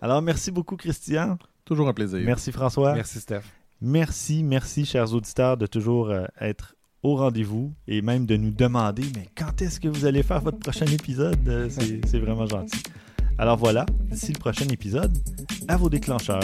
Alors 0.00 0.22
merci 0.22 0.50
beaucoup 0.50 0.76
Christian, 0.76 1.38
Toujours 1.64 1.88
un 1.88 1.92
plaisir. 1.94 2.20
merci 2.24 2.52
François. 2.52 2.94
Merci, 2.94 3.20
Steph. 3.20 3.42
Merci, 3.80 4.42
merci, 4.42 4.84
chers 4.84 5.12
auditeurs, 5.14 5.56
de 5.56 5.66
toujours 5.66 6.10
euh, 6.10 6.26
être 6.40 6.74
au 7.02 7.16
rendez-vous 7.16 7.72
et 7.86 8.02
même 8.02 8.26
de 8.26 8.36
nous 8.36 8.50
demander 8.50 9.04
mais 9.16 9.28
quand 9.36 9.62
est-ce 9.62 9.80
que 9.80 9.88
vous 9.88 10.04
allez 10.04 10.22
faire 10.22 10.40
votre 10.40 10.58
prochain 10.58 10.86
épisode? 10.86 11.48
Euh, 11.48 11.68
C'est 11.70 12.04
c'est 12.06 12.18
vraiment 12.18 12.46
gentil. 12.46 12.82
Alors 13.40 13.56
voilà, 13.56 13.86
d'ici 14.10 14.34
le 14.34 14.38
prochain 14.38 14.66
épisode, 14.68 15.16
à 15.66 15.78
vos 15.78 15.88
déclencheurs. 15.88 16.42